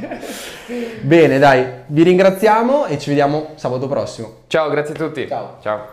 Bene, 1.01 1.39
dai, 1.39 1.65
vi 1.87 2.03
ringraziamo 2.03 2.85
e 2.85 2.97
ci 2.97 3.09
vediamo 3.09 3.51
sabato 3.55 3.87
prossimo. 3.87 4.33
Ciao, 4.47 4.69
grazie 4.69 4.93
a 4.93 4.97
tutti. 4.97 5.27
Ciao. 5.27 5.57
Ciao. 5.61 5.89